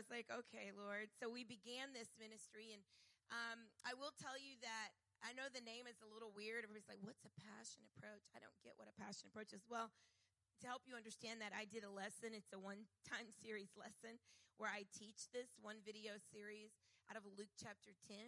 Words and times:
was 0.00 0.08
like, 0.08 0.32
okay, 0.32 0.72
Lord. 0.72 1.12
So 1.20 1.28
we 1.28 1.44
began 1.44 1.92
this 1.92 2.16
ministry 2.16 2.72
and, 2.72 2.80
um, 3.28 3.68
I 3.84 3.92
will 3.92 4.16
tell 4.16 4.40
you 4.40 4.56
that 4.64 4.96
I 5.20 5.36
know 5.36 5.46
the 5.52 5.62
name 5.62 5.84
is 5.84 6.00
a 6.00 6.08
little 6.08 6.32
weird. 6.32 6.64
Everybody's 6.64 6.88
like, 6.88 7.04
what's 7.04 7.22
a 7.28 7.34
passion 7.36 7.84
approach? 7.92 8.24
I 8.32 8.40
don't 8.40 8.56
get 8.64 8.80
what 8.80 8.88
a 8.88 8.96
passion 8.96 9.28
approach 9.28 9.52
is. 9.52 9.62
Well, 9.68 9.92
to 9.92 10.64
help 10.64 10.88
you 10.88 10.96
understand 10.96 11.44
that, 11.44 11.52
I 11.52 11.68
did 11.68 11.84
a 11.84 11.92
lesson. 11.92 12.32
It's 12.32 12.50
a 12.56 12.58
one-time 12.58 13.28
series 13.44 13.76
lesson 13.76 14.16
where 14.56 14.72
I 14.72 14.88
teach 14.88 15.28
this 15.36 15.52
one 15.60 15.84
video 15.84 16.16
series 16.32 16.72
out 17.12 17.20
of 17.20 17.28
Luke 17.28 17.52
chapter 17.60 17.92
10 18.08 18.18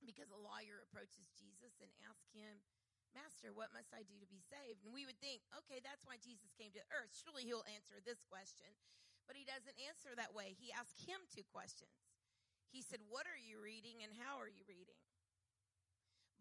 because 0.00 0.32
a 0.32 0.40
lawyer 0.40 0.80
approaches 0.84 1.28
Jesus 1.36 1.76
and 1.80 1.92
asks 2.08 2.32
him, 2.32 2.64
Master, 3.14 3.54
what 3.54 3.70
must 3.70 3.94
I 3.94 4.02
do 4.02 4.18
to 4.18 4.26
be 4.26 4.42
saved? 4.42 4.82
And 4.82 4.90
we 4.90 5.06
would 5.06 5.20
think, 5.22 5.46
okay, 5.54 5.78
that's 5.78 6.02
why 6.02 6.18
Jesus 6.18 6.50
came 6.58 6.74
to 6.74 6.82
earth. 6.90 7.14
Surely 7.14 7.46
he'll 7.46 7.64
answer 7.70 8.02
this 8.02 8.18
question. 8.26 8.74
But 9.24 9.40
he 9.40 9.48
doesn't 9.48 9.76
answer 9.88 10.12
that 10.16 10.36
way. 10.36 10.52
He 10.56 10.68
asked 10.74 11.00
him 11.04 11.18
two 11.32 11.44
questions. 11.48 11.92
He 12.68 12.82
said, 12.84 13.00
what 13.06 13.24
are 13.24 13.38
you 13.38 13.62
reading 13.62 14.02
and 14.02 14.12
how 14.18 14.36
are 14.36 14.50
you 14.50 14.66
reading? 14.66 14.98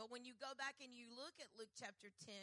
But 0.01 0.09
when 0.09 0.25
you 0.25 0.33
go 0.35 0.57
back 0.57 0.81
and 0.81 0.89
you 0.89 1.05
look 1.13 1.37
at 1.37 1.53
Luke 1.53 1.71
chapter 1.77 2.09
10, 2.25 2.33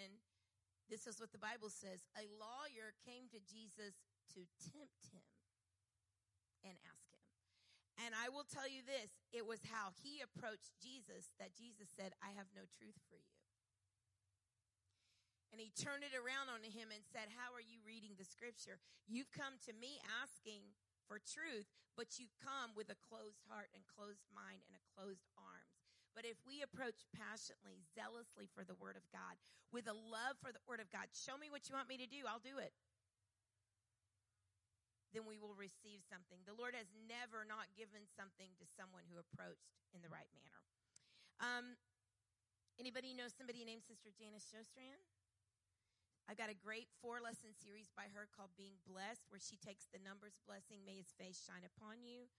this 0.86 1.10
is 1.10 1.18
what 1.18 1.34
the 1.34 1.42
Bible 1.42 1.68
says. 1.68 2.06
A 2.14 2.24
lawyer 2.38 2.94
came 3.02 3.26
to 3.34 3.42
Jesus 3.42 3.98
to 4.38 4.46
tempt 4.70 5.10
him 5.10 5.26
and 6.62 6.78
ask 6.86 7.06
him. 7.10 7.24
And 8.06 8.14
I 8.14 8.30
will 8.30 8.46
tell 8.46 8.70
you 8.70 8.86
this, 8.86 9.12
it 9.34 9.44
was 9.44 9.60
how 9.66 9.92
he 10.00 10.22
approached 10.22 10.78
Jesus 10.78 11.34
that 11.42 11.52
Jesus 11.58 11.90
said, 11.90 12.14
I 12.22 12.32
have 12.38 12.48
no 12.54 12.64
truth 12.78 12.96
for 13.10 13.18
you. 13.18 13.39
And 15.50 15.58
he 15.58 15.74
turned 15.74 16.06
it 16.06 16.14
around 16.14 16.46
on 16.46 16.62
him 16.62 16.94
and 16.94 17.02
said, 17.10 17.34
How 17.34 17.50
are 17.50 17.64
you 17.64 17.82
reading 17.82 18.14
the 18.14 18.26
scripture? 18.26 18.78
You've 19.10 19.34
come 19.34 19.58
to 19.66 19.74
me 19.74 19.98
asking 20.22 20.62
for 21.10 21.18
truth, 21.18 21.66
but 21.98 22.22
you've 22.22 22.34
come 22.38 22.70
with 22.78 22.86
a 22.86 23.02
closed 23.02 23.42
heart 23.50 23.66
and 23.74 23.82
closed 23.90 24.22
mind 24.30 24.62
and 24.70 24.78
a 24.78 24.88
closed 24.94 25.26
arms. 25.34 25.74
But 26.14 26.22
if 26.26 26.38
we 26.46 26.62
approach 26.62 27.06
passionately, 27.14 27.82
zealously 27.94 28.50
for 28.50 28.62
the 28.62 28.78
word 28.78 28.94
of 28.94 29.06
God, 29.10 29.38
with 29.70 29.86
a 29.86 29.94
love 29.94 30.38
for 30.42 30.50
the 30.50 30.62
word 30.66 30.82
of 30.82 30.90
God, 30.90 31.10
show 31.14 31.38
me 31.38 31.50
what 31.50 31.66
you 31.70 31.74
want 31.74 31.90
me 31.90 31.98
to 31.98 32.06
do, 32.10 32.26
I'll 32.26 32.42
do 32.42 32.58
it. 32.58 32.74
Then 35.10 35.26
we 35.26 35.38
will 35.38 35.58
receive 35.58 36.06
something. 36.06 36.38
The 36.46 36.54
Lord 36.54 36.78
has 36.78 36.86
never 37.10 37.42
not 37.42 37.66
given 37.74 38.06
something 38.14 38.54
to 38.62 38.66
someone 38.78 39.02
who 39.10 39.18
approached 39.18 39.74
in 39.90 40.02
the 40.02 40.10
right 40.10 40.30
manner. 40.30 40.62
Um, 41.42 41.74
anybody 42.78 43.10
know 43.10 43.26
somebody 43.26 43.66
named 43.66 43.82
Sister 43.82 44.14
Janice 44.14 44.46
Shostrand? 44.46 45.02
I've 46.30 46.38
got 46.38 46.46
a 46.46 46.62
great 46.62 46.86
four 47.02 47.18
lesson 47.18 47.50
series 47.58 47.90
by 47.98 48.06
her 48.14 48.30
called 48.30 48.54
Being 48.54 48.78
Blessed, 48.86 49.26
where 49.34 49.42
she 49.42 49.58
takes 49.58 49.90
the 49.90 49.98
numbers 49.98 50.38
blessing, 50.46 50.86
may 50.86 51.02
his 51.02 51.10
face 51.18 51.42
shine 51.42 51.66
upon 51.66 52.06
you. 52.06 52.30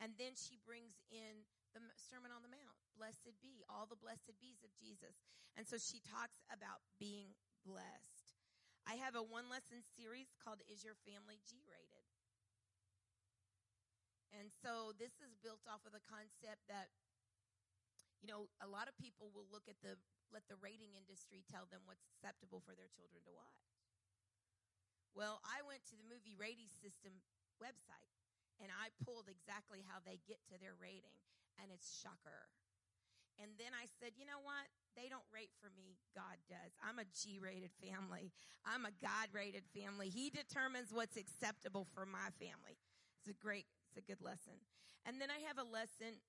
And 0.00 0.16
then 0.16 0.32
she 0.32 0.56
brings 0.64 0.96
in 1.12 1.44
the 1.76 1.84
Sermon 2.00 2.32
on 2.32 2.40
the 2.40 2.48
Mount, 2.48 2.80
blessed 2.96 3.36
be, 3.44 3.60
all 3.68 3.84
the 3.84 4.00
blessed 4.00 4.32
bees 4.40 4.64
of 4.64 4.72
Jesus. 4.80 5.20
And 5.60 5.68
so 5.68 5.76
she 5.76 6.00
talks 6.08 6.40
about 6.48 6.80
being 6.96 7.36
blessed. 7.68 8.32
I 8.88 8.96
have 8.96 9.12
a 9.12 9.20
one 9.20 9.52
lesson 9.52 9.84
series 9.92 10.32
called 10.40 10.64
Is 10.64 10.80
Your 10.80 10.96
Family 11.04 11.36
G 11.44 11.60
Rated? 11.68 12.08
And 14.32 14.48
so 14.64 14.96
this 14.96 15.20
is 15.20 15.36
built 15.44 15.68
off 15.68 15.84
of 15.84 15.92
the 15.92 16.00
concept 16.08 16.64
that, 16.72 16.88
you 18.24 18.26
know, 18.32 18.48
a 18.64 18.68
lot 18.72 18.88
of 18.88 18.96
people 18.96 19.28
will 19.36 19.52
look 19.52 19.68
at 19.68 19.76
the 19.84 20.00
let 20.32 20.46
the 20.48 20.60
rating 20.60 20.94
industry 20.96 21.44
tell 21.48 21.66
them 21.68 21.84
what's 21.84 22.06
acceptable 22.06 22.62
for 22.64 22.72
their 22.72 22.90
children 22.92 23.20
to 23.26 23.32
watch. 23.32 23.64
Well, 25.14 25.38
I 25.46 25.62
went 25.62 25.86
to 25.90 25.96
the 25.96 26.06
movie 26.06 26.34
rating 26.34 26.70
system 26.70 27.22
website 27.62 28.10
and 28.58 28.70
I 28.70 28.90
pulled 29.02 29.30
exactly 29.30 29.82
how 29.86 30.02
they 30.02 30.18
get 30.26 30.42
to 30.50 30.58
their 30.58 30.74
rating 30.74 31.14
and 31.62 31.70
it's 31.70 31.86
shocker. 31.86 32.50
And 33.38 33.50
then 33.58 33.74
I 33.74 33.90
said, 33.98 34.14
you 34.14 34.26
know 34.26 34.42
what? 34.42 34.70
They 34.94 35.10
don't 35.10 35.26
rate 35.34 35.50
for 35.58 35.70
me. 35.74 35.98
God 36.14 36.38
does. 36.46 36.70
I'm 36.78 37.02
a 37.02 37.06
G 37.10 37.42
rated 37.42 37.74
family. 37.82 38.30
I'm 38.62 38.86
a 38.86 38.94
God 39.02 39.34
rated 39.34 39.66
family. 39.74 40.06
He 40.06 40.30
determines 40.30 40.94
what's 40.94 41.18
acceptable 41.18 41.86
for 41.94 42.06
my 42.06 42.30
family. 42.38 42.78
It's 43.18 43.30
a 43.30 43.38
great, 43.38 43.66
it's 43.90 43.98
a 43.98 44.06
good 44.06 44.22
lesson. 44.22 44.54
And 45.02 45.18
then 45.18 45.34
I 45.34 45.42
have 45.50 45.58
a 45.58 45.66
lesson 45.66 46.22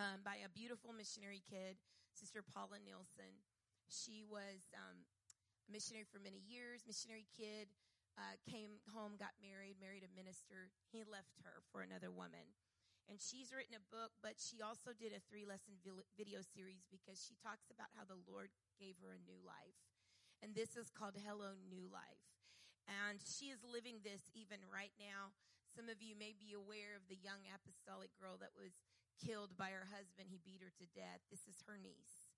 um, 0.00 0.24
by 0.24 0.40
a 0.40 0.48
beautiful 0.52 0.92
missionary 0.96 1.44
kid, 1.44 1.76
Sister 2.16 2.40
Paula 2.40 2.80
Nielsen. 2.80 3.44
She 3.92 4.24
was 4.24 4.72
um, 4.72 5.04
a 5.68 5.68
missionary 5.68 6.08
for 6.08 6.16
many 6.18 6.40
years, 6.40 6.88
missionary 6.88 7.28
kid, 7.36 7.68
uh, 8.16 8.40
came 8.48 8.80
home, 8.96 9.20
got 9.20 9.36
married, 9.38 9.76
married 9.76 10.02
a 10.02 10.10
minister. 10.16 10.72
He 10.88 11.04
left 11.04 11.36
her 11.44 11.60
for 11.68 11.84
another 11.84 12.08
woman. 12.08 12.56
And 13.06 13.22
she's 13.22 13.54
written 13.54 13.78
a 13.78 13.88
book, 13.92 14.10
but 14.18 14.40
she 14.40 14.58
also 14.58 14.90
did 14.90 15.14
a 15.14 15.22
three 15.30 15.46
lesson 15.46 15.78
video 16.18 16.42
series 16.42 16.88
because 16.90 17.22
she 17.22 17.38
talks 17.38 17.70
about 17.70 17.94
how 17.94 18.02
the 18.02 18.18
Lord 18.26 18.50
gave 18.82 18.98
her 18.98 19.14
a 19.14 19.22
new 19.22 19.38
life. 19.46 19.78
And 20.42 20.58
this 20.58 20.74
is 20.74 20.90
called 20.90 21.14
Hello 21.14 21.54
New 21.70 21.86
Life. 21.86 22.26
And 22.90 23.22
she 23.22 23.54
is 23.54 23.62
living 23.62 24.02
this 24.02 24.26
even 24.34 24.58
right 24.66 24.94
now. 24.98 25.30
Some 25.70 25.86
of 25.86 26.02
you 26.02 26.18
may 26.18 26.34
be 26.34 26.50
aware 26.50 26.98
of 26.98 27.06
the 27.06 27.20
young 27.20 27.46
apostolic 27.46 28.10
girl 28.18 28.34
that 28.42 28.58
was 28.58 28.74
killed 29.16 29.56
by 29.56 29.72
her 29.72 29.88
husband. 29.90 30.28
He 30.28 30.40
beat 30.44 30.62
her 30.62 30.72
to 30.76 30.86
death. 30.92 31.24
This 31.32 31.48
is 31.48 31.64
her 31.64 31.80
niece. 31.80 32.28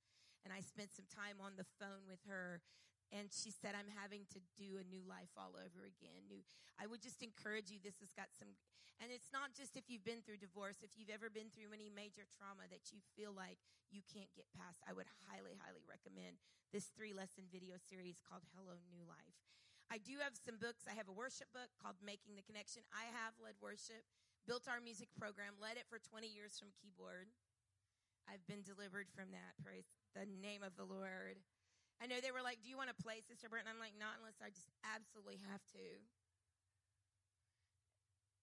And 0.47 0.55
I 0.55 0.63
spent 0.63 0.95
some 0.95 1.11
time 1.11 1.43
on 1.43 1.59
the 1.59 1.69
phone 1.79 2.07
with 2.07 2.23
her 2.31 2.63
and 3.09 3.33
she 3.33 3.49
said, 3.49 3.73
I'm 3.73 3.89
having 3.89 4.29
to 4.37 4.41
do 4.61 4.77
a 4.77 4.85
new 4.85 5.01
life 5.01 5.33
all 5.33 5.57
over 5.57 5.89
again. 5.89 6.29
New, 6.29 6.45
I 6.77 6.85
would 6.85 7.01
just 7.01 7.25
encourage 7.25 7.73
you. 7.73 7.81
This 7.81 8.05
has 8.05 8.13
got 8.13 8.29
some, 8.37 8.53
and 9.01 9.09
it's 9.09 9.33
not 9.33 9.57
just 9.57 9.81
if 9.81 9.89
you've 9.89 10.05
been 10.05 10.21
through 10.21 10.45
divorce, 10.45 10.85
if 10.85 10.93
you've 11.01 11.13
ever 11.13 11.33
been 11.33 11.49
through 11.49 11.73
any 11.73 11.89
major 11.89 12.29
trauma 12.29 12.69
that 12.69 12.93
you 12.93 13.01
feel 13.17 13.33
like 13.33 13.57
you 13.89 14.05
can't 14.05 14.29
get 14.37 14.45
past, 14.53 14.85
I 14.85 14.93
would 14.93 15.09
highly, 15.25 15.57
highly 15.57 15.89
recommend 15.89 16.37
this 16.69 16.93
three 16.93 17.17
lesson 17.17 17.49
video 17.49 17.81
series 17.81 18.21
called 18.21 18.45
Hello 18.53 18.77
New 18.93 19.01
Life. 19.09 19.41
I 19.89 19.97
do 19.97 20.21
have 20.21 20.37
some 20.37 20.61
books. 20.61 20.85
I 20.85 20.93
have 20.93 21.09
a 21.09 21.17
worship 21.17 21.49
book 21.57 21.73
called 21.81 21.97
Making 22.05 22.37
the 22.37 22.45
Connection. 22.45 22.85
I 22.93 23.09
have 23.09 23.41
led 23.41 23.57
worship, 23.57 24.05
built 24.49 24.65
our 24.65 24.81
music 24.81 25.13
program, 25.13 25.53
led 25.61 25.77
it 25.77 25.85
for 25.93 26.01
20 26.01 26.25
years 26.25 26.57
from 26.57 26.73
keyboard. 26.81 27.29
I've 28.25 28.41
been 28.49 28.65
delivered 28.65 29.13
from 29.13 29.29
that. 29.37 29.53
Praise 29.61 29.85
the 30.17 30.25
name 30.25 30.65
of 30.65 30.73
the 30.81 30.89
Lord. 30.89 31.37
I 32.01 32.09
know 32.09 32.17
they 32.25 32.33
were 32.33 32.41
like, 32.41 32.65
Do 32.65 32.73
you 32.73 32.81
want 32.81 32.89
to 32.89 32.97
play, 32.97 33.21
Sister 33.21 33.53
Burton? 33.53 33.69
I'm 33.69 33.77
like, 33.77 33.93
Not 34.01 34.17
unless 34.17 34.41
I 34.41 34.49
just 34.49 34.73
absolutely 34.89 35.37
have 35.53 35.61
to. 35.77 36.01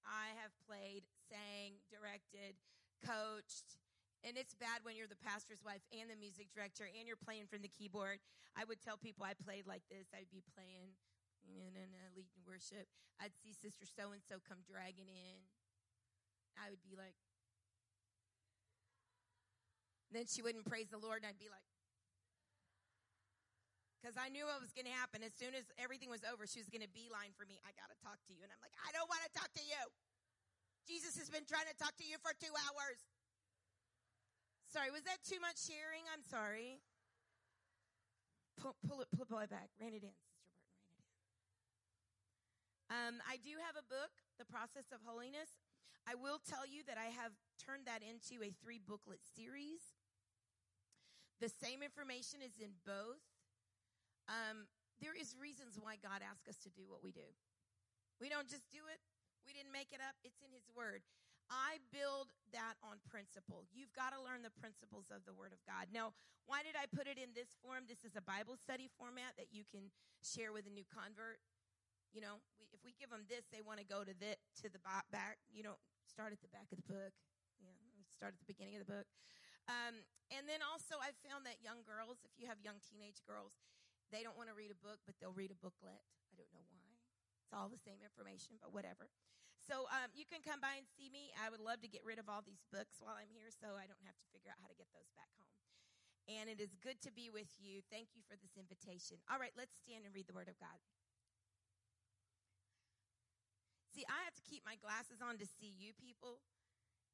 I 0.05 0.37
have 0.37 0.53
played, 0.69 1.09
sang, 1.25 1.81
directed, 1.89 2.53
coached, 3.01 3.81
and 4.21 4.37
it's 4.37 4.53
bad 4.53 4.85
when 4.85 4.93
you're 4.93 5.09
the 5.09 5.17
pastor's 5.25 5.65
wife 5.65 5.81
and 5.89 6.05
the 6.05 6.17
music 6.17 6.53
director 6.53 6.85
and 6.85 7.09
you're 7.09 7.17
playing 7.17 7.49
from 7.49 7.65
the 7.65 7.73
keyboard. 7.73 8.21
I 8.53 8.69
would 8.69 8.77
tell 8.77 9.01
people 9.01 9.25
I 9.25 9.33
played 9.33 9.65
like 9.65 9.81
this. 9.89 10.13
I'd 10.13 10.29
be 10.29 10.45
playing, 10.53 10.93
you 11.41 11.73
know, 11.73 12.05
leading 12.13 12.45
worship. 12.45 12.85
I'd 13.17 13.33
see 13.41 13.57
Sister 13.57 13.89
So 13.89 14.13
and 14.13 14.21
so 14.21 14.37
come 14.45 14.61
dragging 14.65 15.09
in. 15.09 15.41
I 16.59 16.71
would 16.71 16.83
be 16.83 16.95
like, 16.95 17.15
then 20.11 20.25
she 20.27 20.39
wouldn't 20.39 20.63
praise 20.63 20.87
the 20.87 21.01
Lord, 21.01 21.23
and 21.23 21.27
I'd 21.27 21.39
be 21.39 21.51
like, 21.51 21.65
because 24.05 24.21
I 24.21 24.29
knew 24.29 24.45
what 24.45 24.61
was 24.61 24.69
going 24.69 24.85
to 24.85 24.93
happen. 24.93 25.25
As 25.25 25.33
soon 25.33 25.57
as 25.57 25.65
everything 25.81 26.13
was 26.13 26.21
over, 26.21 26.45
she 26.45 26.61
was 26.61 26.69
going 26.69 26.85
to 26.85 26.93
beeline 26.93 27.33
for 27.33 27.41
me. 27.49 27.57
I 27.65 27.73
got 27.73 27.89
to 27.89 27.97
talk 28.05 28.21
to 28.29 28.37
you. 28.37 28.45
And 28.45 28.53
I'm 28.53 28.61
like, 28.61 28.77
I 28.85 28.93
don't 28.93 29.09
want 29.09 29.25
to 29.25 29.33
talk 29.33 29.49
to 29.57 29.65
you. 29.65 29.81
Jesus 30.85 31.17
has 31.17 31.25
been 31.33 31.41
trying 31.49 31.65
to 31.65 31.73
talk 31.73 31.97
to 31.97 32.05
you 32.05 32.21
for 32.21 32.29
two 32.37 32.53
hours. 32.53 33.01
Sorry, 34.69 34.93
was 34.93 35.01
that 35.09 35.25
too 35.25 35.41
much 35.41 35.57
sharing? 35.57 36.05
I'm 36.05 36.21
sorry. 36.21 36.85
Pull, 38.61 38.77
pull 38.85 39.01
it, 39.01 39.09
pull 39.09 39.41
it 39.41 39.49
back. 39.49 39.73
Rein 39.81 39.97
it 39.97 40.05
in, 40.05 40.13
Sister 40.13 40.37
Burton. 40.37 40.61
Rein 40.69 41.01
it 41.01 41.09
in. 41.09 41.25
Um, 42.93 43.15
I 43.25 43.41
do 43.41 43.57
have 43.57 43.73
a 43.73 43.85
book, 43.89 44.13
The 44.37 44.45
Process 44.45 44.93
of 44.93 45.01
Holiness. 45.01 45.64
I 46.05 46.13
will 46.13 46.37
tell 46.37 46.69
you 46.69 46.85
that 46.85 47.01
I 47.01 47.09
have 47.09 47.33
turned 47.57 47.89
that 47.89 48.05
into 48.05 48.45
a 48.45 48.53
three 48.61 48.77
booklet 48.77 49.25
series. 49.25 49.81
The 51.41 51.49
same 51.49 51.81
information 51.81 52.45
is 52.45 52.61
in 52.61 52.77
both. 52.85 53.25
Um, 54.29 54.69
there 55.01 55.17
is 55.17 55.35
reasons 55.35 55.81
why 55.81 55.97
God 55.97 56.21
asks 56.21 56.47
us 56.47 56.61
to 56.63 56.71
do 56.71 56.85
what 56.87 57.01
we 57.01 57.11
do. 57.11 57.25
We 58.21 58.29
don't 58.29 58.47
just 58.47 58.69
do 58.71 58.85
it. 58.87 59.01
We 59.43 59.51
didn't 59.51 59.73
make 59.73 59.91
it 59.91 59.99
up. 59.99 60.15
It's 60.23 60.39
in 60.45 60.53
His 60.53 60.69
Word. 60.71 61.03
I 61.49 61.77
build 61.93 62.33
that 62.57 62.77
on 62.81 62.97
principle. 63.05 63.69
You've 63.69 63.93
got 63.93 64.15
to 64.17 64.19
learn 64.21 64.41
the 64.41 64.55
principles 64.57 65.13
of 65.13 65.21
the 65.29 65.35
Word 65.35 65.53
of 65.53 65.61
God. 65.67 65.93
Now, 65.93 66.17
why 66.49 66.65
did 66.65 66.73
I 66.73 66.89
put 66.89 67.05
it 67.05 67.21
in 67.21 67.33
this 67.37 67.53
form? 67.61 67.85
This 67.85 68.01
is 68.01 68.17
a 68.17 68.23
Bible 68.25 68.57
study 68.57 68.89
format 68.97 69.37
that 69.37 69.53
you 69.53 69.65
can 69.69 69.93
share 70.25 70.49
with 70.49 70.65
a 70.65 70.73
new 70.73 70.85
convert. 70.89 71.37
You 72.13 72.21
know, 72.21 72.41
we, 72.57 72.65
if 72.73 72.81
we 72.81 72.97
give 72.97 73.13
them 73.13 73.29
this, 73.29 73.45
they 73.53 73.61
want 73.61 73.77
to 73.77 73.85
go 73.85 74.01
to 74.01 74.15
the 74.15 74.39
to 74.63 74.71
the 74.71 74.81
back. 75.11 75.37
You 75.53 75.67
know, 75.67 75.77
start 76.15 76.31
at 76.31 76.39
the 76.39 76.47
back 76.55 76.71
of 76.71 76.79
the 76.79 76.87
book. 76.87 77.11
Yeah, 77.59 77.75
start 78.07 78.31
at 78.31 78.39
the 78.39 78.47
beginning 78.47 78.79
of 78.79 78.87
the 78.87 78.91
book. 79.03 79.03
Um, 79.67 79.99
and 80.31 80.47
then 80.47 80.63
also, 80.63 80.95
I've 81.03 81.19
found 81.27 81.43
that 81.43 81.59
young 81.59 81.83
girls, 81.83 82.23
if 82.23 82.31
you 82.39 82.47
have 82.47 82.63
young 82.63 82.79
teenage 82.79 83.19
girls, 83.27 83.51
they 84.15 84.23
don't 84.23 84.39
want 84.39 84.47
to 84.47 84.55
read 84.55 84.71
a 84.71 84.79
book, 84.79 85.03
but 85.03 85.19
they'll 85.19 85.35
read 85.35 85.51
a 85.51 85.59
booklet. 85.59 85.99
I 86.31 86.33
don't 86.39 86.47
know 86.55 86.63
why. 86.71 86.87
It's 87.43 87.51
all 87.51 87.67
the 87.67 87.81
same 87.83 87.99
information, 87.99 88.55
but 88.63 88.71
whatever. 88.71 89.11
So 89.59 89.91
um, 89.91 90.13
you 90.15 90.23
can 90.23 90.39
come 90.39 90.63
by 90.63 90.79
and 90.79 90.87
see 90.87 91.11
me. 91.11 91.35
I 91.35 91.51
would 91.51 91.59
love 91.59 91.83
to 91.83 91.91
get 91.91 92.05
rid 92.07 92.21
of 92.21 92.31
all 92.31 92.45
these 92.45 92.63
books 92.71 93.03
while 93.03 93.19
I'm 93.19 93.33
here 93.35 93.51
so 93.51 93.75
I 93.75 93.89
don't 93.89 94.01
have 94.07 94.15
to 94.15 94.25
figure 94.31 94.53
out 94.53 94.61
how 94.63 94.71
to 94.71 94.77
get 94.77 94.87
those 94.95 95.09
back 95.19 95.29
home. 95.35 95.57
And 96.25 96.47
it 96.47 96.63
is 96.63 96.77
good 96.79 97.01
to 97.03 97.11
be 97.11 97.27
with 97.33 97.49
you. 97.59 97.83
Thank 97.91 98.13
you 98.15 98.23
for 98.23 98.37
this 98.37 98.57
invitation. 98.57 99.19
All 99.27 99.41
right, 99.41 99.53
let's 99.57 99.77
stand 99.77 100.07
and 100.07 100.13
read 100.13 100.29
the 100.29 100.37
Word 100.37 100.49
of 100.49 100.57
God. 100.57 100.77
See, 103.93 104.05
I 104.11 104.24
to 104.35 104.43
keep 104.43 104.61
my 104.67 104.75
glasses 104.77 105.23
on 105.23 105.39
to 105.39 105.47
see 105.47 105.71
you 105.71 105.95
people, 105.95 106.43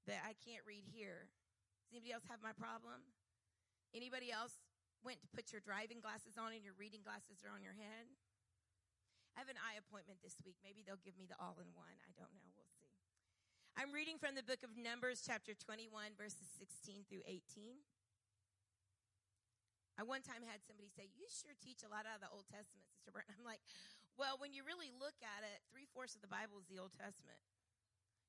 but 0.06 0.18
I 0.26 0.34
can't 0.42 0.66
read 0.66 0.90
here. 0.90 1.30
Does 1.88 1.96
anybody 1.96 2.14
else 2.14 2.28
have 2.28 2.42
my 2.42 2.54
problem? 2.58 3.06
Anybody 3.94 4.34
else 4.34 4.58
went 5.06 5.22
to 5.22 5.30
put 5.30 5.54
your 5.54 5.62
driving 5.62 6.02
glasses 6.02 6.38
on 6.38 6.54
and 6.54 6.66
your 6.66 6.78
reading 6.78 7.06
glasses 7.06 7.44
are 7.46 7.54
on 7.54 7.62
your 7.62 7.76
head? 7.76 8.10
I 9.36 9.44
have 9.44 9.52
an 9.52 9.60
eye 9.62 9.80
appointment 9.80 10.20
this 10.20 10.36
week. 10.44 10.60
Maybe 10.60 10.84
they'll 10.84 11.02
give 11.02 11.16
me 11.16 11.30
the 11.30 11.40
all 11.40 11.56
in 11.62 11.70
one. 11.72 11.96
I 12.04 12.12
don't 12.20 12.32
know. 12.36 12.48
We'll 12.56 12.68
see. 12.76 12.92
I'm 13.80 13.96
reading 13.96 14.20
from 14.20 14.36
the 14.36 14.44
book 14.44 14.68
of 14.68 14.76
Numbers, 14.76 15.24
chapter 15.24 15.56
21, 15.56 16.20
verses 16.20 16.52
16 16.60 17.08
through 17.08 17.24
18. 17.24 17.80
I 20.00 20.04
one 20.04 20.24
time 20.24 20.44
had 20.44 20.64
somebody 20.66 20.92
say, 20.92 21.08
You 21.16 21.28
sure 21.32 21.56
teach 21.62 21.86
a 21.86 21.92
lot 21.92 22.04
out 22.10 22.20
of 22.20 22.24
the 22.24 22.32
Old 22.32 22.48
Testament, 22.52 22.84
Sister 22.92 23.14
Burton. 23.14 23.32
I'm 23.38 23.48
like, 23.48 23.64
Well, 24.20 24.38
when 24.38 24.52
you 24.52 24.64
really 24.68 24.92
look 24.92 25.18
at 25.24 25.42
it, 25.44 25.64
three 25.72 25.88
fourths 25.90 26.16
of 26.16 26.22
the 26.22 26.32
Bible 26.32 26.60
is 26.60 26.68
the 26.68 26.78
Old 26.78 26.94
Testament. 26.94 27.40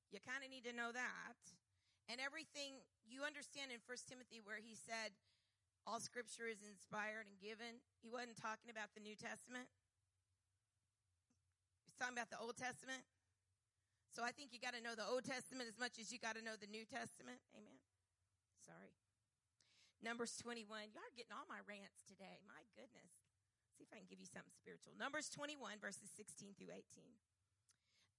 You 0.09 0.23
kind 0.23 0.41
of 0.41 0.49
need 0.49 0.65
to 0.67 0.75
know 0.75 0.93
that. 0.93 1.37
And 2.11 2.19
everything 2.19 2.83
you 3.07 3.23
understand 3.23 3.71
in 3.71 3.79
First 3.83 4.07
Timothy, 4.11 4.43
where 4.43 4.59
he 4.59 4.75
said, 4.75 5.15
All 5.87 6.03
scripture 6.03 6.47
is 6.47 6.63
inspired 6.63 7.27
and 7.31 7.39
given, 7.39 7.79
he 8.03 8.11
wasn't 8.11 8.39
talking 8.39 8.71
about 8.71 8.91
the 8.95 9.03
New 9.03 9.15
Testament 9.15 9.71
He's 11.93 12.01
talking 12.01 12.17
about 12.17 12.33
the 12.33 12.41
Old 12.41 12.57
Testament. 12.57 13.05
So 14.17 14.25
I 14.25 14.33
think 14.33 14.49
you 14.49 14.57
got 14.57 14.73
to 14.73 14.81
know 14.81 14.97
the 14.97 15.05
Old 15.05 15.29
Testament 15.29 15.69
as 15.69 15.77
much 15.77 16.01
as 16.01 16.09
you 16.09 16.17
got 16.17 16.33
to 16.33 16.41
know 16.41 16.57
the 16.57 16.65
New 16.65 16.89
Testament. 16.89 17.37
Amen. 17.53 17.77
Sorry. 18.65 18.97
Numbers 20.01 20.33
21. 20.41 20.65
Y'all 20.97 21.05
are 21.05 21.13
getting 21.13 21.37
all 21.37 21.45
my 21.45 21.61
rants 21.69 22.01
today. 22.09 22.41
My 22.49 22.65
goodness. 22.73 23.22
See 23.77 23.85
if 23.85 23.91
I 23.93 23.99
can 23.99 24.09
give 24.09 24.21
you 24.21 24.29
something 24.29 24.53
spiritual. 24.53 24.93
Numbers 24.95 25.29
21, 25.33 25.81
verses 25.81 26.13
16 26.13 26.53
through 26.53 26.73
18. 26.73 27.17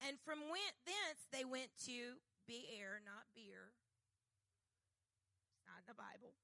And 0.03 0.19
from 0.21 0.51
went, 0.51 0.75
thence 0.85 1.31
they 1.31 1.47
went 1.47 1.71
to 1.87 2.19
Beer, 2.45 3.01
not 3.09 3.25
beer. 3.33 3.73
It's 5.57 5.65
not 5.65 5.81
in 5.81 5.89
the 5.89 5.97
Bible. 5.97 6.37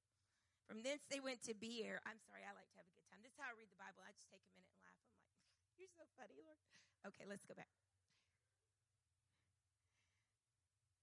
From 0.64 0.80
thence 0.80 1.04
they 1.10 1.20
went 1.20 1.44
to 1.44 1.52
Beer. 1.52 2.00
I'm 2.08 2.22
sorry, 2.24 2.46
I 2.46 2.54
like 2.56 2.70
to 2.72 2.78
have 2.80 2.88
a 2.88 2.94
good 2.94 3.04
time. 3.10 3.20
This 3.20 3.36
is 3.36 3.40
how 3.42 3.52
I 3.52 3.58
read 3.58 3.68
the 3.68 3.76
Bible. 3.76 4.00
I 4.00 4.14
just 4.16 4.32
take 4.32 4.40
a 4.40 4.52
minute 4.56 4.70
and 4.70 4.80
laugh. 4.86 4.96
I'm 4.96 5.12
like, 5.12 5.28
you're 5.78 5.92
so 5.92 6.06
funny, 6.16 6.40
Lord. 6.40 6.56
Okay, 7.10 7.28
let's 7.28 7.44
go 7.44 7.52
back. 7.52 7.68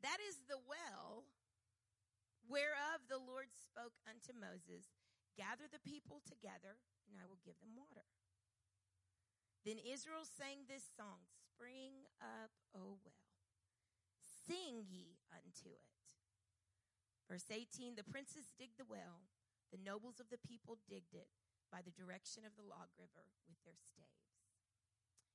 That 0.02 0.18
is 0.24 0.42
the 0.48 0.58
well 0.58 1.28
whereof 2.48 3.04
the 3.12 3.20
Lord 3.20 3.52
spoke 3.52 4.00
unto 4.08 4.32
Moses 4.32 4.88
Gather 5.38 5.70
the 5.70 5.84
people 5.86 6.26
together, 6.26 6.82
and 7.06 7.16
I 7.22 7.30
will 7.30 7.38
give 7.46 7.62
them 7.62 7.78
water. 7.78 8.10
Then 9.62 9.78
Israel 9.78 10.26
sang 10.26 10.66
this 10.66 10.90
song 10.98 11.30
Spring 11.30 12.10
up, 12.18 12.54
O 12.74 12.98
well. 13.06 13.30
Sing 14.22 14.86
ye 14.86 15.22
unto 15.30 15.74
it. 15.74 15.86
Verse 17.30 17.50
18 17.54 17.94
The 17.94 18.08
princes 18.08 18.54
digged 18.58 18.82
the 18.82 18.90
well, 18.90 19.30
the 19.70 19.82
nobles 19.82 20.18
of 20.18 20.32
the 20.34 20.42
people 20.42 20.82
digged 20.88 21.14
it 21.14 21.30
by 21.70 21.84
the 21.84 21.94
direction 21.94 22.48
of 22.48 22.56
the 22.56 22.64
lawgiver 22.64 23.30
with 23.46 23.60
their 23.68 23.78
staves. 23.78 24.38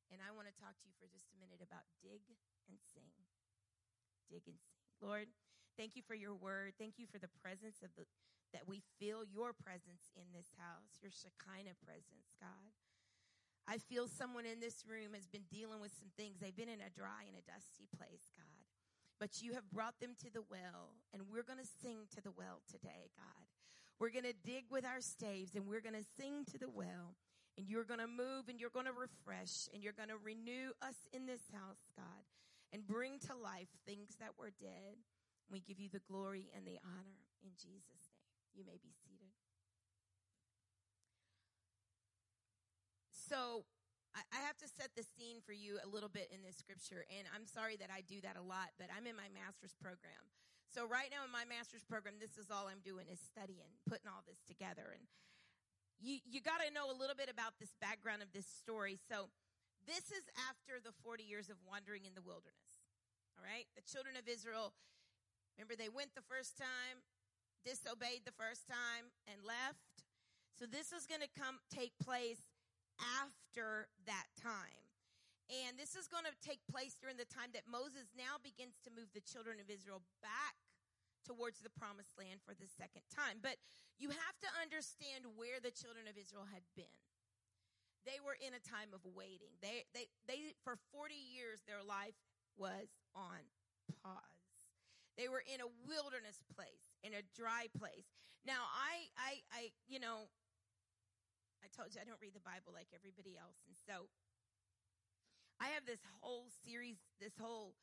And 0.08 0.20
I 0.20 0.32
want 0.32 0.48
to 0.48 0.56
talk 0.56 0.76
to 0.80 0.88
you 0.88 0.96
for 0.96 1.08
just 1.08 1.32
a 1.32 1.40
minute 1.40 1.60
about 1.64 1.88
dig 2.00 2.24
and 2.68 2.80
sing. 2.80 3.12
Dig 4.28 4.44
and 4.48 4.56
sing. 4.56 4.80
Lord, 5.00 5.28
thank 5.76 5.96
you 5.96 6.04
for 6.04 6.16
your 6.16 6.36
word. 6.36 6.76
Thank 6.80 6.96
you 6.96 7.08
for 7.08 7.20
the 7.20 7.32
presence 7.40 7.80
of 7.84 7.92
the 7.96 8.08
that 8.52 8.68
we 8.68 8.82
feel 9.00 9.24
your 9.24 9.52
presence 9.52 10.12
in 10.16 10.28
this 10.32 10.52
house, 10.56 11.00
your 11.00 11.12
Shekinah 11.12 11.76
presence, 11.84 12.36
God. 12.40 12.72
I 13.66 13.78
feel 13.78 14.08
someone 14.08 14.44
in 14.44 14.60
this 14.60 14.84
room 14.86 15.14
has 15.14 15.26
been 15.26 15.46
dealing 15.48 15.80
with 15.80 15.94
some 15.94 16.10
things. 16.16 16.38
They've 16.38 16.56
been 16.56 16.72
in 16.72 16.82
a 16.82 16.92
dry 16.92 17.24
and 17.26 17.38
a 17.38 17.46
dusty 17.46 17.86
place, 17.96 18.26
God. 18.34 18.66
But 19.20 19.40
you 19.40 19.54
have 19.54 19.70
brought 19.70 20.00
them 20.02 20.18
to 20.26 20.28
the 20.32 20.42
well, 20.50 20.98
and 21.14 21.22
we're 21.30 21.46
going 21.46 21.62
to 21.62 21.76
sing 21.80 22.10
to 22.16 22.20
the 22.20 22.34
well 22.34 22.60
today, 22.66 23.14
God. 23.14 23.46
We're 24.02 24.10
going 24.10 24.26
to 24.26 24.42
dig 24.44 24.66
with 24.68 24.84
our 24.84 25.00
staves, 25.00 25.54
and 25.54 25.70
we're 25.70 25.80
going 25.80 25.94
to 25.94 26.10
sing 26.18 26.44
to 26.50 26.58
the 26.58 26.68
well 26.68 27.14
and 27.56 27.68
you're 27.68 27.84
going 27.84 28.00
to 28.00 28.08
move 28.08 28.48
and 28.48 28.58
you're 28.58 28.72
going 28.72 28.86
to 28.86 28.92
refresh 28.92 29.68
and 29.72 29.82
you're 29.82 29.92
going 29.92 30.08
to 30.08 30.16
renew 30.16 30.72
us 30.80 30.96
in 31.12 31.26
this 31.26 31.42
house, 31.52 31.84
God, 31.96 32.24
and 32.72 32.86
bring 32.86 33.18
to 33.28 33.36
life 33.36 33.68
things 33.86 34.16
that 34.20 34.38
were 34.38 34.52
dead. 34.60 34.96
We 35.50 35.60
give 35.60 35.78
you 35.78 35.88
the 35.92 36.00
glory 36.08 36.48
and 36.56 36.66
the 36.66 36.78
honor 36.82 37.20
in 37.42 37.50
Jesus'. 37.60 38.01
You 38.54 38.64
may 38.64 38.78
be 38.78 38.92
seated. 38.92 39.32
So, 43.12 43.64
I 44.12 44.44
have 44.44 44.60
to 44.60 44.68
set 44.68 44.92
the 44.92 45.00
scene 45.16 45.40
for 45.40 45.56
you 45.56 45.80
a 45.80 45.88
little 45.88 46.12
bit 46.12 46.28
in 46.28 46.44
this 46.44 46.60
scripture, 46.60 47.08
and 47.08 47.24
I'm 47.32 47.48
sorry 47.48 47.80
that 47.80 47.88
I 47.88 48.04
do 48.04 48.20
that 48.20 48.36
a 48.36 48.44
lot, 48.44 48.76
but 48.76 48.92
I'm 48.92 49.08
in 49.08 49.16
my 49.16 49.32
master's 49.32 49.72
program. 49.80 50.28
So 50.72 50.88
right 50.88 51.12
now 51.12 51.20
in 51.20 51.32
my 51.32 51.44
master's 51.44 51.84
program, 51.84 52.16
this 52.16 52.40
is 52.40 52.48
all 52.48 52.64
I'm 52.64 52.80
doing 52.80 53.04
is 53.08 53.20
studying, 53.20 53.76
putting 53.84 54.08
all 54.08 54.24
this 54.24 54.40
together. 54.48 54.96
And 54.96 55.04
you, 56.00 56.24
you 56.24 56.40
got 56.40 56.64
to 56.64 56.72
know 56.72 56.88
a 56.88 56.96
little 56.96 57.16
bit 57.16 57.28
about 57.28 57.60
this 57.60 57.76
background 57.76 58.24
of 58.24 58.32
this 58.32 58.48
story. 58.48 58.96
So, 58.96 59.28
this 59.84 60.14
is 60.14 60.22
after 60.46 60.78
the 60.78 60.94
40 61.02 61.26
years 61.26 61.50
of 61.50 61.58
wandering 61.66 62.06
in 62.06 62.14
the 62.14 62.22
wilderness. 62.22 62.86
All 63.36 63.42
right? 63.42 63.66
The 63.74 63.82
children 63.82 64.14
of 64.14 64.30
Israel, 64.30 64.72
remember, 65.58 65.74
they 65.74 65.90
went 65.90 66.14
the 66.14 66.24
first 66.24 66.54
time, 66.54 67.02
disobeyed 67.64 68.26
the 68.26 68.34
first 68.34 68.66
time, 68.68 69.10
and 69.26 69.40
left. 69.42 70.06
So, 70.58 70.66
this 70.66 70.92
is 70.92 71.06
going 71.06 71.24
to 71.24 71.32
come 71.32 71.58
take 71.72 71.96
place 71.98 72.42
after 73.22 73.88
that 74.06 74.28
time. 74.38 74.82
And 75.50 75.76
this 75.76 75.98
is 75.98 76.08
going 76.08 76.24
to 76.24 76.32
take 76.40 76.64
place 76.70 76.96
during 76.96 77.20
the 77.20 77.28
time 77.28 77.52
that 77.52 77.68
Moses 77.68 78.08
now 78.16 78.40
begins 78.40 78.80
to 78.86 78.94
move 78.94 79.12
the 79.12 79.24
children 79.24 79.60
of 79.60 79.68
Israel 79.68 80.00
back 80.24 80.56
towards 81.28 81.60
the 81.60 81.72
promised 81.72 82.16
land 82.16 82.40
for 82.42 82.56
the 82.56 82.68
second 82.78 83.04
time. 83.12 83.42
But 83.44 83.60
you 84.00 84.10
have 84.10 84.36
to 84.42 84.50
understand 84.58 85.36
where 85.36 85.60
the 85.60 85.74
children 85.74 86.08
of 86.08 86.16
Israel 86.16 86.48
had 86.48 86.64
been. 86.72 86.96
They 88.02 88.18
were 88.18 88.34
in 88.40 88.56
a 88.56 88.62
time 88.62 88.90
of 88.90 89.04
waiting. 89.06 89.54
They, 89.62 89.86
they, 89.94 90.10
they, 90.26 90.56
for 90.66 90.74
40 90.90 91.14
years, 91.14 91.62
their 91.68 91.84
life 91.84 92.18
was 92.58 92.90
on 93.14 93.46
pause. 94.02 94.31
They 95.16 95.28
were 95.28 95.44
in 95.44 95.60
a 95.60 95.68
wilderness 95.84 96.40
place, 96.56 96.96
in 97.04 97.12
a 97.12 97.22
dry 97.36 97.68
place. 97.76 98.08
Now, 98.42 98.64
I, 98.72 99.12
I, 99.14 99.32
I, 99.52 99.62
you 99.86 100.00
know, 100.00 100.32
I 101.62 101.68
told 101.70 101.94
you 101.94 102.02
I 102.02 102.08
don't 102.08 102.18
read 102.18 102.34
the 102.34 102.42
Bible 102.42 102.74
like 102.74 102.90
everybody 102.90 103.38
else. 103.38 103.60
And 103.68 103.76
so 103.76 104.10
I 105.62 105.70
have 105.76 105.86
this 105.86 106.02
whole 106.18 106.50
series, 106.64 106.98
this 107.22 107.38
whole 107.38 107.78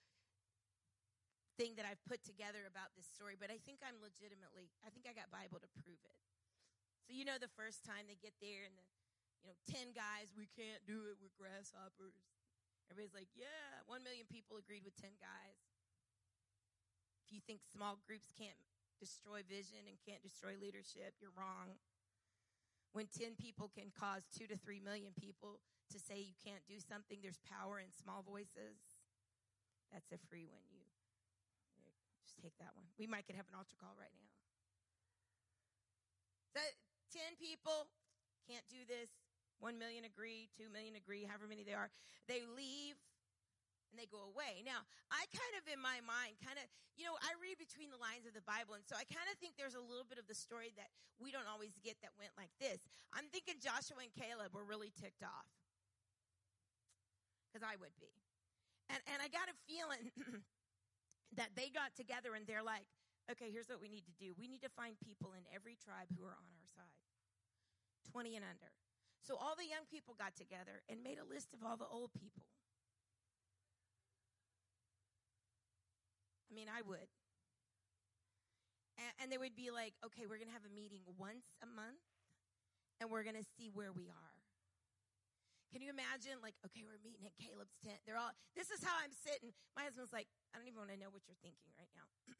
thing 1.55 1.79
that 1.79 1.87
I've 1.87 2.01
put 2.07 2.23
together 2.27 2.67
about 2.67 2.91
this 2.95 3.07
story, 3.07 3.39
but 3.39 3.47
I 3.47 3.59
think 3.63 3.79
I'm 3.83 3.99
legitimately, 4.03 4.71
I 4.83 4.91
think 4.91 5.07
I 5.07 5.15
got 5.15 5.31
Bible 5.31 5.63
to 5.63 5.69
prove 5.79 5.99
it. 6.03 6.19
So, 7.07 7.15
you 7.15 7.23
know, 7.23 7.39
the 7.39 7.51
first 7.55 7.87
time 7.87 8.07
they 8.07 8.19
get 8.19 8.35
there 8.43 8.67
and 8.67 8.75
the, 8.75 8.85
you 9.43 9.47
know, 9.47 9.55
10 9.71 9.95
guys, 9.95 10.35
we 10.35 10.47
can't 10.51 10.83
do 10.83 11.07
it 11.07 11.19
we're 11.19 11.31
grasshoppers. 11.39 12.15
Everybody's 12.91 13.15
like, 13.15 13.31
yeah, 13.37 13.85
1 13.87 14.01
million 14.03 14.25
people 14.27 14.57
agreed 14.57 14.83
with 14.83 14.97
10 14.97 15.15
guys. 15.21 15.68
If 17.29 17.37
you 17.37 17.45
think 17.45 17.61
small 17.61 18.01
groups 18.09 18.33
can't 18.33 18.57
destroy 18.97 19.45
vision 19.45 19.85
and 19.85 20.01
can't 20.01 20.25
destroy 20.25 20.57
leadership, 20.57 21.13
you're 21.21 21.37
wrong. 21.37 21.77
When 22.97 23.05
10 23.05 23.37
people 23.37 23.69
can 23.69 23.93
cause 23.93 24.25
2 24.33 24.49
to 24.49 24.57
3 24.57 24.81
million 24.81 25.13
people 25.13 25.61
to 25.93 26.01
say 26.01 26.17
you 26.17 26.33
can't 26.41 26.65
do 26.65 26.81
something, 26.81 27.21
there's 27.21 27.37
power 27.45 27.77
in 27.77 27.93
small 27.93 28.25
voices. 28.25 28.81
That's 29.93 30.09
a 30.09 30.17
free 30.25 30.49
one. 30.49 30.65
You 30.73 30.81
just 32.25 32.41
take 32.41 32.57
that 32.57 32.73
one. 32.73 32.89
We 32.97 33.05
might 33.05 33.29
could 33.29 33.37
have 33.37 33.45
an 33.45 33.61
altar 33.61 33.77
call 33.77 33.93
right 33.93 34.13
now. 34.17 34.33
So 36.57 36.65
10 37.13 37.37
people 37.37 37.93
can't 38.49 38.65
do 38.73 38.89
this. 38.89 39.13
1 39.61 39.77
million 39.77 40.01
agree, 40.01 40.49
2 40.57 40.65
million 40.73 40.97
agree, 40.97 41.29
however 41.29 41.45
many 41.45 41.61
they 41.61 41.77
are. 41.77 41.93
They 42.25 42.41
leave 42.57 42.97
and 43.89 43.97
they 43.97 44.09
go 44.09 44.29
away. 44.29 44.61
Now, 44.65 44.85
I 45.09 45.25
kind 45.33 45.53
of 45.57 45.65
in 45.69 45.81
my 45.81 46.01
mind 46.05 46.37
kind 46.41 46.57
of, 46.57 46.65
you 46.97 47.05
know, 47.05 47.17
I 47.21 47.33
read 47.41 47.57
between 47.57 47.89
the 47.89 47.99
lines 47.99 48.29
of 48.29 48.37
the 48.37 48.45
Bible 48.45 48.77
and 48.77 48.85
so 48.85 48.97
I 48.97 49.05
kind 49.09 49.25
of 49.29 49.35
think 49.41 49.57
there's 49.57 49.77
a 49.77 49.83
little 49.83 50.05
bit 50.05 50.21
of 50.21 50.29
the 50.29 50.37
story 50.37 50.71
that 50.77 50.93
we 51.17 51.33
don't 51.33 51.49
always 51.49 51.77
get 51.81 51.97
that 52.05 52.13
went 52.17 52.33
like 52.37 52.53
this. 52.61 52.81
I'm 53.11 53.27
thinking 53.33 53.57
Joshua 53.59 54.05
and 54.05 54.13
Caleb 54.13 54.53
were 54.53 54.65
really 54.65 54.93
ticked 54.93 55.25
off. 55.25 55.49
Cuz 57.53 57.65
I 57.65 57.77
would 57.81 57.97
be. 57.97 58.13
And 58.89 59.01
and 59.09 59.21
I 59.21 59.27
got 59.29 59.49
a 59.49 59.57
feeling 59.65 60.13
that 61.39 61.53
they 61.57 61.69
got 61.69 61.93
together 61.97 62.33
and 62.33 62.45
they're 62.45 62.65
like, 62.65 62.85
okay, 63.31 63.53
here's 63.53 63.69
what 63.69 63.81
we 63.81 63.89
need 63.89 64.05
to 64.09 64.15
do. 64.17 64.33
We 64.37 64.49
need 64.49 64.61
to 64.65 64.73
find 64.73 64.97
people 65.01 65.37
in 65.37 65.45
every 65.53 65.77
tribe 65.77 66.09
who 66.17 66.25
are 66.25 66.33
on 66.33 66.49
our 66.57 66.69
side, 66.73 66.97
20 68.09 68.35
and 68.35 68.45
under. 68.45 68.73
So 69.21 69.37
all 69.37 69.53
the 69.53 69.69
young 69.69 69.85
people 69.85 70.17
got 70.17 70.33
together 70.33 70.81
and 70.89 71.05
made 71.05 71.21
a 71.21 71.27
list 71.27 71.53
of 71.53 71.61
all 71.61 71.77
the 71.77 71.85
old 71.85 72.09
people. 72.17 72.49
Mean, 76.53 76.67
I 76.67 76.81
would. 76.81 77.09
And, 78.99 79.11
and 79.23 79.27
they 79.31 79.39
would 79.39 79.55
be 79.55 79.71
like, 79.71 79.95
okay, 80.03 80.27
we're 80.27 80.41
going 80.41 80.51
to 80.51 80.57
have 80.57 80.67
a 80.67 80.73
meeting 80.73 81.05
once 81.15 81.45
a 81.63 81.67
month 81.69 82.03
and 82.99 83.07
we're 83.07 83.23
going 83.23 83.39
to 83.39 83.47
see 83.55 83.71
where 83.71 83.95
we 83.95 84.11
are. 84.11 84.35
Can 85.71 85.85
you 85.85 85.93
imagine, 85.93 86.41
like, 86.41 86.57
okay, 86.65 86.81
we're 86.81 86.97
meeting 87.05 87.29
at 87.29 87.37
Caleb's 87.37 87.77
tent. 87.85 88.01
They're 88.03 88.17
all, 88.17 88.33
this 88.57 88.73
is 88.73 88.81
how 88.81 88.97
I'm 88.97 89.13
sitting. 89.13 89.53
My 89.77 89.85
husband's 89.85 90.09
like, 90.09 90.25
I 90.49 90.57
don't 90.57 90.65
even 90.65 90.81
want 90.81 90.89
to 90.89 90.97
know 90.97 91.13
what 91.13 91.21
you're 91.29 91.37
thinking 91.45 91.69
right 91.77 91.93
now. 91.93 92.09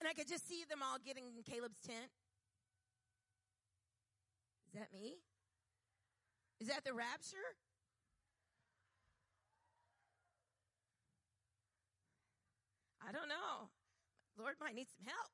and 0.00 0.08
I 0.08 0.16
could 0.16 0.26
just 0.26 0.48
see 0.48 0.64
them 0.64 0.80
all 0.80 0.96
getting 0.96 1.28
in 1.28 1.44
Caleb's 1.44 1.78
tent. 1.84 2.08
Is 4.72 4.80
that 4.80 4.88
me? 4.88 5.20
Is 6.64 6.72
that 6.72 6.80
the 6.80 6.96
rapture? 6.96 7.44
I 13.02 13.10
don't 13.10 13.28
know. 13.28 13.68
Lord 14.38 14.54
might 14.62 14.74
need 14.74 14.88
some 14.88 15.04
help. 15.04 15.30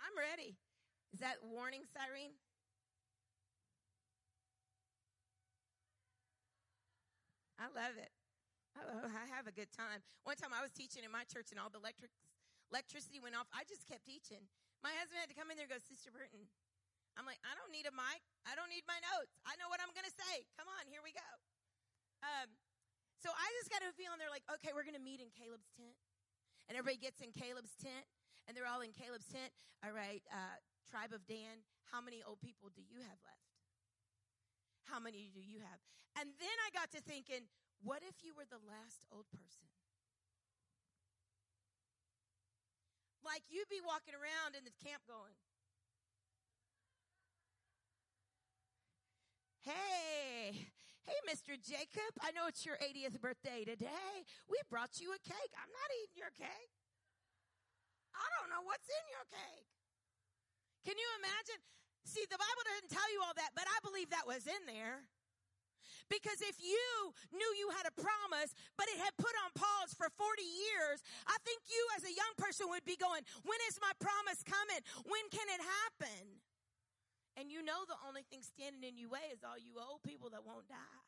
I'm 0.00 0.16
ready. 0.16 0.56
Is 1.12 1.20
that 1.20 1.40
warning 1.44 1.84
siren? 1.92 2.32
I 7.56 7.68
love 7.72 7.96
it. 7.96 8.12
Oh, 8.76 9.08
I 9.08 9.24
have 9.32 9.48
a 9.48 9.54
good 9.54 9.72
time. 9.72 10.04
One 10.28 10.36
time 10.36 10.52
I 10.52 10.60
was 10.60 10.72
teaching 10.72 11.00
in 11.00 11.12
my 11.12 11.24
church 11.24 11.52
and 11.52 11.58
all 11.60 11.72
the 11.72 11.80
electric, 11.80 12.12
electricity 12.68 13.16
went 13.16 13.32
off. 13.32 13.48
I 13.52 13.64
just 13.64 13.88
kept 13.88 14.04
teaching. 14.04 14.44
My 14.84 14.92
husband 15.00 15.24
had 15.24 15.32
to 15.32 15.36
come 15.36 15.48
in 15.48 15.56
there 15.56 15.64
and 15.64 15.72
go, 15.72 15.80
Sister 15.80 16.12
Burton. 16.12 16.44
I'm 17.16 17.24
like, 17.24 17.40
I 17.48 17.56
don't 17.56 17.72
need 17.72 17.88
a 17.88 17.94
mic. 17.96 18.20
I 18.44 18.52
don't 18.52 18.68
need 18.68 18.84
my 18.84 19.00
notes. 19.16 19.40
I 19.48 19.56
know 19.56 19.72
what 19.72 19.80
I'm 19.80 19.88
going 19.96 20.04
to 20.04 20.12
say. 20.12 20.44
Come 20.60 20.68
on, 20.68 20.84
here 20.92 21.00
we 21.00 21.16
go. 21.16 21.30
Um, 22.20 22.52
so 23.20 23.32
I 23.32 23.46
just 23.60 23.72
got 23.72 23.80
a 23.80 23.92
feeling 23.96 24.20
they're 24.20 24.32
like, 24.32 24.46
okay, 24.60 24.76
we're 24.76 24.84
going 24.84 24.98
to 24.98 25.02
meet 25.02 25.24
in 25.24 25.32
Caleb's 25.32 25.72
tent. 25.72 25.96
And 26.68 26.74
everybody 26.74 26.98
gets 26.98 27.22
in 27.22 27.30
Caleb's 27.30 27.72
tent 27.78 28.04
and 28.46 28.54
they're 28.54 28.68
all 28.68 28.82
in 28.82 28.92
Caleb's 28.92 29.26
tent. 29.30 29.54
All 29.80 29.94
right, 29.94 30.22
uh, 30.30 30.58
tribe 30.86 31.14
of 31.14 31.24
Dan, 31.26 31.62
how 31.90 32.02
many 32.02 32.20
old 32.22 32.42
people 32.42 32.68
do 32.74 32.82
you 32.82 33.00
have 33.02 33.20
left? 33.22 33.46
How 34.86 34.98
many 34.98 35.30
do 35.34 35.42
you 35.42 35.62
have? 35.62 35.78
And 36.18 36.30
then 36.38 36.56
I 36.66 36.68
got 36.74 36.90
to 36.94 37.00
thinking, 37.02 37.46
what 37.82 38.02
if 38.06 38.22
you 38.22 38.34
were 38.34 38.46
the 38.46 38.62
last 38.62 39.06
old 39.10 39.26
person? 39.30 39.68
Like 43.26 43.42
you'd 43.50 43.68
be 43.68 43.82
walking 43.82 44.14
around 44.14 44.54
in 44.54 44.62
the 44.62 44.74
camp 44.78 45.02
going, 45.10 45.34
Hey, 49.66 50.70
hey, 51.06 51.20
Mr. 51.24 51.54
Jacob, 51.54 52.12
I 52.18 52.34
know 52.34 52.50
it's 52.50 52.66
your 52.66 52.76
80th 52.82 53.22
birthday 53.22 53.62
today. 53.62 54.12
We 54.50 54.58
brought 54.66 54.98
you 54.98 55.14
a 55.14 55.20
cake. 55.22 55.52
I'm 55.54 55.70
not 55.70 55.88
eating 56.02 56.18
your 56.18 56.34
cake. 56.34 56.74
I 58.14 58.26
don't 58.38 58.50
know 58.50 58.66
what's 58.66 58.90
in 58.90 59.04
your 59.14 59.26
cake. 59.30 59.70
Can 60.82 60.98
you 60.98 61.08
imagine? 61.22 61.62
See, 62.06 62.26
the 62.26 62.38
Bible 62.38 62.64
doesn't 62.66 62.90
tell 62.90 63.10
you 63.14 63.22
all 63.22 63.34
that, 63.38 63.54
but 63.54 63.66
I 63.66 63.78
believe 63.82 64.10
that 64.10 64.26
was 64.26 64.46
in 64.46 64.62
there. 64.66 65.06
Because 66.06 66.38
if 66.38 66.62
you 66.62 66.86
knew 67.34 67.50
you 67.58 67.70
had 67.74 67.86
a 67.86 67.94
promise, 67.94 68.54
but 68.78 68.86
it 68.94 68.98
had 69.02 69.14
put 69.18 69.34
on 69.42 69.50
pause 69.58 69.90
for 69.90 70.06
40 70.14 70.42
years, 70.42 71.02
I 71.26 71.34
think 71.42 71.66
you 71.66 71.82
as 71.98 72.06
a 72.06 72.14
young 72.14 72.34
person 72.38 72.70
would 72.70 72.86
be 72.86 72.94
going, 72.94 73.26
when 73.42 73.58
is 73.66 73.82
my 73.82 73.90
promise 73.98 74.46
coming? 74.46 74.82
When 75.02 75.26
can 75.34 75.46
it 75.50 75.62
happen? 75.62 76.46
And 77.36 77.52
you 77.52 77.60
know 77.60 77.84
the 77.84 78.00
only 78.08 78.24
thing 78.32 78.40
standing 78.40 78.80
in 78.80 78.96
your 78.96 79.12
way 79.12 79.28
is 79.28 79.44
all 79.44 79.60
you 79.60 79.76
old 79.76 80.00
people 80.02 80.32
that 80.32 80.40
won't 80.40 80.66
die. 80.68 81.04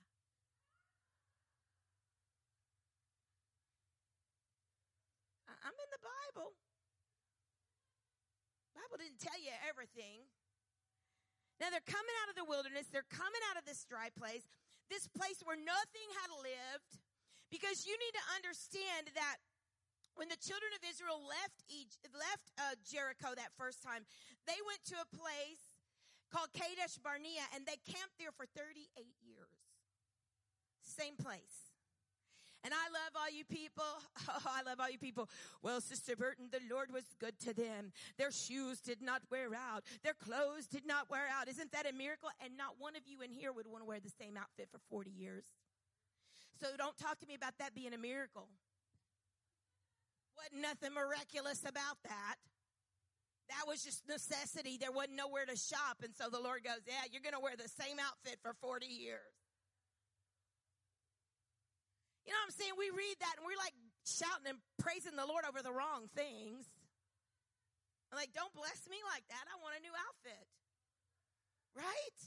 I'm 5.49 5.75
in 5.75 5.91
the 5.91 6.05
Bible. 6.05 6.53
Bible 8.77 8.97
didn't 9.01 9.21
tell 9.21 9.37
you 9.41 9.53
everything. 9.69 10.29
Now 11.59 11.73
they're 11.73 11.85
coming 11.85 12.17
out 12.23 12.31
of 12.31 12.37
the 12.39 12.47
wilderness. 12.47 12.87
They're 12.93 13.09
coming 13.11 13.43
out 13.51 13.59
of 13.59 13.65
this 13.67 13.83
dry 13.89 14.13
place 14.15 14.47
this 14.89 15.05
place 15.13 15.45
where 15.45 15.57
nothing 15.57 16.09
had 16.25 16.33
lived, 16.41 16.93
because 17.53 17.85
you 17.85 17.93
need 17.93 18.15
to 18.17 18.25
understand 18.41 19.13
that 19.13 19.37
when 20.17 20.33
the 20.33 20.41
children 20.41 20.73
of 20.75 20.83
Israel 20.83 21.21
left 21.23 21.63
Egypt, 21.71 22.11
left 22.11 22.49
uh, 22.59 22.75
Jericho 22.83 23.37
that 23.37 23.55
first 23.55 23.85
time, 23.85 24.03
they 24.49 24.59
went 24.67 24.83
to 24.91 24.97
a 24.99 25.09
place 25.15 25.68
called 26.33 26.49
Kadesh 26.53 26.97
Barnea 27.03 27.45
and 27.55 27.65
they 27.67 27.77
camped 27.87 28.19
there 28.19 28.33
for 28.33 28.47
38 28.57 29.07
years. 29.25 29.59
Same 30.83 31.17
place. 31.17 31.69
And 32.65 32.75
I 32.75 32.91
love 32.91 33.13
all 33.15 33.31
you 33.31 33.45
people. 33.45 33.85
Oh, 34.31 34.53
I 34.53 34.63
love 34.63 34.79
all 34.79 34.91
you 34.91 34.99
people. 34.99 35.29
Well, 35.63 35.81
Sister 35.81 36.15
Burton, 36.15 36.49
the 36.53 36.61
Lord 36.71 36.93
was 36.93 37.05
good 37.19 37.39
to 37.41 37.55
them. 37.55 37.93
Their 38.19 38.31
shoes 38.31 38.79
did 38.81 39.01
not 39.01 39.23
wear 39.31 39.49
out. 39.55 39.85
Their 40.03 40.13
clothes 40.13 40.67
did 40.67 40.87
not 40.87 41.09
wear 41.09 41.25
out. 41.33 41.49
Isn't 41.49 41.73
that 41.73 41.89
a 41.89 41.95
miracle? 41.95 42.29
And 42.45 42.57
not 42.57 42.77
one 42.79 42.95
of 42.95 43.03
you 43.07 43.23
in 43.23 43.33
here 43.33 43.53
would 43.53 43.67
want 43.67 43.83
to 43.83 43.89
wear 43.89 44.01
the 44.01 44.13
same 44.21 44.37
outfit 44.37 44.69
for 44.71 44.79
40 44.91 45.11
years. 45.11 45.45
So 46.61 46.67
don't 46.77 46.97
talk 46.99 47.19
to 47.21 47.27
me 47.27 47.35
about 47.35 47.57
that 47.59 47.75
being 47.75 47.95
a 47.95 47.99
miracle. 47.99 48.49
Wasn't 50.37 50.61
nothing 50.61 50.93
miraculous 50.93 51.65
about 51.67 51.97
that. 52.05 52.37
That 53.49 53.65
was 53.65 53.81
just 53.81 54.05
necessity. 54.05 54.77
There 54.77 54.93
wasn't 54.93 55.17
nowhere 55.17 55.49
to 55.49 55.57
shop. 55.57 56.05
And 56.05 56.13
so 56.13 56.29
the 56.29 56.41
Lord 56.41 56.65
goes, 56.65 56.85
yeah, 56.85 57.09
you're 57.09 57.25
going 57.25 57.37
to 57.37 57.41
wear 57.41 57.57
the 57.57 57.69
same 57.69 57.97
outfit 57.97 58.37
for 58.45 58.53
40 58.61 58.85
years. 58.85 59.33
You 62.29 62.37
know 62.37 62.45
what 62.45 62.53
I'm 62.53 62.59
saying? 62.61 62.77
We 62.77 62.93
read 62.93 63.17
that 63.25 63.41
and 63.41 63.49
we're 63.49 63.57
like 63.57 63.73
shouting 64.05 64.53
and 64.53 64.61
praising 64.77 65.17
the 65.17 65.25
Lord 65.25 65.49
over 65.49 65.65
the 65.65 65.73
wrong 65.73 66.13
things. 66.13 66.69
I'm 68.13 68.21
like, 68.21 68.37
don't 68.37 68.53
bless 68.53 68.85
me 68.89 69.01
like 69.09 69.25
that. 69.33 69.45
I 69.49 69.57
want 69.65 69.81
a 69.81 69.83
new 69.85 69.93
outfit. 69.97 70.45
Right? 71.73 72.19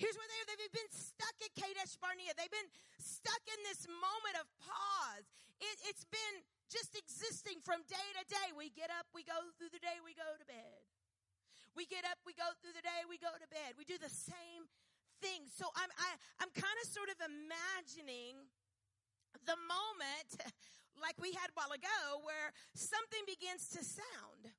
Here's 0.00 0.16
where 0.16 0.24
they, 0.24 0.56
they've 0.56 0.72
been 0.72 0.92
stuck 0.92 1.36
at 1.44 1.52
Kadesh 1.52 2.00
Barnea. 2.00 2.32
They've 2.32 2.48
been 2.52 2.72
stuck 2.96 3.44
in 3.44 3.60
this 3.68 3.84
moment 3.88 4.36
of 4.40 4.46
pause. 4.56 5.28
It, 5.60 5.76
it's 5.90 6.06
been 6.08 6.36
just 6.72 6.96
existing 6.96 7.62
from 7.62 7.86
day 7.86 8.08
to 8.18 8.24
day. 8.26 8.48
We 8.56 8.70
get 8.74 8.90
up, 8.90 9.06
we 9.14 9.22
go 9.22 9.36
through 9.58 9.70
the 9.70 9.82
day, 9.82 10.02
we 10.02 10.14
go 10.14 10.26
to 10.26 10.46
bed. 10.46 10.82
We 11.74 11.86
get 11.86 12.06
up, 12.06 12.22
we 12.22 12.34
go 12.34 12.46
through 12.62 12.74
the 12.74 12.86
day, 12.86 13.02
we 13.06 13.18
go 13.18 13.34
to 13.34 13.48
bed. 13.50 13.74
We 13.74 13.82
do 13.82 13.98
the 13.98 14.10
same 14.10 14.70
things. 15.18 15.50
So 15.54 15.66
I'm, 15.74 15.90
I, 15.98 16.10
I'm 16.42 16.52
kind 16.54 16.78
of 16.82 16.86
sort 16.86 17.10
of 17.10 17.18
imagining 17.18 18.46
the 19.42 19.58
moment 19.58 20.30
like 21.04 21.18
we 21.18 21.34
had 21.34 21.50
a 21.50 21.54
while 21.58 21.74
ago 21.74 22.22
where 22.22 22.54
something 22.74 23.22
begins 23.26 23.66
to 23.74 23.82
sound. 23.82 24.54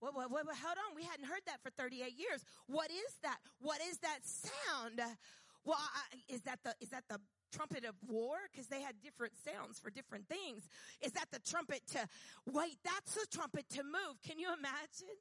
Well, 0.00 0.12
well, 0.14 0.28
well, 0.28 0.44
hold 0.44 0.76
on. 0.76 0.94
We 0.94 1.02
hadn't 1.02 1.26
heard 1.26 1.42
that 1.46 1.62
for 1.62 1.70
38 1.70 2.18
years. 2.18 2.44
What 2.66 2.90
is 2.90 3.16
that? 3.22 3.38
What 3.58 3.80
is 3.80 3.98
that 4.04 4.20
sound? 4.22 5.00
Well, 5.64 5.78
I, 5.80 6.02
is 6.28 6.42
that 6.42 6.60
the, 6.62 6.74
is 6.80 6.90
that 6.90 7.04
the 7.08 7.18
trumpet 7.52 7.84
of 7.84 7.94
war? 8.08 8.36
Cause 8.54 8.66
they 8.66 8.80
had 8.80 9.00
different 9.02 9.34
sounds 9.38 9.78
for 9.78 9.90
different 9.90 10.28
things. 10.28 10.68
Is 11.02 11.12
that 11.12 11.30
the 11.30 11.40
trumpet 11.40 11.82
to, 11.92 12.06
wait, 12.46 12.78
that's 12.84 13.14
the 13.14 13.26
trumpet 13.30 13.68
to 13.70 13.82
move. 13.82 14.22
Can 14.26 14.38
you 14.38 14.48
imagine? 14.48 15.16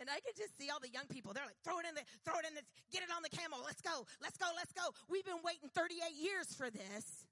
And 0.00 0.10
I 0.10 0.18
can 0.18 0.34
just 0.36 0.58
see 0.58 0.70
all 0.70 0.80
the 0.80 0.90
young 0.90 1.06
people. 1.06 1.32
They're 1.32 1.46
like, 1.46 1.62
throw 1.62 1.78
it 1.78 1.86
in 1.86 1.94
the, 1.94 2.02
throw 2.24 2.34
it 2.42 2.46
in 2.48 2.54
the, 2.58 2.62
get 2.90 3.06
it 3.06 3.10
on 3.14 3.22
the 3.22 3.30
camel. 3.30 3.62
Let's 3.62 3.80
go. 3.80 4.02
Let's 4.18 4.36
go. 4.36 4.50
Let's 4.56 4.72
go. 4.72 4.90
We've 5.06 5.24
been 5.24 5.38
waiting 5.44 5.70
38 5.70 6.10
years 6.18 6.50
for 6.54 6.70
this. 6.70 7.30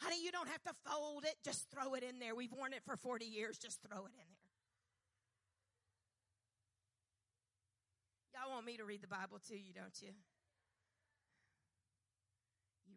Honey, 0.00 0.24
you 0.24 0.32
don't 0.32 0.48
have 0.48 0.62
to 0.64 0.72
fold 0.88 1.28
it. 1.28 1.36
Just 1.44 1.68
throw 1.68 1.92
it 1.92 2.02
in 2.02 2.18
there. 2.18 2.34
We've 2.34 2.52
worn 2.52 2.72
it 2.72 2.80
for 2.86 2.96
40 2.96 3.26
years. 3.26 3.58
Just 3.58 3.84
throw 3.84 4.08
it 4.08 4.16
in 4.16 4.24
there. 4.24 4.48
Y'all 8.32 8.48
want 8.48 8.64
me 8.64 8.78
to 8.78 8.84
read 8.88 9.02
the 9.02 9.12
Bible 9.12 9.36
to 9.52 9.52
you, 9.52 9.76
don't? 9.76 9.92
You 10.00 10.16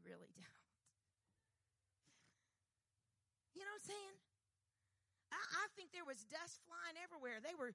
really 0.07 0.31
don't. 0.39 0.47
You 3.51 3.67
know 3.67 3.67
what 3.67 3.72
I'm 3.72 3.72
saying? 3.83 4.15
I, 5.31 5.39
I 5.39 5.65
think 5.75 5.91
there 5.91 6.07
was 6.07 6.23
dust 6.29 6.61
flying 6.63 6.95
everywhere. 7.01 7.43
They 7.43 7.57
were 7.57 7.73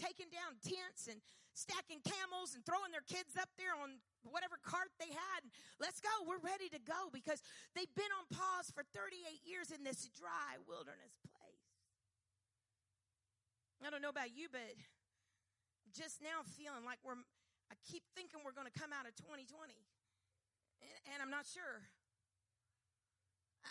taking 0.00 0.30
down 0.32 0.58
tents 0.62 1.06
and 1.06 1.20
stacking 1.52 2.00
camels 2.02 2.54
and 2.54 2.62
throwing 2.62 2.94
their 2.94 3.04
kids 3.04 3.34
up 3.34 3.50
there 3.58 3.74
on 3.74 3.98
whatever 4.22 4.58
cart 4.62 4.94
they 4.98 5.10
had. 5.10 5.40
Let's 5.82 5.98
go. 5.98 6.10
We're 6.24 6.42
ready 6.42 6.70
to 6.70 6.80
go 6.82 7.10
because 7.10 7.42
they've 7.74 7.92
been 7.98 8.10
on 8.14 8.26
pause 8.30 8.70
for 8.70 8.86
38 8.94 9.42
years 9.42 9.74
in 9.74 9.82
this 9.82 10.06
dry 10.14 10.58
wilderness 10.64 11.18
place. 11.26 11.66
I 13.82 13.90
don't 13.90 14.02
know 14.02 14.10
about 14.10 14.34
you, 14.34 14.50
but 14.50 14.74
just 15.94 16.22
now 16.22 16.42
feeling 16.58 16.82
like 16.82 16.98
we're, 17.06 17.18
I 17.70 17.74
keep 17.86 18.02
thinking 18.14 18.42
we're 18.42 18.56
going 18.56 18.70
to 18.70 18.74
come 18.74 18.90
out 18.90 19.06
of 19.06 19.14
2020 19.18 19.74
and 21.14 21.22
I'm 21.22 21.30
not 21.30 21.46
sure. 21.46 21.88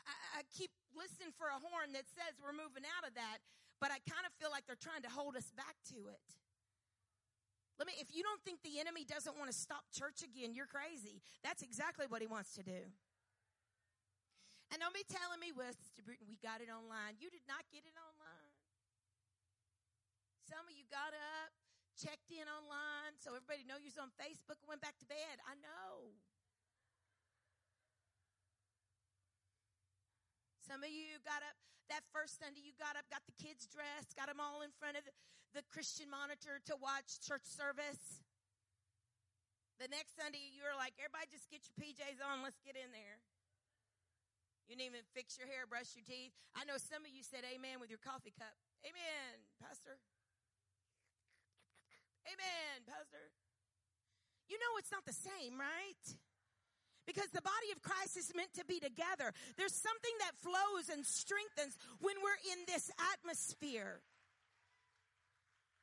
I, 0.06 0.42
I, 0.42 0.42
keep 0.54 0.70
listening 0.94 1.34
for 1.34 1.50
a 1.50 1.58
horn 1.58 1.96
that 1.98 2.06
says 2.14 2.38
we're 2.38 2.54
moving 2.54 2.86
out 2.86 3.08
of 3.08 3.18
that, 3.18 3.42
but 3.82 3.90
I 3.90 3.98
kind 4.06 4.26
of 4.28 4.34
feel 4.38 4.54
like 4.54 4.70
they're 4.70 4.80
trying 4.80 5.02
to 5.08 5.12
hold 5.12 5.34
us 5.34 5.50
back 5.56 5.80
to 5.96 6.12
it. 6.12 6.28
Let 7.78 7.86
me, 7.86 7.94
if 8.02 8.10
you 8.10 8.26
don't 8.26 8.42
think 8.42 8.66
the 8.66 8.82
enemy 8.82 9.06
doesn't 9.06 9.38
want 9.38 9.54
to 9.54 9.58
stop 9.58 9.86
church 9.94 10.26
again, 10.26 10.58
you're 10.58 10.70
crazy. 10.70 11.22
That's 11.46 11.62
exactly 11.62 12.10
what 12.10 12.26
he 12.26 12.28
wants 12.28 12.58
to 12.58 12.66
do. 12.66 12.90
And 14.74 14.82
don't 14.82 14.98
be 14.98 15.06
telling 15.08 15.40
me, 15.40 15.54
well, 15.54 15.72
Sister 15.72 16.02
Burton, 16.02 16.28
we 16.28 16.42
got 16.42 16.60
it 16.60 16.68
online. 16.68 17.16
You 17.22 17.30
did 17.30 17.46
not 17.46 17.64
get 17.70 17.86
it 17.86 17.96
online. 17.96 18.52
Some 20.50 20.66
of 20.66 20.74
you 20.74 20.84
got 20.90 21.14
up, 21.14 21.54
checked 21.96 22.34
in 22.34 22.50
online, 22.50 23.16
so 23.22 23.32
everybody 23.38 23.64
know 23.64 23.80
you're 23.80 23.96
on 24.02 24.12
Facebook 24.18 24.60
and 24.60 24.68
went 24.68 24.84
back 24.84 24.98
to 25.00 25.08
bed. 25.08 25.40
I 25.46 25.56
know. 25.62 26.18
Some 30.68 30.84
of 30.84 30.92
you 30.92 31.16
got 31.24 31.40
up 31.48 31.56
that 31.88 32.04
first 32.12 32.44
Sunday, 32.44 32.60
you 32.60 32.76
got 32.76 33.00
up, 33.00 33.08
got 33.08 33.24
the 33.24 33.38
kids 33.40 33.64
dressed, 33.72 34.12
got 34.20 34.28
them 34.28 34.44
all 34.44 34.60
in 34.60 34.72
front 34.76 35.00
of 35.00 35.08
the 35.56 35.64
Christian 35.72 36.12
monitor 36.12 36.60
to 36.68 36.76
watch 36.76 37.24
church 37.24 37.48
service. 37.48 38.20
The 39.80 39.88
next 39.88 40.20
Sunday, 40.20 40.44
you 40.52 40.68
were 40.68 40.76
like, 40.76 41.00
everybody 41.00 41.32
just 41.32 41.48
get 41.48 41.64
your 41.64 41.78
PJs 41.80 42.20
on, 42.20 42.44
let's 42.44 42.60
get 42.68 42.76
in 42.76 42.92
there. 42.92 43.24
You 44.68 44.76
didn't 44.76 44.92
even 44.92 45.08
fix 45.16 45.40
your 45.40 45.48
hair, 45.48 45.64
brush 45.64 45.96
your 45.96 46.04
teeth. 46.04 46.36
I 46.52 46.68
know 46.68 46.76
some 46.76 47.08
of 47.08 47.12
you 47.16 47.24
said 47.24 47.48
amen 47.48 47.80
with 47.80 47.88
your 47.88 48.04
coffee 48.04 48.36
cup. 48.36 48.52
Amen, 48.84 49.48
Pastor. 49.64 49.96
Amen, 52.28 52.84
Pastor. 52.84 53.32
You 54.52 54.60
know 54.60 54.76
it's 54.76 54.92
not 54.92 55.08
the 55.08 55.16
same, 55.16 55.56
right? 55.56 56.04
Because 57.08 57.32
the 57.32 57.42
body 57.42 57.72
of 57.72 57.80
Christ 57.82 58.20
is 58.20 58.36
meant 58.36 58.52
to 58.60 58.68
be 58.68 58.84
together. 58.84 59.32
There's 59.56 59.74
something 59.74 60.12
that 60.20 60.36
flows 60.36 60.92
and 60.92 61.08
strengthens 61.08 61.80
when 62.04 62.20
we're 62.20 62.42
in 62.52 62.68
this 62.68 62.92
atmosphere. 63.16 64.04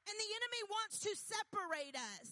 And 0.04 0.16
the 0.20 0.30
enemy 0.36 0.62
wants 0.68 1.00
to 1.08 1.12
separate 1.16 1.96
us. 1.96 2.28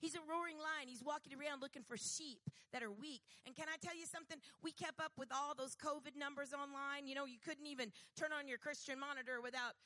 He's 0.00 0.16
a 0.16 0.24
roaring 0.24 0.56
lion. 0.56 0.88
He's 0.88 1.04
walking 1.04 1.36
around 1.36 1.60
looking 1.60 1.84
for 1.84 1.96
sheep 1.96 2.40
that 2.72 2.80
are 2.82 2.92
weak. 2.92 3.20
And 3.44 3.56
can 3.56 3.68
I 3.68 3.76
tell 3.80 3.96
you 3.96 4.08
something? 4.08 4.36
We 4.64 4.72
kept 4.72 5.00
up 5.00 5.12
with 5.16 5.28
all 5.32 5.52
those 5.52 5.76
COVID 5.76 6.16
numbers 6.16 6.56
online. 6.56 7.08
You 7.08 7.16
know, 7.16 7.24
you 7.24 7.40
couldn't 7.40 7.68
even 7.68 7.92
turn 8.16 8.32
on 8.32 8.48
your 8.48 8.56
Christian 8.56 9.00
monitor 9.00 9.40
without 9.40 9.76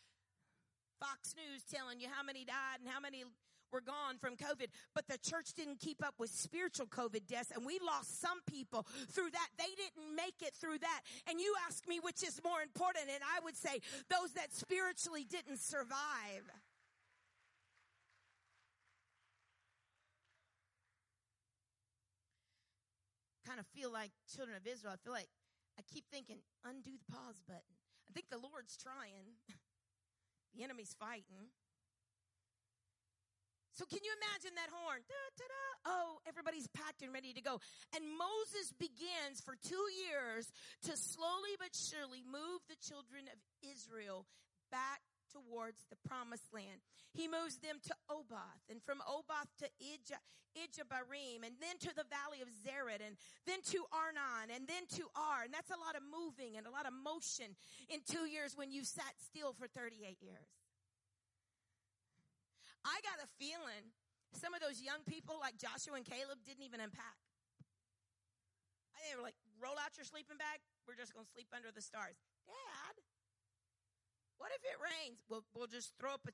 Fox 0.98 1.34
News 1.34 1.62
telling 1.66 1.98
you 1.98 2.06
how 2.10 2.22
many 2.22 2.44
died 2.44 2.82
and 2.82 2.88
how 2.90 3.00
many 3.00 3.24
were 3.72 3.80
gone 3.80 4.18
from 4.20 4.36
COVID, 4.36 4.68
but 4.94 5.06
the 5.08 5.18
church 5.18 5.54
didn't 5.54 5.80
keep 5.80 6.04
up 6.04 6.14
with 6.18 6.30
spiritual 6.30 6.86
COVID 6.86 7.26
deaths 7.26 7.52
and 7.54 7.64
we 7.64 7.78
lost 7.84 8.20
some 8.20 8.40
people 8.46 8.86
through 9.10 9.30
that. 9.30 9.48
They 9.58 9.72
didn't 9.76 10.14
make 10.14 10.42
it 10.42 10.54
through 10.54 10.78
that. 10.78 11.00
And 11.28 11.40
you 11.40 11.54
ask 11.66 11.86
me 11.88 12.00
which 12.00 12.22
is 12.22 12.40
more 12.44 12.62
important 12.62 13.06
and 13.12 13.22
I 13.24 13.44
would 13.44 13.56
say 13.56 13.80
those 14.08 14.32
that 14.34 14.52
spiritually 14.52 15.26
didn't 15.28 15.58
survive. 15.58 16.44
Kind 23.46 23.58
of 23.58 23.66
feel 23.74 23.92
like 23.92 24.12
children 24.32 24.56
of 24.56 24.66
Israel. 24.66 24.94
I 24.94 24.98
feel 25.02 25.12
like 25.12 25.28
I 25.78 25.82
keep 25.92 26.04
thinking, 26.10 26.38
undo 26.64 26.90
the 26.92 27.12
pause 27.12 27.40
button. 27.46 27.74
I 28.08 28.12
think 28.12 28.26
the 28.30 28.38
Lord's 28.38 28.76
trying. 28.76 29.38
the 30.54 30.62
enemy's 30.62 30.94
fighting. 30.98 31.50
So 33.80 33.88
can 33.88 34.04
you 34.04 34.12
imagine 34.12 34.52
that 34.60 34.68
horn? 34.68 35.00
Da, 35.08 35.16
da, 35.40 35.48
da. 35.48 35.64
Oh, 35.88 36.20
everybody's 36.28 36.68
packed 36.76 37.00
and 37.00 37.16
ready 37.16 37.32
to 37.32 37.40
go. 37.40 37.64
And 37.96 38.04
Moses 38.04 38.76
begins 38.76 39.40
for 39.40 39.56
two 39.56 39.88
years 39.96 40.52
to 40.84 40.92
slowly 41.00 41.56
but 41.56 41.72
surely 41.72 42.20
move 42.20 42.60
the 42.68 42.76
children 42.76 43.24
of 43.32 43.40
Israel 43.64 44.28
back 44.68 45.00
towards 45.32 45.80
the 45.88 45.96
promised 46.04 46.52
land. 46.52 46.84
He 47.16 47.24
moves 47.24 47.56
them 47.64 47.80
to 47.88 47.96
Oboth 48.12 48.68
and 48.68 48.84
from 48.84 49.00
Oboth 49.08 49.48
to 49.64 49.72
Ijeabarim 49.80 51.40
and 51.40 51.56
then 51.56 51.80
to 51.80 51.88
the 51.96 52.04
valley 52.04 52.44
of 52.44 52.52
Zered 52.52 53.00
and 53.00 53.16
then 53.48 53.64
to 53.72 53.88
Arnon 53.96 54.52
and 54.52 54.68
then 54.68 54.84
to 55.00 55.08
Ar. 55.16 55.48
And 55.48 55.56
that's 55.56 55.72
a 55.72 55.80
lot 55.80 55.96
of 55.96 56.04
moving 56.04 56.60
and 56.60 56.68
a 56.68 56.74
lot 56.74 56.84
of 56.84 56.92
motion 56.92 57.56
in 57.88 58.04
two 58.04 58.28
years 58.28 58.60
when 58.60 58.68
you 58.68 58.84
sat 58.84 59.16
still 59.24 59.56
for 59.56 59.72
38 59.72 60.20
years. 60.20 60.59
I 62.84 62.96
got 63.04 63.20
a 63.20 63.28
feeling 63.36 63.92
some 64.38 64.54
of 64.54 64.62
those 64.62 64.78
young 64.80 65.02
people 65.06 65.36
like 65.42 65.58
Joshua 65.58 65.98
and 65.98 66.06
Caleb 66.06 66.38
didn't 66.46 66.62
even 66.62 66.78
unpack. 66.78 67.18
They 69.00 69.16
were 69.16 69.24
like, 69.24 69.34
roll 69.58 69.74
out 69.80 69.96
your 69.96 70.04
sleeping 70.04 70.36
bag. 70.36 70.60
We're 70.86 70.94
just 70.94 71.16
going 71.16 71.24
to 71.24 71.32
sleep 71.32 71.48
under 71.50 71.72
the 71.72 71.82
stars. 71.82 72.14
Dad, 72.46 72.94
what 74.38 74.52
if 74.54 74.62
it 74.62 74.76
rains? 74.78 75.24
We'll, 75.26 75.42
we'll 75.56 75.66
just 75.66 75.96
throw 75.98 76.14
up 76.14 76.22
a, 76.28 76.32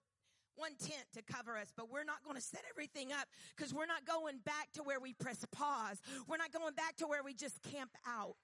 one 0.57 0.75
tent 0.77 1.07
to 1.15 1.23
cover 1.23 1.57
us, 1.57 1.73
but 1.77 1.91
we're 1.91 2.05
not 2.05 2.25
going 2.25 2.37
to 2.37 2.43
set 2.43 2.65
everything 2.69 3.13
up 3.13 3.29
because 3.55 3.73
we're 3.73 3.87
not 3.87 4.05
going 4.05 4.39
back 4.45 4.73
to 4.75 4.83
where 4.83 5.01
we 5.01 5.13
press 5.13 5.45
pause. 5.53 6.01
We're 6.27 6.41
not 6.41 6.53
going 6.53 6.75
back 6.75 6.97
to 6.99 7.07
where 7.07 7.23
we 7.23 7.35
just 7.35 7.63
camp 7.63 7.91
out. 8.07 8.37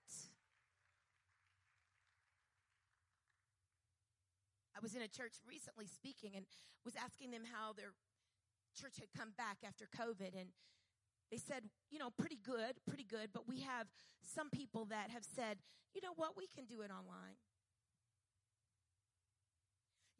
Was 4.82 4.94
in 4.94 5.02
a 5.02 5.08
church 5.08 5.38
recently 5.46 5.86
speaking 5.86 6.34
and 6.34 6.44
was 6.84 6.94
asking 6.98 7.30
them 7.30 7.46
how 7.46 7.72
their 7.72 7.94
church 8.74 8.98
had 8.98 9.08
come 9.16 9.30
back 9.38 9.62
after 9.62 9.86
COVID 9.86 10.34
and 10.34 10.50
they 11.30 11.38
said, 11.38 11.64
you 11.88 11.98
know, 11.98 12.10
pretty 12.10 12.36
good, 12.44 12.76
pretty 12.86 13.06
good, 13.08 13.30
but 13.32 13.48
we 13.48 13.60
have 13.60 13.86
some 14.20 14.50
people 14.50 14.84
that 14.86 15.08
have 15.08 15.24
said, 15.24 15.56
you 15.94 16.02
know 16.02 16.12
what, 16.16 16.36
we 16.36 16.46
can 16.46 16.66
do 16.66 16.82
it 16.82 16.90
online. 16.90 17.40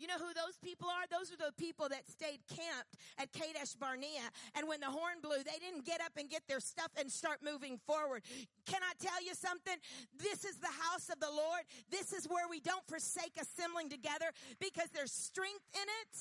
You 0.03 0.11
know 0.11 0.19
who 0.19 0.35
those 0.35 0.59
people 0.59 0.91
are? 0.91 1.07
Those 1.07 1.31
are 1.31 1.39
the 1.39 1.55
people 1.55 1.87
that 1.95 2.11
stayed 2.11 2.43
camped 2.51 2.99
at 3.23 3.31
Kadesh 3.31 3.79
Barnea. 3.79 4.27
And 4.59 4.67
when 4.67 4.83
the 4.83 4.91
horn 4.91 5.23
blew, 5.23 5.39
they 5.47 5.63
didn't 5.63 5.87
get 5.87 6.03
up 6.03 6.19
and 6.19 6.27
get 6.27 6.43
their 6.51 6.59
stuff 6.59 6.91
and 6.99 7.07
start 7.07 7.39
moving 7.39 7.79
forward. 7.87 8.27
Can 8.67 8.83
I 8.83 8.99
tell 8.99 9.23
you 9.23 9.39
something? 9.39 9.79
This 10.19 10.43
is 10.43 10.59
the 10.59 10.75
house 10.91 11.07
of 11.07 11.23
the 11.23 11.31
Lord. 11.31 11.63
This 11.95 12.11
is 12.11 12.27
where 12.27 12.51
we 12.51 12.59
don't 12.59 12.83
forsake 12.91 13.39
assembling 13.39 13.95
together 13.95 14.27
because 14.59 14.91
there's 14.91 15.15
strength 15.15 15.71
in 15.71 15.87
it. 16.03 16.15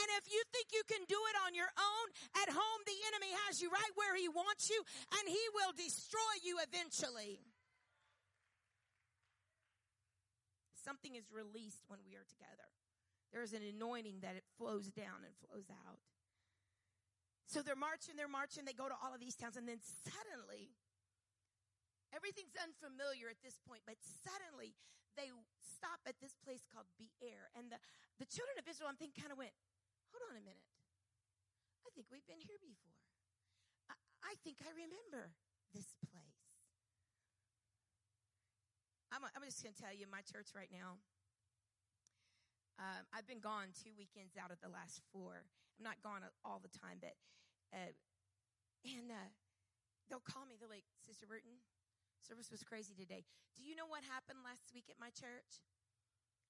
And 0.00 0.08
if 0.16 0.32
you 0.32 0.40
think 0.48 0.72
you 0.72 0.80
can 0.88 1.04
do 1.04 1.20
it 1.28 1.36
on 1.44 1.52
your 1.52 1.68
own, 1.68 2.06
at 2.40 2.48
home 2.48 2.80
the 2.88 2.96
enemy 3.12 3.28
has 3.44 3.60
you 3.60 3.68
right 3.68 3.92
where 3.92 4.16
he 4.16 4.32
wants 4.32 4.72
you 4.72 4.80
and 5.20 5.28
he 5.28 5.44
will 5.52 5.76
destroy 5.76 6.32
you 6.40 6.56
eventually. 6.64 7.44
Something 10.88 11.12
is 11.20 11.28
released 11.28 11.84
when 11.92 12.00
we 12.08 12.16
are 12.16 12.24
together. 12.24 12.72
There 13.28 13.44
is 13.44 13.52
an 13.52 13.60
anointing 13.60 14.24
that 14.24 14.40
it 14.40 14.48
flows 14.56 14.88
down 14.88 15.20
and 15.20 15.36
flows 15.44 15.68
out. 15.68 16.00
So 17.44 17.60
they're 17.60 17.76
marching, 17.76 18.16
they're 18.16 18.28
marching, 18.28 18.64
they 18.64 18.72
go 18.72 18.88
to 18.88 18.96
all 18.96 19.12
of 19.12 19.20
these 19.20 19.36
towns, 19.36 19.60
and 19.60 19.68
then 19.68 19.84
suddenly, 19.84 20.72
everything's 22.12 22.56
unfamiliar 22.56 23.28
at 23.28 23.40
this 23.44 23.60
point, 23.68 23.84
but 23.84 24.00
suddenly 24.00 24.72
they 25.16 25.28
stop 25.60 26.00
at 26.08 26.16
this 26.24 26.36
place 26.40 26.64
called 26.72 26.88
Beer. 26.96 27.52
And 27.52 27.68
the, 27.68 27.80
the 28.16 28.28
children 28.28 28.56
of 28.56 28.64
Israel, 28.64 28.88
I'm 28.88 28.96
thinking, 28.96 29.20
kind 29.20 29.32
of 29.32 29.40
went, 29.40 29.52
hold 30.12 30.24
on 30.32 30.40
a 30.40 30.44
minute. 30.44 30.68
I 31.84 31.92
think 31.92 32.08
we've 32.12 32.24
been 32.28 32.40
here 32.40 32.60
before. 32.60 32.96
I, 33.92 33.96
I 34.24 34.32
think 34.44 34.60
I 34.64 34.72
remember 34.72 35.32
this 35.72 35.88
place. 36.04 36.27
I'm, 39.08 39.24
I'm 39.24 39.44
just 39.44 39.64
going 39.64 39.72
to 39.72 39.80
tell 39.80 39.94
you, 39.94 40.04
my 40.08 40.20
church 40.20 40.52
right 40.52 40.68
now, 40.68 41.00
um, 42.76 43.02
I've 43.10 43.26
been 43.26 43.42
gone 43.42 43.74
two 43.74 43.90
weekends 43.96 44.36
out 44.38 44.52
of 44.52 44.60
the 44.60 44.70
last 44.70 45.00
four. 45.10 45.48
I'm 45.80 45.84
not 45.84 45.98
gone 46.04 46.22
all 46.44 46.60
the 46.60 46.70
time, 46.70 47.00
but, 47.00 47.16
uh, 47.72 47.90
and 48.86 49.08
uh, 49.10 49.28
they'll 50.06 50.24
call 50.24 50.46
me. 50.46 50.60
They're 50.60 50.70
like, 50.70 50.86
Sister 51.02 51.26
Burton, 51.26 51.58
service 52.22 52.52
was 52.52 52.62
crazy 52.62 52.94
today. 52.94 53.26
Do 53.56 53.66
you 53.66 53.74
know 53.74 53.88
what 53.88 54.06
happened 54.06 54.44
last 54.46 54.70
week 54.70 54.86
at 54.92 55.00
my 55.00 55.10
church? 55.10 55.64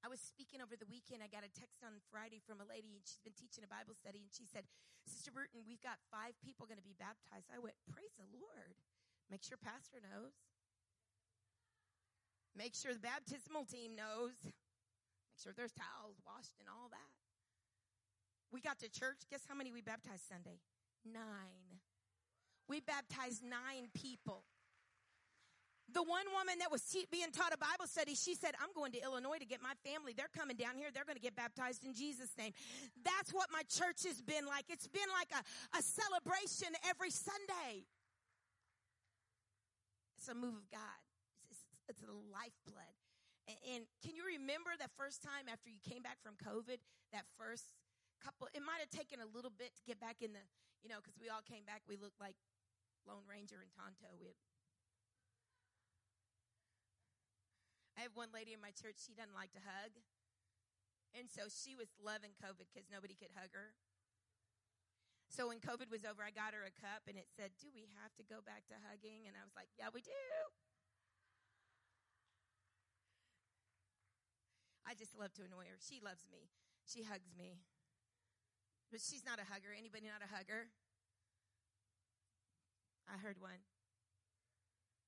I 0.02 0.06
was 0.06 0.22
speaking 0.22 0.62
over 0.62 0.78
the 0.78 0.86
weekend. 0.86 1.26
I 1.26 1.30
got 1.30 1.42
a 1.42 1.50
text 1.50 1.82
on 1.82 1.98
Friday 2.10 2.38
from 2.38 2.62
a 2.62 2.66
lady, 2.68 2.94
and 2.94 3.02
she's 3.02 3.22
been 3.22 3.34
teaching 3.34 3.66
a 3.66 3.70
Bible 3.70 3.98
study, 3.98 4.22
and 4.22 4.30
she 4.30 4.46
said, 4.46 4.68
Sister 5.06 5.34
Burton, 5.34 5.66
we've 5.66 5.82
got 5.82 5.98
five 6.12 6.38
people 6.38 6.70
going 6.70 6.78
to 6.78 6.86
be 6.86 6.94
baptized. 6.94 7.50
I 7.50 7.58
went, 7.58 7.74
Praise 7.90 8.14
the 8.14 8.28
Lord. 8.30 8.78
Make 9.26 9.42
sure 9.42 9.58
Pastor 9.60 9.98
knows. 10.00 10.47
Make 12.58 12.74
sure 12.74 12.90
the 12.92 12.98
baptismal 12.98 13.70
team 13.70 13.94
knows. 13.94 14.34
Make 14.42 15.38
sure 15.38 15.54
there's 15.54 15.72
towels 15.78 16.18
washed 16.26 16.58
and 16.58 16.66
all 16.66 16.90
that. 16.90 17.12
We 18.50 18.60
got 18.60 18.82
to 18.82 18.90
church. 18.90 19.22
Guess 19.30 19.46
how 19.46 19.54
many 19.54 19.70
we 19.70 19.80
baptized 19.80 20.26
Sunday? 20.26 20.58
Nine. 21.06 21.78
We 22.66 22.80
baptized 22.80 23.46
nine 23.46 23.94
people. 23.94 24.42
The 25.94 26.02
one 26.02 26.26
woman 26.34 26.58
that 26.58 26.70
was 26.70 26.82
being 27.10 27.30
taught 27.30 27.54
a 27.54 27.56
Bible 27.56 27.86
study, 27.86 28.14
she 28.18 28.34
said, 28.34 28.52
I'm 28.60 28.74
going 28.74 28.92
to 28.92 29.00
Illinois 29.00 29.38
to 29.38 29.46
get 29.46 29.62
my 29.62 29.72
family. 29.86 30.12
They're 30.12 30.34
coming 30.36 30.56
down 30.56 30.76
here. 30.76 30.88
They're 30.92 31.06
going 31.06 31.16
to 31.16 31.22
get 31.22 31.36
baptized 31.36 31.86
in 31.86 31.94
Jesus' 31.94 32.34
name. 32.36 32.52
That's 33.06 33.32
what 33.32 33.48
my 33.54 33.62
church 33.70 34.04
has 34.04 34.20
been 34.20 34.44
like. 34.44 34.66
It's 34.68 34.88
been 34.88 35.08
like 35.14 35.30
a, 35.32 35.40
a 35.78 35.80
celebration 35.80 36.74
every 36.90 37.14
Sunday. 37.14 37.86
It's 40.18 40.28
a 40.28 40.34
move 40.34 40.58
of 40.58 40.68
God 40.68 41.07
it's 41.88 42.05
the 42.05 42.14
lifeblood. 42.29 42.94
And, 43.48 43.57
and 43.64 43.83
can 44.05 44.12
you 44.12 44.29
remember 44.29 44.77
that 44.77 44.92
first 44.94 45.24
time 45.24 45.48
after 45.48 45.72
you 45.72 45.81
came 45.81 46.05
back 46.05 46.20
from 46.20 46.37
COVID, 46.37 46.79
that 47.16 47.24
first 47.40 47.72
couple, 48.20 48.48
it 48.53 48.61
might 48.61 48.85
have 48.85 48.92
taken 48.92 49.24
a 49.24 49.29
little 49.29 49.53
bit 49.53 49.72
to 49.79 49.83
get 49.88 49.96
back 49.96 50.20
in 50.20 50.37
the, 50.37 50.44
you 50.85 50.92
know, 50.92 51.01
because 51.01 51.16
we 51.16 51.33
all 51.33 51.42
came 51.42 51.64
back. 51.64 51.81
We 51.88 51.96
looked 51.96 52.20
like 52.20 52.37
Lone 53.09 53.24
Ranger 53.24 53.62
and 53.64 53.72
Tonto. 53.72 54.12
We 54.20 54.29
had, 54.29 54.38
I 57.96 58.07
have 58.07 58.14
one 58.14 58.31
lady 58.31 58.53
in 58.55 58.62
my 58.62 58.70
church, 58.77 59.01
she 59.01 59.16
doesn't 59.16 59.35
like 59.35 59.51
to 59.57 59.62
hug. 59.64 59.96
And 61.16 61.27
so 61.27 61.48
she 61.48 61.72
was 61.72 61.88
loving 61.96 62.37
COVID 62.37 62.68
because 62.68 62.87
nobody 62.92 63.16
could 63.16 63.33
hug 63.33 63.51
her. 63.57 63.72
So 65.33 65.48
when 65.48 65.61
COVID 65.61 65.88
was 65.88 66.05
over, 66.05 66.24
I 66.24 66.33
got 66.33 66.53
her 66.53 66.64
a 66.64 66.72
cup 66.72 67.09
and 67.09 67.16
it 67.16 67.29
said, 67.33 67.57
Do 67.61 67.68
we 67.72 67.88
have 68.01 68.12
to 68.20 68.24
go 68.24 68.40
back 68.44 68.68
to 68.72 68.77
hugging? 68.88 69.29
And 69.29 69.37
I 69.37 69.44
was 69.44 69.57
like, 69.57 69.72
Yeah, 69.77 69.92
we 69.92 70.05
do. 70.05 70.12
I 74.88 74.96
just 74.96 75.12
love 75.12 75.37
to 75.37 75.44
annoy 75.44 75.68
her. 75.68 75.77
She 75.77 76.01
loves 76.01 76.24
me. 76.33 76.48
She 76.88 77.05
hugs 77.05 77.37
me. 77.37 77.61
But 78.88 79.05
she's 79.05 79.20
not 79.20 79.37
a 79.37 79.44
hugger. 79.44 79.68
Anybody 79.77 80.09
not 80.09 80.24
a 80.24 80.31
hugger? 80.33 80.72
I 83.05 83.20
heard 83.20 83.37
one. 83.37 83.61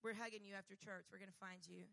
We're 0.04 0.16
hugging 0.16 0.44
you 0.44 0.52
after 0.52 0.76
church. 0.76 1.08
We're 1.08 1.20
going 1.20 1.32
to 1.32 1.40
find 1.40 1.64
you. 1.64 1.88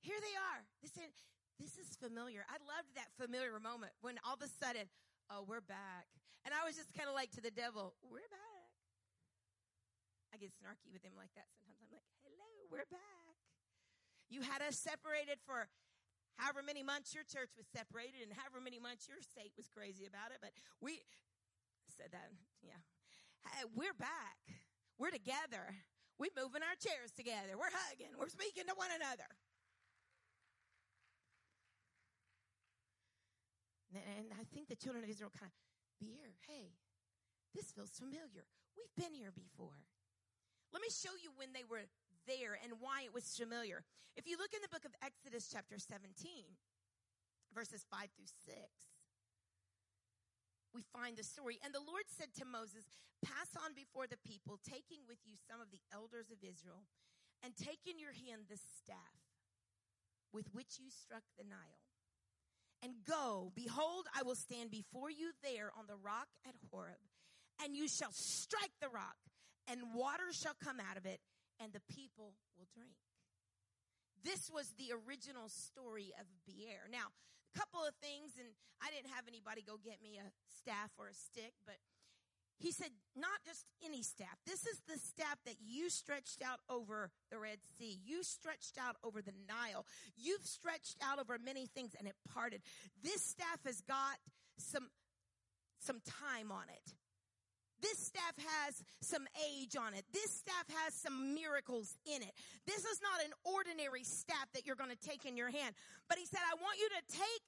Here 0.00 0.16
they 0.16 0.36
are. 0.40 0.64
This 0.80 0.96
is, 0.96 1.12
this 1.60 1.76
is 1.76 1.92
familiar. 2.00 2.48
I 2.48 2.56
loved 2.64 2.96
that 2.96 3.12
familiar 3.20 3.52
moment 3.60 3.92
when 4.00 4.16
all 4.24 4.40
of 4.40 4.44
a 4.44 4.48
sudden, 4.48 4.88
oh, 5.28 5.44
we're 5.44 5.64
back. 5.64 6.08
And 6.48 6.56
I 6.56 6.64
was 6.64 6.72
just 6.80 6.88
kind 6.96 7.12
of 7.12 7.12
like 7.12 7.28
to 7.36 7.44
the 7.44 7.52
devil, 7.52 7.92
we're 8.00 8.32
back. 8.32 8.72
I 10.32 10.40
get 10.40 10.56
snarky 10.56 10.88
with 10.88 11.04
him 11.04 11.12
like 11.16 11.32
that 11.36 11.52
sometimes. 11.52 11.76
I'm 11.84 11.92
like, 11.92 12.08
hello, 12.24 12.48
we're 12.72 12.88
back. 12.88 13.27
You 14.28 14.44
had 14.44 14.60
us 14.60 14.76
separated 14.76 15.40
for 15.44 15.68
however 16.36 16.62
many 16.62 16.84
months 16.84 17.16
your 17.16 17.24
church 17.24 17.50
was 17.56 17.66
separated 17.66 18.22
and 18.28 18.36
however 18.36 18.60
many 18.60 18.78
months 18.78 19.08
your 19.08 19.18
state 19.24 19.56
was 19.56 19.66
crazy 19.72 20.04
about 20.04 20.30
it. 20.30 20.38
But 20.44 20.52
we 20.78 21.00
said 21.88 22.12
that, 22.12 22.30
yeah. 22.62 22.78
We're 23.74 23.96
back. 23.96 24.38
We're 25.00 25.10
together. 25.10 25.80
We're 26.20 26.34
moving 26.36 26.60
our 26.60 26.76
chairs 26.76 27.14
together. 27.16 27.56
We're 27.56 27.72
hugging. 27.72 28.12
We're 28.18 28.28
speaking 28.28 28.68
to 28.68 28.76
one 28.76 28.92
another. 28.92 29.30
And 33.94 34.28
I 34.36 34.44
think 34.52 34.68
the 34.68 34.76
children 34.76 35.02
of 35.02 35.08
Israel 35.08 35.32
kind 35.32 35.48
of, 35.48 35.56
be 35.96 36.12
here. 36.12 36.36
Hey, 36.44 36.76
this 37.56 37.72
feels 37.72 37.96
familiar. 37.96 38.44
We've 38.76 38.94
been 38.94 39.16
here 39.16 39.32
before. 39.32 39.80
Let 40.70 40.82
me 40.82 40.92
show 40.92 41.16
you 41.16 41.32
when 41.34 41.56
they 41.56 41.64
were 41.64 41.88
there 42.28 42.60
and 42.60 42.76
why 42.84 43.08
it 43.08 43.16
was 43.16 43.24
familiar. 43.32 43.80
If 44.20 44.28
you 44.28 44.36
look 44.36 44.52
in 44.52 44.60
the 44.60 44.68
book 44.68 44.84
of 44.84 44.92
Exodus, 45.00 45.48
chapter 45.48 45.80
17, 45.80 46.12
verses 47.56 47.88
5 47.88 48.12
through 48.12 48.28
6, 48.44 48.60
we 50.76 50.84
find 50.92 51.16
the 51.16 51.24
story. 51.24 51.56
And 51.64 51.72
the 51.72 51.82
Lord 51.82 52.04
said 52.06 52.36
to 52.36 52.44
Moses, 52.44 52.84
Pass 53.24 53.50
on 53.58 53.74
before 53.74 54.06
the 54.06 54.20
people, 54.22 54.60
taking 54.62 55.02
with 55.08 55.18
you 55.24 55.34
some 55.48 55.58
of 55.58 55.72
the 55.72 55.82
elders 55.90 56.30
of 56.30 56.44
Israel, 56.44 56.86
and 57.42 57.56
take 57.56 57.82
in 57.88 57.98
your 57.98 58.12
hand 58.12 58.46
the 58.46 58.60
staff 58.78 59.18
with 60.30 60.46
which 60.52 60.78
you 60.78 60.92
struck 60.92 61.24
the 61.34 61.48
Nile. 61.48 61.82
And 62.82 63.02
go, 63.02 63.50
behold, 63.56 64.06
I 64.14 64.22
will 64.22 64.38
stand 64.38 64.70
before 64.70 65.10
you 65.10 65.34
there 65.42 65.72
on 65.74 65.86
the 65.88 65.98
rock 65.98 66.28
at 66.46 66.54
Horeb, 66.70 67.02
and 67.64 67.74
you 67.74 67.88
shall 67.88 68.12
strike 68.12 68.76
the 68.80 68.92
rock, 68.92 69.18
and 69.66 69.94
water 69.94 70.30
shall 70.30 70.54
come 70.62 70.78
out 70.78 70.96
of 70.96 71.06
it, 71.06 71.18
and 71.60 71.72
the 71.72 71.84
people 71.92 72.34
will 72.56 72.68
drink. 72.74 72.96
This 74.24 74.50
was 74.50 74.74
the 74.74 74.90
original 74.94 75.48
story 75.48 76.10
of 76.18 76.26
Beer. 76.46 76.86
Now, 76.90 77.14
a 77.54 77.58
couple 77.58 77.80
of 77.86 77.94
things, 78.02 78.34
and 78.38 78.48
I 78.82 78.90
didn't 78.90 79.14
have 79.14 79.26
anybody 79.26 79.62
go 79.62 79.78
get 79.78 80.02
me 80.02 80.18
a 80.18 80.28
staff 80.46 80.90
or 80.98 81.08
a 81.08 81.14
stick, 81.14 81.54
but 81.66 81.78
he 82.58 82.72
said, 82.72 82.90
not 83.14 83.38
just 83.46 83.64
any 83.84 84.02
staff. 84.02 84.34
This 84.44 84.66
is 84.66 84.82
the 84.88 84.98
staff 84.98 85.38
that 85.46 85.56
you 85.60 85.90
stretched 85.90 86.42
out 86.42 86.58
over 86.68 87.10
the 87.30 87.38
Red 87.38 87.58
Sea. 87.78 88.00
You 88.04 88.24
stretched 88.24 88.76
out 88.78 88.96
over 89.04 89.22
the 89.22 89.34
Nile. 89.46 89.86
You've 90.16 90.44
stretched 90.44 90.96
out 91.00 91.20
over 91.20 91.38
many 91.38 91.66
things 91.66 91.94
and 91.96 92.08
it 92.08 92.16
parted. 92.34 92.62
This 93.02 93.22
staff 93.22 93.62
has 93.64 93.80
got 93.82 94.18
some, 94.58 94.88
some 95.78 96.00
time 96.26 96.50
on 96.50 96.64
it. 96.68 96.94
This 97.80 97.98
staff 97.98 98.34
has 98.36 98.82
some 99.00 99.26
age 99.38 99.76
on 99.76 99.94
it. 99.94 100.04
This 100.12 100.30
staff 100.32 100.66
has 100.84 100.94
some 100.94 101.34
miracles 101.34 101.96
in 102.06 102.22
it. 102.22 102.32
This 102.66 102.84
is 102.84 103.00
not 103.02 103.24
an 103.24 103.32
ordinary 103.44 104.04
staff 104.04 104.50
that 104.54 104.66
you're 104.66 104.78
going 104.78 104.90
to 104.90 105.08
take 105.08 105.24
in 105.24 105.36
your 105.36 105.50
hand. 105.50 105.74
But 106.08 106.18
he 106.18 106.26
said, 106.26 106.40
I 106.42 106.54
want 106.60 106.78
you 106.78 106.88
to 106.88 107.02
take 107.06 107.42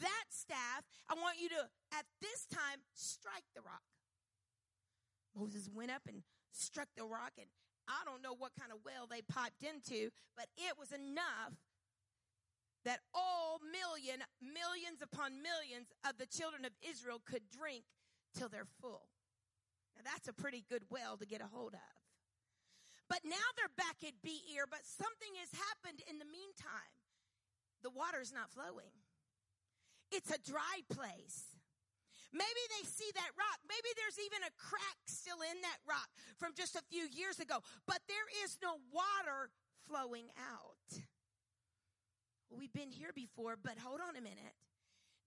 that 0.00 0.26
staff. 0.30 0.82
I 1.08 1.14
want 1.14 1.40
you 1.40 1.48
to, 1.50 1.60
at 1.92 2.06
this 2.20 2.46
time, 2.46 2.80
strike 2.94 3.44
the 3.54 3.62
rock. 3.62 3.84
Moses 5.36 5.68
went 5.72 5.90
up 5.90 6.02
and 6.08 6.22
struck 6.52 6.88
the 6.96 7.04
rock 7.04 7.32
and 7.38 7.48
I 7.88 8.00
don't 8.08 8.22
know 8.22 8.34
what 8.34 8.52
kind 8.58 8.72
of 8.72 8.78
well 8.84 9.04
they 9.04 9.20
piped 9.20 9.62
into, 9.62 10.08
but 10.36 10.46
it 10.56 10.78
was 10.78 10.92
enough 10.92 11.52
that 12.84 13.00
all 13.12 13.60
million, 13.60 14.24
millions 14.40 15.00
upon 15.02 15.42
millions 15.42 15.88
of 16.08 16.16
the 16.16 16.26
children 16.26 16.64
of 16.64 16.72
Israel 16.80 17.20
could 17.24 17.42
drink 17.50 17.84
till 18.36 18.48
they're 18.48 18.68
full. 18.80 19.08
Now 19.96 20.02
that's 20.04 20.28
a 20.28 20.32
pretty 20.32 20.64
good 20.68 20.82
well 20.90 21.16
to 21.16 21.26
get 21.26 21.40
a 21.40 21.50
hold 21.50 21.74
of. 21.74 21.94
But 23.08 23.20
now 23.24 23.48
they're 23.56 23.72
back 23.76 24.00
at 24.02 24.16
Beer, 24.24 24.64
but 24.68 24.82
something 24.84 25.32
has 25.38 25.52
happened 25.52 26.00
in 26.08 26.18
the 26.18 26.28
meantime. 26.28 26.94
The 27.84 27.92
water's 27.92 28.32
not 28.32 28.48
flowing. 28.50 28.96
It's 30.08 30.32
a 30.32 30.40
dry 30.40 30.80
place. 30.88 31.52
Maybe 32.32 32.62
they 32.74 32.82
see 32.88 33.06
that 33.14 33.30
rock. 33.38 33.60
Maybe 33.68 33.92
there's 33.94 34.18
even 34.18 34.42
a 34.42 34.52
crack 34.58 34.98
still 35.06 35.38
in 35.46 35.60
that 35.62 35.78
rock 35.86 36.10
from 36.34 36.56
just 36.56 36.74
a 36.74 36.82
few 36.90 37.06
years 37.06 37.38
ago, 37.38 37.62
but 37.86 38.02
there 38.10 38.26
is 38.42 38.58
no 38.58 38.82
water 38.90 39.52
flowing 39.86 40.26
out. 40.40 40.90
We've 42.50 42.72
been 42.72 42.90
here 42.90 43.14
before, 43.14 43.54
but 43.60 43.78
hold 43.78 44.00
on 44.02 44.16
a 44.16 44.24
minute. 44.24 44.58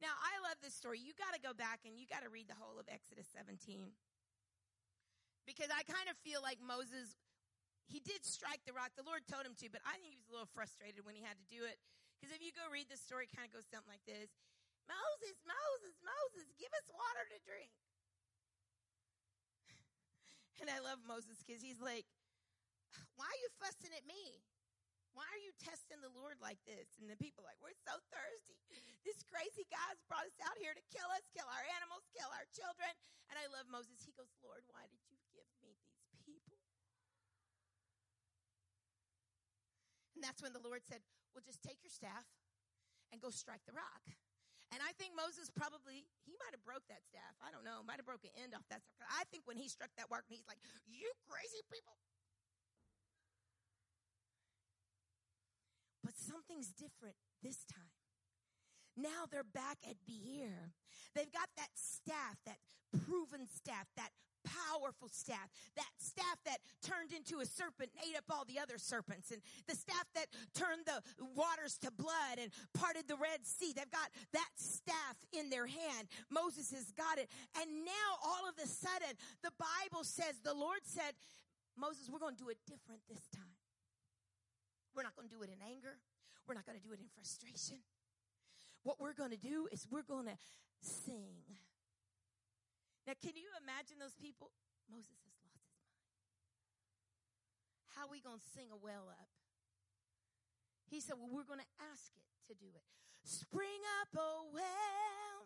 Now, 0.01 0.13
I 0.19 0.35
love 0.43 0.59
this 0.61 0.75
story. 0.75 0.99
You 0.99 1.15
got 1.15 1.33
to 1.33 1.41
go 1.41 1.53
back 1.53 1.87
and 1.87 1.95
you 1.95 2.05
got 2.05 2.23
to 2.23 2.29
read 2.29 2.47
the 2.47 2.59
whole 2.59 2.79
of 2.79 2.85
Exodus 2.91 3.25
17 3.31 3.95
because 5.47 5.71
I 5.71 5.87
kind 5.87 6.11
of 6.11 6.19
feel 6.27 6.43
like 6.43 6.59
Moses, 6.59 7.15
he 7.87 8.03
did 8.03 8.27
strike 8.27 8.61
the 8.67 8.75
rock. 8.75 8.91
The 8.99 9.07
Lord 9.07 9.23
told 9.31 9.47
him 9.47 9.55
to, 9.63 9.71
but 9.71 9.79
I 9.87 9.95
think 10.03 10.11
he 10.11 10.19
was 10.19 10.27
a 10.27 10.35
little 10.35 10.51
frustrated 10.51 11.07
when 11.07 11.15
he 11.15 11.23
had 11.23 11.39
to 11.39 11.47
do 11.47 11.63
it. 11.63 11.79
Because 12.19 12.35
if 12.35 12.43
you 12.43 12.51
go 12.51 12.67
read 12.67 12.91
the 12.91 12.99
story, 12.99 13.31
it 13.31 13.33
kind 13.33 13.47
of 13.47 13.55
goes 13.55 13.65
something 13.71 13.87
like 13.87 14.03
this 14.03 14.27
Moses, 14.85 15.39
Moses, 15.47 15.95
Moses, 16.03 16.51
give 16.59 16.71
us 16.75 16.91
water 16.91 17.23
to 17.31 17.39
drink. 17.47 17.71
And 20.59 20.73
I 20.73 20.81
love 20.81 20.97
Moses 21.05 21.37
because 21.45 21.61
he's 21.61 21.77
like, 21.79 22.09
Why 23.15 23.29
are 23.29 23.41
you 23.45 23.51
fussing 23.61 23.93
at 23.93 24.03
me? 24.09 24.41
Why 25.13 25.29
are 25.29 25.41
you 25.41 25.53
testing 25.61 26.01
the 26.01 26.09
Lord 26.17 26.41
like 26.41 26.57
this? 26.65 26.97
And 26.97 27.05
the 27.05 27.17
people 27.17 27.45
like, 27.45 27.61
We're 27.61 27.77
so 27.85 27.93
thirsty. 28.09 28.57
This 29.05 29.21
crazy 29.29 29.69
guy's 29.69 30.01
brought 30.09 30.25
us 30.25 30.35
out 30.43 30.57
here 30.57 30.73
to 30.73 30.83
kill 30.89 31.07
us, 31.13 31.23
kill 31.31 31.47
our 31.47 31.65
animals, 31.77 32.03
kill 32.09 32.27
our 32.33 32.43
children. 32.51 32.89
And 33.29 33.37
I 33.39 33.45
love 33.53 33.69
Moses. 33.69 34.03
He 34.03 34.11
goes, 34.15 34.31
Lord, 34.43 34.65
why 34.71 34.83
did 34.89 34.99
you 35.07 35.19
give 35.31 35.47
me 35.63 35.77
these 35.85 36.11
people? 36.25 36.59
And 40.17 40.25
that's 40.25 40.41
when 40.41 40.49
the 40.49 40.65
Lord 40.65 40.81
said, 40.89 41.05
Well, 41.37 41.45
just 41.45 41.61
take 41.61 41.77
your 41.85 41.93
staff 41.93 42.25
and 43.13 43.21
go 43.21 43.29
strike 43.29 43.61
the 43.69 43.77
rock. 43.77 44.01
And 44.73 44.81
I 44.81 44.97
think 44.97 45.13
Moses 45.13 45.53
probably, 45.53 46.09
he 46.25 46.33
might 46.41 46.57
have 46.57 46.65
broke 46.65 46.83
that 46.89 47.05
staff. 47.05 47.37
I 47.37 47.53
don't 47.53 47.61
know. 47.61 47.85
Might 47.85 48.01
have 48.01 48.09
broke 48.09 48.25
an 48.25 48.33
end 48.33 48.57
off 48.57 48.65
that 48.73 48.81
staff. 48.81 49.05
I 49.13 49.29
think 49.29 49.45
when 49.45 49.61
he 49.61 49.69
struck 49.69 49.93
that 49.95 50.09
rock, 50.09 50.25
he's 50.25 50.43
like, 50.49 50.57
you 50.89 51.05
crazy 51.29 51.61
people. 51.69 52.01
But 56.01 56.17
something's 56.17 56.73
different 56.73 57.15
this 57.45 57.61
time. 57.69 57.93
Now 58.97 59.29
they're 59.29 59.45
back 59.45 59.77
at 59.85 60.01
Beer. 60.01 60.73
They've 61.13 61.31
got 61.31 61.53
that 61.61 61.77
staff, 61.77 62.41
that 62.49 62.57
proven 63.05 63.45
staff, 63.45 63.85
that 63.95 64.09
powerful 64.47 65.09
staff, 65.11 65.49
that 65.75 65.91
staff 65.97 66.37
that 66.45 66.59
turned 66.81 67.11
into 67.11 67.39
a 67.39 67.45
serpent 67.45 67.91
and 67.91 68.07
ate 68.07 68.17
up 68.17 68.25
all 68.29 68.45
the 68.45 68.59
other 68.59 68.77
serpents, 68.77 69.31
and 69.31 69.41
the 69.67 69.75
staff 69.75 70.07
that 70.15 70.27
turned 70.55 70.85
the 70.85 71.01
waters 71.35 71.77
to 71.79 71.91
blood 71.91 72.39
and 72.39 72.51
parted 72.73 73.07
the 73.07 73.17
Red 73.17 73.45
Sea. 73.45 73.73
They've 73.75 73.91
got 73.91 74.09
that 74.33 74.51
staff 74.55 75.15
in 75.33 75.49
their 75.49 75.67
hand. 75.67 76.07
Moses 76.29 76.71
has 76.71 76.91
got 76.91 77.17
it. 77.17 77.29
And 77.59 77.85
now 77.85 78.09
all 78.23 78.47
of 78.47 78.55
a 78.61 78.67
sudden, 78.67 79.13
the 79.43 79.51
Bible 79.57 80.03
says, 80.03 80.39
the 80.43 80.53
Lord 80.53 80.81
said, 80.83 81.13
Moses, 81.75 82.09
we're 82.09 82.19
going 82.19 82.35
to 82.35 82.43
do 82.43 82.49
it 82.49 82.57
different 82.65 83.01
this 83.09 83.21
time. 83.35 83.57
We're 84.95 85.03
not 85.03 85.15
going 85.15 85.29
to 85.29 85.35
do 85.35 85.43
it 85.43 85.49
in 85.49 85.61
anger. 85.61 85.97
We're 86.47 86.55
not 86.55 86.65
going 86.65 86.79
to 86.79 86.83
do 86.83 86.93
it 86.93 86.99
in 86.99 87.05
frustration. 87.13 87.77
What 88.83 88.99
we're 88.99 89.13
going 89.13 89.31
to 89.31 89.37
do 89.37 89.67
is 89.71 89.85
we're 89.91 90.01
going 90.01 90.25
to 90.25 90.37
sing. 90.81 91.43
Now, 93.07 93.15
can 93.23 93.39
you 93.39 93.47
imagine 93.63 94.03
those 94.03 94.19
people? 94.19 94.51
Moses 94.91 95.15
has 95.23 95.31
lost 95.39 95.55
his 95.55 95.71
mind. 95.71 95.95
How 97.95 98.03
are 98.03 98.11
we 98.11 98.19
going 98.19 98.43
to 98.43 98.49
sing 98.51 98.67
a 98.67 98.75
well 98.75 99.07
up? 99.07 99.31
He 100.91 100.99
said, 100.99 101.15
Well, 101.15 101.31
we're 101.31 101.47
going 101.47 101.63
to 101.63 101.73
ask 101.87 102.11
it 102.19 102.27
to 102.51 102.53
do 102.59 102.67
it. 102.67 102.83
Spring 103.23 103.79
up, 104.03 104.11
oh 104.19 104.51
well. 104.51 105.39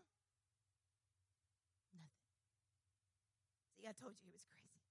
Nothing. 1.93 2.33
See, 3.77 3.85
I 3.85 3.93
told 3.93 4.17
you 4.17 4.25
he 4.25 4.33
was 4.33 4.45
crazy. 4.49 4.81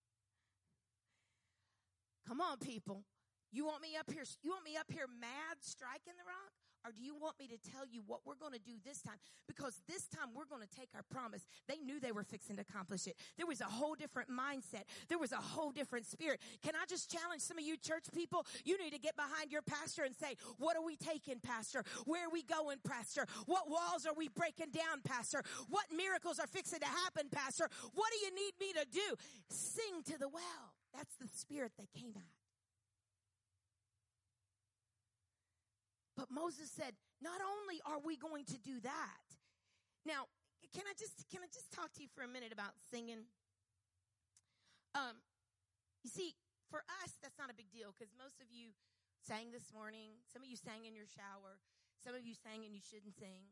Come 2.23 2.39
on, 2.39 2.63
people. 2.63 3.03
You 3.51 3.67
want 3.67 3.83
me 3.83 3.99
up 3.99 4.07
here? 4.11 4.23
You 4.47 4.55
want 4.55 4.63
me 4.63 4.79
up 4.79 4.87
here 4.87 5.11
mad 5.11 5.59
striking 5.59 6.15
the 6.15 6.27
rock? 6.27 6.55
Or 6.85 6.93
do 6.93 7.03
you 7.03 7.15
want 7.15 7.39
me 7.39 7.47
to 7.49 7.59
tell 7.71 7.85
you 7.85 8.03
what 8.07 8.21
we're 8.25 8.41
going 8.41 8.53
to 8.53 8.61
do 8.61 8.73
this 8.85 9.03
time? 9.03 9.17
Because 9.47 9.81
this 9.89 10.07
time 10.09 10.31
we're 10.35 10.49
going 10.49 10.63
to 10.67 10.75
take 10.75 10.89
our 10.95 11.05
promise. 11.11 11.47
They 11.69 11.79
knew 11.79 12.01
they 12.01 12.13
were 12.13 12.25
fixing 12.25 12.57
to 12.57 12.63
accomplish 12.63 13.07
it. 13.07 13.17
There 13.37 13.47
was 13.47 13.61
a 13.61 13.65
whole 13.69 13.95
different 13.95 14.31
mindset. 14.31 14.85
There 15.09 15.19
was 15.19 15.33
a 15.33 15.37
whole 15.37 15.71
different 15.71 16.07
spirit. 16.07 16.41
Can 16.63 16.75
I 16.75 16.87
just 16.89 17.11
challenge 17.11 17.43
some 17.43 17.59
of 17.59 17.65
you 17.65 17.77
church 17.77 18.05
people? 18.15 18.47
You 18.65 18.79
need 18.79 18.93
to 18.93 18.99
get 18.99 19.17
behind 19.17 19.53
your 19.53 19.63
pastor 19.63 20.05
and 20.05 20.15
say, 20.17 20.37
what 20.59 20.77
are 20.77 20.83
we 20.83 20.97
taking, 20.97 21.41
pastor? 21.41 21.85
Where 22.07 22.27
are 22.27 22.33
we 22.33 22.43
going, 22.43 22.79
pastor? 22.87 23.27
What 23.47 23.69
walls 23.69 24.07
are 24.07 24.15
we 24.15 24.29
breaking 24.29 24.71
down, 24.73 25.03
pastor? 25.05 25.43
What 25.69 25.85
miracles 25.95 26.39
are 26.39 26.47
fixing 26.47 26.81
to 26.81 26.87
happen, 26.87 27.29
pastor? 27.31 27.69
What 27.95 28.09
do 28.13 28.27
you 28.27 28.35
need 28.35 28.53
me 28.59 28.73
to 28.73 28.87
do? 28.91 29.17
Sing 29.51 30.03
to 30.07 30.19
the 30.19 30.29
well. 30.29 30.73
That's 30.95 31.15
the 31.17 31.29
spirit 31.29 31.73
they 31.79 31.89
came 32.01 32.15
at. 32.17 32.40
But 36.21 36.29
Moses 36.29 36.69
said, 36.69 36.93
not 37.25 37.41
only 37.41 37.81
are 37.89 37.97
we 37.97 38.21
going 38.21 38.45
to 38.53 38.61
do 38.61 38.77
that. 38.85 39.25
Now, 40.05 40.29
can 40.77 40.85
I 40.85 40.93
just 40.93 41.25
can 41.33 41.41
I 41.41 41.49
just 41.49 41.73
talk 41.73 41.97
to 41.97 42.05
you 42.05 42.13
for 42.13 42.21
a 42.21 42.29
minute 42.29 42.53
about 42.53 42.77
singing? 42.93 43.25
Um, 44.93 45.17
you 46.05 46.13
see, 46.13 46.37
for 46.69 46.85
us, 47.01 47.17
that's 47.25 47.41
not 47.41 47.49
a 47.49 47.57
big 47.57 47.73
deal 47.73 47.97
because 47.97 48.13
most 48.21 48.37
of 48.45 48.53
you 48.53 48.77
sang 49.25 49.49
this 49.49 49.73
morning. 49.73 50.21
Some 50.29 50.45
of 50.45 50.49
you 50.53 50.61
sang 50.61 50.85
in 50.85 50.93
your 50.93 51.09
shower. 51.09 51.57
Some 52.05 52.13
of 52.13 52.29
you 52.29 52.37
sang 52.37 52.69
and 52.69 52.77
you 52.77 52.85
shouldn't 52.85 53.17
sing. 53.17 53.49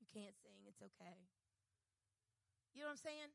You 0.00 0.08
can't 0.08 0.36
sing, 0.40 0.64
it's 0.64 0.80
okay. 0.80 1.20
You 2.72 2.80
know 2.80 2.88
what 2.88 2.96
I'm 2.96 3.04
saying? 3.04 3.28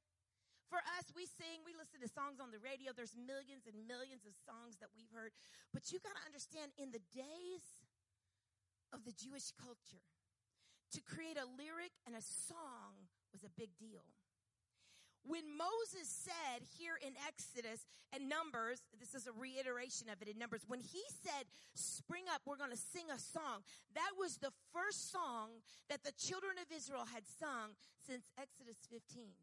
For 0.68 0.84
us, 1.00 1.08
we 1.16 1.24
sing, 1.24 1.64
we 1.64 1.72
listen 1.76 2.04
to 2.04 2.12
songs 2.12 2.44
on 2.44 2.52
the 2.52 2.60
radio. 2.60 2.92
There's 2.92 3.16
millions 3.16 3.64
and 3.68 3.88
millions 3.88 4.28
of 4.28 4.36
songs 4.44 4.76
that 4.84 4.92
we've 4.92 5.12
heard. 5.16 5.32
But 5.72 5.92
you 5.96 6.04
got 6.04 6.16
to 6.20 6.26
understand, 6.28 6.76
in 6.76 6.92
the 6.92 7.04
days 7.16 7.64
of 8.92 9.08
the 9.08 9.16
Jewish 9.16 9.56
culture, 9.56 10.04
to 10.92 11.00
create 11.04 11.40
a 11.40 11.48
lyric 11.48 11.96
and 12.04 12.16
a 12.16 12.24
song 12.24 13.08
was 13.32 13.48
a 13.48 13.52
big 13.56 13.72
deal. 13.80 14.04
When 15.28 15.44
Moses 15.60 16.08
said 16.08 16.64
here 16.80 16.96
in 17.04 17.12
Exodus 17.28 17.84
and 18.16 18.32
Numbers, 18.32 18.80
this 18.96 19.12
is 19.12 19.28
a 19.28 19.36
reiteration 19.36 20.08
of 20.08 20.22
it 20.24 20.32
in 20.32 20.40
Numbers, 20.40 20.64
when 20.68 20.80
he 20.80 21.04
said, 21.24 21.44
Spring 21.76 22.24
up, 22.32 22.44
we're 22.48 22.56
going 22.56 22.72
to 22.72 22.80
sing 22.80 23.12
a 23.12 23.20
song, 23.20 23.68
that 23.92 24.16
was 24.16 24.40
the 24.40 24.56
first 24.72 25.12
song 25.12 25.60
that 25.90 26.04
the 26.04 26.16
children 26.16 26.56
of 26.56 26.72
Israel 26.72 27.04
had 27.12 27.28
sung 27.28 27.76
since 28.08 28.24
Exodus 28.40 28.80
15. 28.88 29.36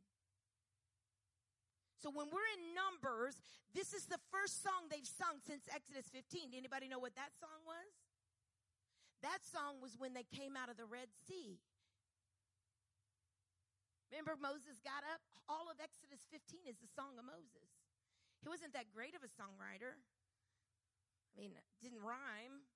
So 2.05 2.13
when 2.13 2.29
we're 2.29 2.45
in 2.61 2.77
Numbers, 2.77 3.41
this 3.73 3.97
is 3.97 4.05
the 4.05 4.21
first 4.29 4.61
song 4.61 4.93
they've 4.93 5.09
sung 5.09 5.41
since 5.41 5.65
Exodus 5.73 6.05
15. 6.13 6.53
Anybody 6.53 6.85
know 6.85 7.01
what 7.01 7.17
that 7.17 7.33
song 7.41 7.65
was? 7.65 7.89
That 9.25 9.41
song 9.41 9.81
was 9.81 9.97
when 9.97 10.13
they 10.13 10.29
came 10.29 10.53
out 10.53 10.69
of 10.69 10.77
the 10.77 10.85
Red 10.85 11.09
Sea. 11.25 11.57
Remember 14.13 14.37
Moses 14.37 14.85
got 14.85 15.01
up? 15.09 15.25
All 15.49 15.73
of 15.73 15.81
Exodus 15.81 16.21
15 16.29 16.69
is 16.69 16.77
the 16.77 16.93
song 16.93 17.17
of 17.17 17.25
Moses. 17.25 17.73
He 18.45 18.53
wasn't 18.53 18.77
that 18.77 18.93
great 18.93 19.17
of 19.17 19.25
a 19.25 19.33
songwriter. 19.41 19.97
I 19.97 21.35
mean, 21.41 21.57
didn't 21.81 22.05
rhyme. 22.05 22.69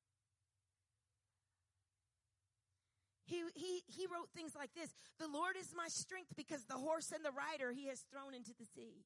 He, 3.28 3.44
he, 3.52 3.84
he 3.92 4.08
wrote 4.08 4.32
things 4.32 4.56
like 4.56 4.72
this 4.72 4.88
The 5.20 5.28
Lord 5.28 5.60
is 5.60 5.76
my 5.76 5.92
strength 5.92 6.32
because 6.32 6.64
the 6.64 6.80
horse 6.80 7.12
and 7.12 7.20
the 7.20 7.36
rider 7.36 7.76
he 7.76 7.92
has 7.92 8.00
thrown 8.08 8.32
into 8.32 8.56
the 8.56 8.64
sea. 8.64 9.04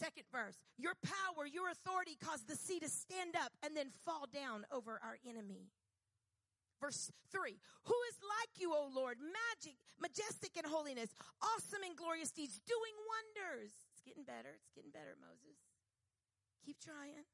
Second 0.00 0.24
verse. 0.32 0.56
Your 0.80 0.96
power, 1.04 1.44
your 1.44 1.68
authority 1.68 2.16
caused 2.16 2.48
the 2.48 2.56
sea 2.56 2.80
to 2.80 2.88
stand 2.88 3.36
up 3.36 3.52
and 3.60 3.76
then 3.76 3.92
fall 4.08 4.24
down 4.32 4.64
over 4.72 4.96
our 5.04 5.20
enemy. 5.28 5.68
Verse 6.80 7.12
three. 7.28 7.60
Who 7.84 7.98
is 8.08 8.16
like 8.24 8.56
you, 8.56 8.72
O 8.72 8.88
Lord? 8.88 9.20
Magic, 9.20 9.76
majestic 10.00 10.56
in 10.56 10.64
holiness, 10.64 11.12
awesome 11.44 11.84
in 11.84 11.92
glorious 11.92 12.32
deeds, 12.32 12.56
doing 12.64 12.96
wonders. 13.04 13.68
It's 13.92 14.00
getting 14.00 14.24
better. 14.24 14.56
It's 14.56 14.72
getting 14.72 14.90
better, 14.90 15.20
Moses. 15.20 15.60
Keep 16.64 16.80
trying. 16.80 17.28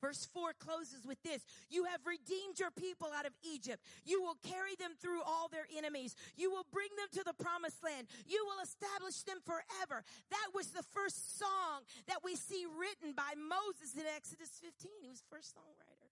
Verse 0.00 0.26
4 0.32 0.52
closes 0.58 1.04
with 1.04 1.22
this 1.22 1.44
You 1.68 1.84
have 1.84 2.00
redeemed 2.06 2.58
your 2.58 2.70
people 2.70 3.08
out 3.14 3.26
of 3.26 3.32
Egypt. 3.44 3.84
You 4.04 4.22
will 4.22 4.36
carry 4.42 4.74
them 4.78 4.92
through 5.00 5.22
all 5.22 5.48
their 5.48 5.68
enemies. 5.76 6.16
You 6.36 6.50
will 6.50 6.66
bring 6.72 6.88
them 6.96 7.08
to 7.20 7.24
the 7.24 7.36
promised 7.36 7.84
land. 7.84 8.08
You 8.26 8.44
will 8.48 8.62
establish 8.64 9.22
them 9.22 9.38
forever. 9.44 10.04
That 10.30 10.48
was 10.54 10.68
the 10.68 10.84
first 10.94 11.38
song 11.38 11.84
that 12.08 12.24
we 12.24 12.36
see 12.36 12.64
written 12.64 13.12
by 13.12 13.36
Moses 13.36 13.94
in 13.94 14.08
Exodus 14.16 14.50
15. 14.60 14.90
He 15.02 15.08
was 15.08 15.22
first 15.30 15.54
songwriter. 15.54 16.08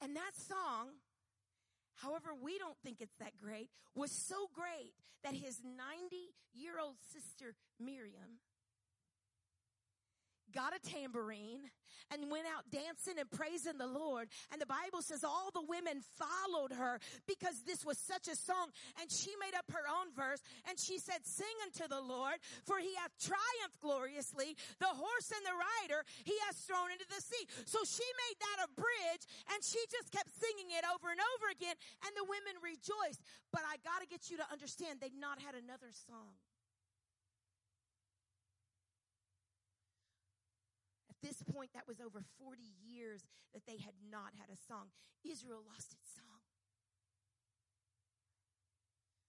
And 0.00 0.14
that 0.14 0.34
song, 0.36 0.94
however, 1.96 2.30
we 2.40 2.58
don't 2.58 2.78
think 2.84 3.00
it's 3.00 3.16
that 3.18 3.36
great, 3.36 3.70
was 3.94 4.12
so 4.12 4.48
great 4.54 4.94
that 5.24 5.34
his 5.34 5.60
90 5.64 6.16
year 6.54 6.78
old 6.80 6.96
sister 7.12 7.54
Miriam 7.80 8.38
got 10.52 10.72
a 10.74 10.80
tambourine 10.80 11.70
and 12.10 12.30
went 12.30 12.46
out 12.48 12.64
dancing 12.72 13.20
and 13.20 13.28
praising 13.30 13.76
the 13.76 13.88
Lord. 13.88 14.28
And 14.52 14.60
the 14.60 14.68
Bible 14.68 15.02
says 15.02 15.24
all 15.24 15.50
the 15.52 15.64
women 15.68 16.00
followed 16.16 16.72
her 16.72 17.00
because 17.26 17.62
this 17.64 17.84
was 17.84 17.98
such 17.98 18.28
a 18.28 18.36
song. 18.36 18.72
And 19.00 19.10
she 19.12 19.32
made 19.40 19.52
up 19.56 19.68
her 19.72 19.84
own 19.84 20.12
verse 20.16 20.40
and 20.68 20.78
she 20.78 20.98
said, 20.98 21.24
sing 21.24 21.52
unto 21.64 21.84
the 21.88 22.00
Lord 22.00 22.40
for 22.64 22.80
he 22.80 22.94
hath 22.96 23.12
triumphed 23.20 23.80
gloriously. 23.80 24.56
The 24.80 24.92
horse 24.92 25.28
and 25.32 25.44
the 25.44 25.56
rider 25.56 26.00
he 26.24 26.36
has 26.48 26.56
thrown 26.64 26.88
into 26.92 27.08
the 27.08 27.20
sea. 27.20 27.44
So 27.68 27.84
she 27.84 28.06
made 28.28 28.38
that 28.40 28.58
a 28.64 28.68
bridge 28.72 29.24
and 29.52 29.60
she 29.60 29.80
just 29.92 30.08
kept 30.12 30.32
singing 30.32 30.72
it 30.72 30.84
over 30.88 31.12
and 31.12 31.20
over 31.36 31.52
again 31.52 31.76
and 32.08 32.12
the 32.16 32.24
women 32.24 32.56
rejoiced. 32.64 33.20
But 33.52 33.68
I 33.68 33.76
gotta 33.84 34.08
get 34.08 34.32
you 34.32 34.40
to 34.40 34.46
understand 34.48 35.00
they'd 35.00 35.16
not 35.16 35.40
had 35.44 35.52
another 35.52 35.92
song. 35.92 36.36
This 41.22 41.42
point, 41.42 41.74
that 41.74 41.88
was 41.88 41.98
over 41.98 42.22
40 42.38 42.62
years 42.82 43.26
that 43.54 43.66
they 43.66 43.78
had 43.80 43.96
not 44.06 44.36
had 44.38 44.50
a 44.50 44.58
song. 44.58 44.94
Israel 45.26 45.64
lost 45.66 45.94
its 45.94 46.14
song. 46.14 46.42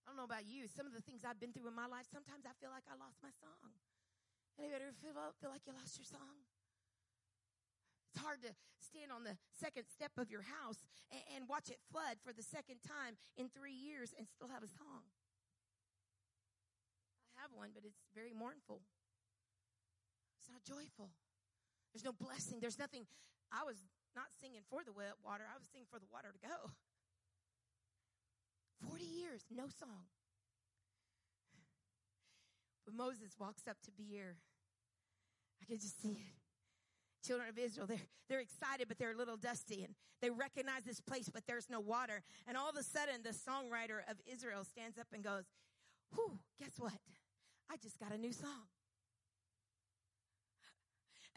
I 0.04 0.12
don't 0.12 0.17
know 0.17 0.25
about 0.25 0.49
you. 0.49 0.65
Some 0.65 0.89
of 0.89 0.93
the 0.97 1.06
things 1.06 1.21
I've 1.21 1.38
been 1.38 1.54
through 1.54 1.69
in 1.69 1.78
my 1.78 1.86
life, 1.86 2.10
sometimes 2.10 2.45
I 2.45 2.54
feel 2.58 2.73
like 2.73 2.86
I 2.89 2.97
lost 2.97 3.21
my 3.21 3.30
song. 3.38 3.78
Anybody 4.58 4.89
ever 4.89 4.97
feel, 4.97 5.13
uh, 5.13 5.32
feel 5.38 5.54
like 5.54 5.63
you 5.69 5.73
lost 5.78 6.02
your 6.02 6.10
song? 6.10 6.41
It's 8.10 8.17
hard 8.17 8.41
to 8.41 8.52
stand 8.82 9.13
on 9.13 9.21
the 9.21 9.38
second 9.54 9.86
step 9.86 10.17
of 10.17 10.34
your 10.34 10.41
house 10.41 10.82
and, 11.13 11.21
and 11.38 11.41
watch 11.45 11.69
it 11.69 11.78
flood 11.93 12.17
for 12.25 12.34
the 12.34 12.41
second 12.41 12.82
time 12.82 13.21
in 13.38 13.54
three 13.54 13.78
years 13.78 14.12
and 14.17 14.25
still 14.25 14.49
have 14.49 14.65
a 14.65 14.71
song. 14.71 15.06
I 17.38 17.45
have 17.45 17.54
one, 17.54 17.69
but 17.71 17.86
it's 17.86 18.02
very 18.12 18.34
mournful. 18.34 18.82
It's 20.41 20.49
not 20.49 20.65
joyful. 20.65 21.13
There's 21.93 22.06
no 22.06 22.13
blessing. 22.13 22.60
There's 22.60 22.80
nothing. 22.80 23.06
I 23.52 23.63
was 23.63 23.78
not 24.15 24.28
singing 24.41 24.62
for 24.69 24.84
the 24.84 24.91
water. 24.93 25.43
I 25.49 25.58
was 25.58 25.67
singing 25.71 25.88
for 25.89 25.99
the 25.99 26.10
water 26.12 26.30
to 26.32 26.41
go. 26.41 26.71
40 28.88 29.04
years, 29.04 29.43
no 29.52 29.67
song. 29.67 30.08
But 32.86 32.93
Moses 32.95 33.36
walks 33.39 33.67
up 33.67 33.78
to 33.86 33.91
Beer. 33.91 34.38
I 35.62 35.65
can 35.65 35.78
just 35.78 36.02
see 36.02 36.13
it. 36.13 36.36
Children 37.25 37.49
of 37.49 37.58
Israel, 37.58 37.86
they're, 37.86 38.08
they're 38.30 38.39
excited, 38.39 38.88
but 38.88 38.97
they're 38.97 39.12
a 39.12 39.17
little 39.17 39.36
dusty 39.36 39.84
and 39.84 39.93
they 40.21 40.30
recognize 40.30 40.84
this 40.84 41.02
place, 41.02 41.30
but 41.32 41.43
there's 41.45 41.69
no 41.69 41.80
water. 41.80 42.23
And 42.47 42.56
all 42.56 42.69
of 42.69 42.78
a 42.78 42.84
sudden, 42.84 43.21
the 43.23 43.30
songwriter 43.30 43.99
of 44.10 44.17
Israel 44.25 44.63
stands 44.63 44.97
up 44.97 45.08
and 45.13 45.23
goes, 45.23 45.43
Whew, 46.15 46.39
guess 46.60 46.71
what? 46.80 46.97
I 47.69 47.75
just 47.78 47.99
got 47.99 48.12
a 48.12 48.17
new 48.17 48.32
song 48.32 48.67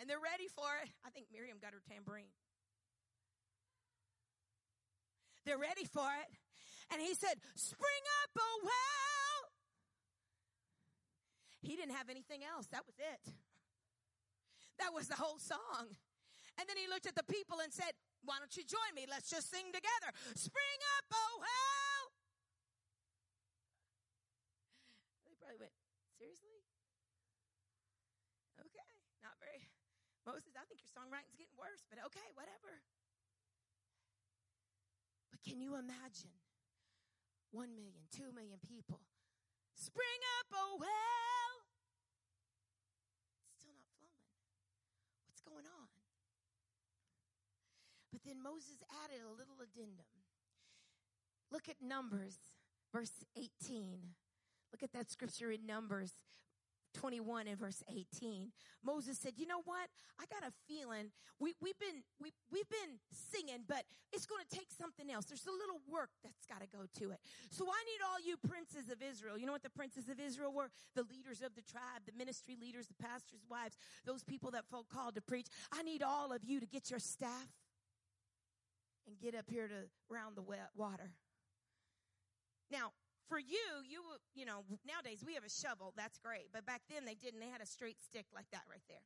and 0.03 0.11
they're 0.11 0.19
ready 0.19 0.51
for 0.51 0.67
it. 0.83 0.91
I 1.07 1.15
think 1.15 1.31
Miriam 1.31 1.63
got 1.63 1.71
her 1.71 1.83
tambourine. 1.87 2.35
They're 5.47 5.63
ready 5.63 5.87
for 5.87 6.11
it. 6.27 6.31
And 6.91 6.99
he 6.99 7.15
said, 7.15 7.39
Spring 7.55 8.03
up, 8.27 8.35
oh 8.35 8.59
well. 8.67 9.39
He 11.63 11.79
didn't 11.79 11.95
have 11.95 12.11
anything 12.11 12.43
else. 12.43 12.67
That 12.75 12.83
was 12.83 12.99
it. 12.99 13.31
That 14.83 14.91
was 14.91 15.07
the 15.07 15.15
whole 15.15 15.39
song. 15.39 15.95
And 16.59 16.67
then 16.67 16.75
he 16.75 16.91
looked 16.91 17.07
at 17.07 17.15
the 17.15 17.23
people 17.31 17.63
and 17.63 17.71
said, 17.71 17.95
Why 18.27 18.43
don't 18.43 18.51
you 18.59 18.67
join 18.67 18.99
me? 18.99 19.07
Let's 19.07 19.31
just 19.31 19.55
sing 19.55 19.71
together. 19.71 20.11
Spring 20.35 20.81
up, 20.99 21.07
oh 21.15 21.35
well. 21.39 22.03
They 25.31 25.39
probably 25.39 25.63
went, 25.63 25.79
Seriously? 26.19 26.53
Moses, 30.23 30.55
I 30.55 30.63
think 30.71 30.79
your 30.83 30.93
songwriting's 30.95 31.35
getting 31.35 31.59
worse, 31.59 31.83
but 31.91 31.99
okay, 32.11 32.29
whatever. 32.39 32.83
But 35.35 35.43
can 35.43 35.59
you 35.59 35.75
imagine 35.75 36.35
one 37.51 37.75
million, 37.75 38.07
two 38.15 38.31
million 38.31 38.63
people? 38.63 39.03
Spring 39.75 40.23
up, 40.39 40.47
oh 40.55 40.79
well. 40.79 41.53
It's 43.51 43.59
still 43.59 43.75
not 43.75 43.91
flowing. 43.99 44.31
What's 45.27 45.43
going 45.43 45.67
on? 45.67 45.91
But 48.15 48.23
then 48.23 48.39
Moses 48.39 48.79
added 49.03 49.27
a 49.27 49.33
little 49.35 49.59
addendum. 49.59 50.07
Look 51.51 51.69
at 51.69 51.83
Numbers, 51.83 52.39
verse 52.93 53.27
18. 53.37 54.15
Look 54.71 54.83
at 54.83 54.93
that 54.93 55.11
scripture 55.11 55.51
in 55.51 55.67
Numbers, 55.67 56.13
21 56.95 57.47
and 57.47 57.59
verse 57.59 57.83
18. 57.89 58.53
Moses 58.85 59.19
said, 59.19 59.33
you 59.37 59.47
know 59.47 59.63
what? 59.65 59.89
I 60.21 60.25
got 60.27 60.49
a 60.49 60.53
feeling 60.69 61.11
we, 61.39 61.55
we've 61.61 61.79
been, 61.79 62.03
we, 62.21 62.33
we've 62.51 62.69
been 62.69 62.99
singing, 63.11 63.65
but 63.67 63.85
it's 64.13 64.27
going 64.27 64.45
to 64.49 64.57
take 64.57 64.69
something 64.71 65.11
else. 65.11 65.27
There's 65.27 65.47
a 65.47 65.51
little 65.51 65.81
work 65.91 66.11
that's 66.23 66.47
got 66.47 66.61
to 66.61 66.69
go 66.69 66.85
to 67.01 67.11
it. 67.11 67.19
So 67.51 67.65
I 67.65 67.81
need 67.85 68.01
all 68.05 68.21
you 68.23 68.37
princes 68.37 68.91
of 68.91 69.03
Israel. 69.03 69.39
You 69.39 69.47
know 69.47 69.53
what 69.53 69.63
the 69.63 69.71
princes 69.71 70.09
of 70.09 70.21
Israel 70.21 70.53
were? 70.53 70.69
The 70.95 71.03
leaders 71.03 71.43
of 71.43 71.55
the 71.55 71.63
tribe, 71.63 72.07
the 72.07 72.17
ministry 72.17 72.57
leaders, 72.61 72.87
the 72.87 73.03
pastors' 73.03 73.45
wives, 73.51 73.77
those 74.05 74.23
people 74.23 74.51
that 74.53 74.65
folk 74.71 74.87
called 74.89 75.15
to 75.17 75.21
preach. 75.23 75.47
I 75.73 75.83
need 75.83 76.03
all 76.03 76.33
of 76.33 76.45
you 76.45 76.61
to 76.61 76.67
get 76.67 76.91
your 76.91 77.01
staff 77.01 77.49
and 79.07 79.19
get 79.19 79.35
up 79.35 79.51
here 79.51 79.67
to 79.67 79.89
round 80.09 80.37
the 80.37 80.43
water. 80.43 81.11
Now, 82.71 82.93
for 83.29 83.39
you, 83.39 83.83
you 83.89 84.03
you 84.35 84.45
know, 84.45 84.65
nowadays 84.87 85.25
we 85.27 85.35
have 85.35 85.45
a 85.45 85.51
shovel. 85.51 85.93
That's 85.97 86.19
great. 86.19 86.49
But 86.53 86.67
back 86.67 86.83
then 86.91 87.05
they 87.05 87.15
didn't. 87.15 87.41
They 87.41 87.49
had 87.49 87.61
a 87.61 87.67
straight 87.67 87.99
stick 88.03 88.27
like 88.35 88.47
that 88.53 88.63
right 88.71 88.85
there. 88.89 89.05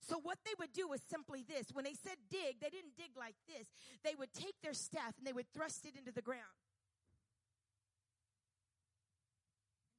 So 0.00 0.18
what 0.22 0.38
they 0.44 0.52
would 0.58 0.72
do 0.72 0.88
was 0.88 1.00
simply 1.08 1.44
this. 1.46 1.68
When 1.72 1.84
they 1.84 1.94
said 1.94 2.16
dig, 2.30 2.60
they 2.60 2.70
didn't 2.70 2.96
dig 2.96 3.12
like 3.18 3.36
this. 3.46 3.68
They 4.02 4.14
would 4.18 4.32
take 4.32 4.54
their 4.62 4.72
staff 4.72 5.14
and 5.18 5.26
they 5.26 5.32
would 5.32 5.52
thrust 5.52 5.84
it 5.84 5.94
into 5.96 6.12
the 6.12 6.22
ground. 6.22 6.56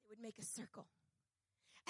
They 0.04 0.10
would 0.10 0.22
make 0.22 0.40
a 0.40 0.46
circle 0.46 0.88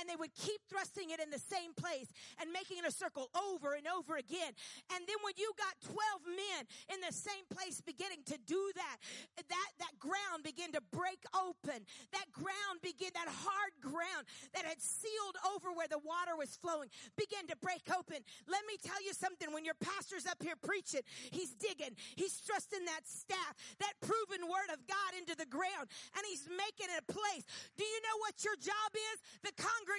and 0.02 0.10
they 0.10 0.18
would 0.18 0.34
keep 0.34 0.66
thrusting 0.66 1.14
it 1.14 1.22
in 1.22 1.30
the 1.30 1.38
same 1.40 1.78
place 1.78 2.10
and 2.42 2.50
making 2.50 2.82
it 2.82 2.86
a 2.90 2.92
circle 2.92 3.30
over 3.38 3.78
and 3.78 3.86
over 3.86 4.18
again. 4.18 4.58
And 4.90 5.06
then 5.06 5.22
when 5.22 5.38
you 5.38 5.54
got 5.62 5.78
12 5.86 6.26
men 6.26 6.66
in 6.90 7.00
the 7.06 7.14
same 7.14 7.46
place 7.54 7.78
beginning 7.86 8.26
to 8.34 8.42
do 8.50 8.60
that, 8.74 8.98
that, 9.38 9.70
that 9.78 9.94
ground 10.02 10.42
began 10.42 10.74
to 10.74 10.82
break 10.90 11.22
open. 11.38 11.86
That 12.10 12.28
ground 12.34 12.82
began, 12.82 13.14
that 13.14 13.30
hard 13.30 13.78
ground 13.78 14.26
that 14.58 14.66
had 14.66 14.82
sealed 14.82 15.38
over 15.54 15.70
where 15.70 15.88
the 15.88 16.02
water 16.02 16.34
was 16.34 16.58
flowing 16.58 16.90
began 17.14 17.46
to 17.54 17.56
break 17.62 17.86
open. 17.94 18.26
Let 18.50 18.66
me 18.66 18.82
tell 18.82 18.98
you 19.06 19.14
something. 19.14 19.54
When 19.54 19.64
your 19.64 19.78
pastor's 19.78 20.26
up 20.26 20.42
here 20.42 20.58
preaching, 20.58 21.06
he's 21.30 21.54
digging, 21.54 21.94
he's 22.18 22.42
thrusting 22.42 22.90
that 22.90 23.06
staff, 23.06 23.54
that 23.78 23.94
proven 24.02 24.50
word 24.50 24.74
of 24.74 24.82
God 24.90 25.14
into 25.14 25.38
the 25.38 25.46
ground, 25.46 25.94
and 26.18 26.24
he's 26.26 26.50
making 26.50 26.90
it 26.90 27.06
a 27.06 27.08
place. 27.12 27.46
Do 27.78 27.86
you 27.86 28.00
know 28.02 28.18
what 28.26 28.42
your 28.42 28.58
job 28.58 28.92
is? 29.14 29.18
The 29.46 29.54
congregation 29.60 29.91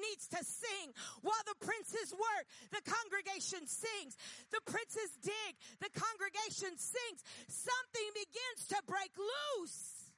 needs 0.00 0.26
to 0.28 0.40
sing 0.44 0.92
while 1.22 1.40
the 1.46 1.56
princes 1.64 2.12
work. 2.12 2.44
The 2.72 2.82
congregation 2.84 3.66
sings. 3.66 4.16
The 4.50 4.60
princes 4.66 5.10
dig. 5.22 5.52
The 5.80 5.92
congregation 5.94 6.76
sings. 6.76 7.20
Something 7.48 8.08
begins 8.12 8.68
to 8.74 8.78
break 8.86 9.12
loose. 9.16 10.10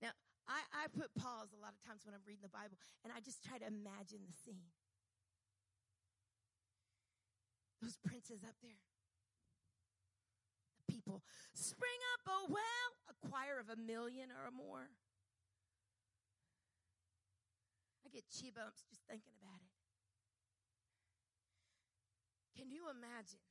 Now, 0.00 0.14
I, 0.48 0.84
I 0.84 0.88
put 0.92 1.12
pause 1.14 1.50
a 1.52 1.60
lot 1.60 1.74
of 1.74 1.80
times 1.84 2.06
when 2.06 2.14
I'm 2.14 2.24
reading 2.26 2.44
the 2.46 2.52
Bible 2.52 2.78
and 3.04 3.12
I 3.12 3.20
just 3.20 3.42
try 3.44 3.58
to 3.58 3.66
imagine 3.66 4.22
the 4.24 4.36
scene. 4.44 4.70
Those 7.82 7.98
princes 8.02 8.42
up 8.42 8.56
there 8.62 8.80
people. 11.06 11.22
Spring 11.54 12.00
up, 12.14 12.20
oh 12.26 12.46
well, 12.50 12.88
a 13.06 13.14
choir 13.30 13.62
of 13.62 13.70
a 13.70 13.78
million 13.78 14.30
or 14.34 14.50
more. 14.50 14.90
I 18.04 18.10
get 18.10 18.24
chi 18.26 18.50
bumps 18.50 18.82
just 18.90 19.02
thinking 19.06 19.32
about 19.38 19.62
it. 19.62 19.70
Can 22.58 22.70
you 22.70 22.90
imagine 22.90 23.42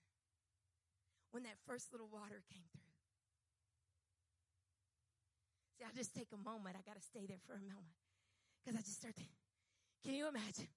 when 1.31 1.43
that 1.43 1.55
first 1.65 1.91
little 1.91 2.09
water 2.11 2.43
came 2.51 2.67
through? 2.75 2.91
See, 5.79 5.85
I 5.87 5.91
just 5.95 6.15
take 6.15 6.31
a 6.33 6.41
moment. 6.41 6.75
I 6.75 6.83
got 6.83 6.99
to 6.99 7.03
stay 7.03 7.27
there 7.27 7.39
for 7.47 7.53
a 7.53 7.63
moment 7.63 7.95
because 8.59 8.79
I 8.79 8.83
just 8.83 8.99
start 8.99 9.15
thinking. 9.15 9.39
Can 10.03 10.13
you 10.15 10.27
imagine? 10.27 10.71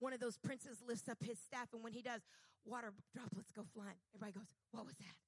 One 0.00 0.12
of 0.12 0.18
those 0.18 0.36
princes 0.36 0.82
lifts 0.82 1.08
up 1.08 1.22
his 1.22 1.38
staff, 1.38 1.68
and 1.72 1.82
when 1.82 1.92
he 1.92 2.02
does, 2.02 2.22
water 2.64 2.90
droplets 3.14 3.52
go 3.54 3.62
flying. 3.74 4.00
Everybody 4.10 4.32
goes, 4.32 4.50
What 4.72 4.86
was 4.86 4.96
that? 4.98 5.21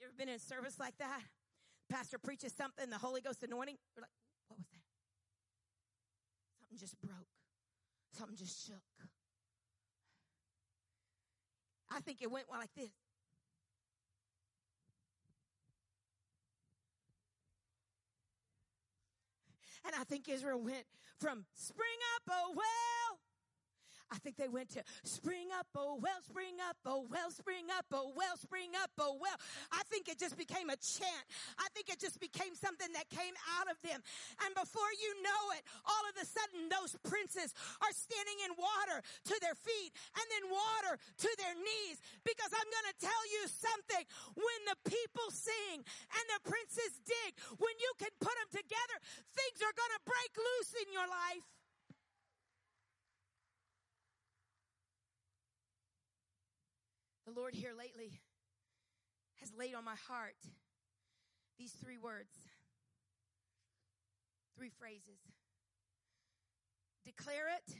You 0.00 0.06
ever 0.06 0.14
been 0.16 0.28
in 0.28 0.36
a 0.36 0.38
service 0.38 0.78
like 0.78 0.96
that? 0.98 1.20
Pastor 1.88 2.18
preaches 2.18 2.52
something, 2.52 2.90
the 2.90 2.98
Holy 2.98 3.20
Ghost 3.20 3.42
anointing. 3.42 3.76
You're 3.94 4.02
like, 4.02 4.10
what 4.48 4.58
was 4.58 4.66
that? 4.66 4.82
Something 6.60 6.78
just 6.78 7.00
broke. 7.00 7.28
Something 8.12 8.36
just 8.36 8.66
shook. 8.66 8.82
I 11.90 12.00
think 12.00 12.20
it 12.20 12.30
went 12.30 12.46
like 12.50 12.70
this. 12.74 12.90
And 19.86 19.94
I 19.94 20.04
think 20.04 20.28
Israel 20.28 20.60
went 20.60 20.84
from 21.20 21.46
spring 21.54 21.98
up, 22.16 22.22
oh 22.30 22.52
well, 22.56 23.18
I 24.12 24.18
think 24.22 24.36
they 24.36 24.46
went 24.46 24.70
to 24.78 24.82
spring 25.02 25.50
up, 25.50 25.66
oh 25.74 25.98
well, 25.98 26.22
spring 26.22 26.62
up, 26.62 26.78
oh 26.86 27.06
well, 27.10 27.30
spring 27.30 27.66
up, 27.74 27.86
oh 27.90 28.14
well, 28.14 28.38
spring 28.38 28.70
up, 28.78 28.90
oh 28.98 29.18
well. 29.18 29.34
I 29.74 29.82
think 29.90 30.06
it 30.06 30.18
just 30.18 30.38
became 30.38 30.70
a 30.70 30.78
chant. 30.78 31.26
I 31.58 31.66
think 31.74 31.90
it 31.90 31.98
just 31.98 32.22
became 32.22 32.54
something 32.54 32.86
that 32.94 33.10
came 33.10 33.34
out 33.58 33.66
of 33.66 33.78
them. 33.82 33.98
And 34.46 34.54
before 34.54 34.90
you 34.94 35.10
know 35.26 35.42
it, 35.58 35.66
all 35.82 36.04
of 36.06 36.14
a 36.22 36.26
sudden 36.26 36.70
those 36.70 36.94
princes 37.02 37.50
are 37.82 37.94
standing 37.94 38.38
in 38.46 38.54
water 38.54 39.02
to 39.02 39.34
their 39.42 39.58
feet 39.58 39.90
and 40.14 40.26
then 40.30 40.54
water 40.54 40.94
to 41.00 41.30
their 41.42 41.56
knees. 41.58 41.98
Because 42.22 42.54
I'm 42.54 42.70
going 42.70 42.88
to 42.94 42.98
tell 43.02 43.24
you 43.34 43.42
something. 43.50 44.04
When 44.38 44.60
the 44.70 44.78
people 44.86 45.28
sing 45.34 45.82
and 45.82 46.24
the 46.30 46.40
princes 46.46 46.94
dig, 47.02 47.32
when 47.58 47.74
you 47.82 47.90
can 47.98 48.12
put 48.22 48.34
them 48.38 48.50
together, 48.54 48.96
things 49.34 49.58
are 49.64 49.74
going 49.74 49.94
to 49.98 50.02
break 50.06 50.32
loose 50.38 50.72
in 50.78 50.88
your 50.94 51.08
life. 51.10 51.55
The 57.26 57.32
Lord 57.32 57.54
here 57.54 57.72
lately 57.76 58.20
has 59.40 59.52
laid 59.58 59.74
on 59.74 59.84
my 59.84 59.96
heart 60.08 60.36
these 61.58 61.72
three 61.72 61.98
words, 61.98 62.32
three 64.56 64.70
phrases 64.70 65.18
declare 67.06 67.46
it, 67.56 67.74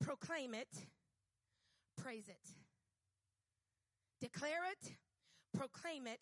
proclaim 0.00 0.54
it, 0.54 0.68
praise 2.00 2.28
it. 2.28 2.48
Declare 4.20 4.64
it, 4.72 4.92
proclaim 5.56 6.06
it, 6.06 6.20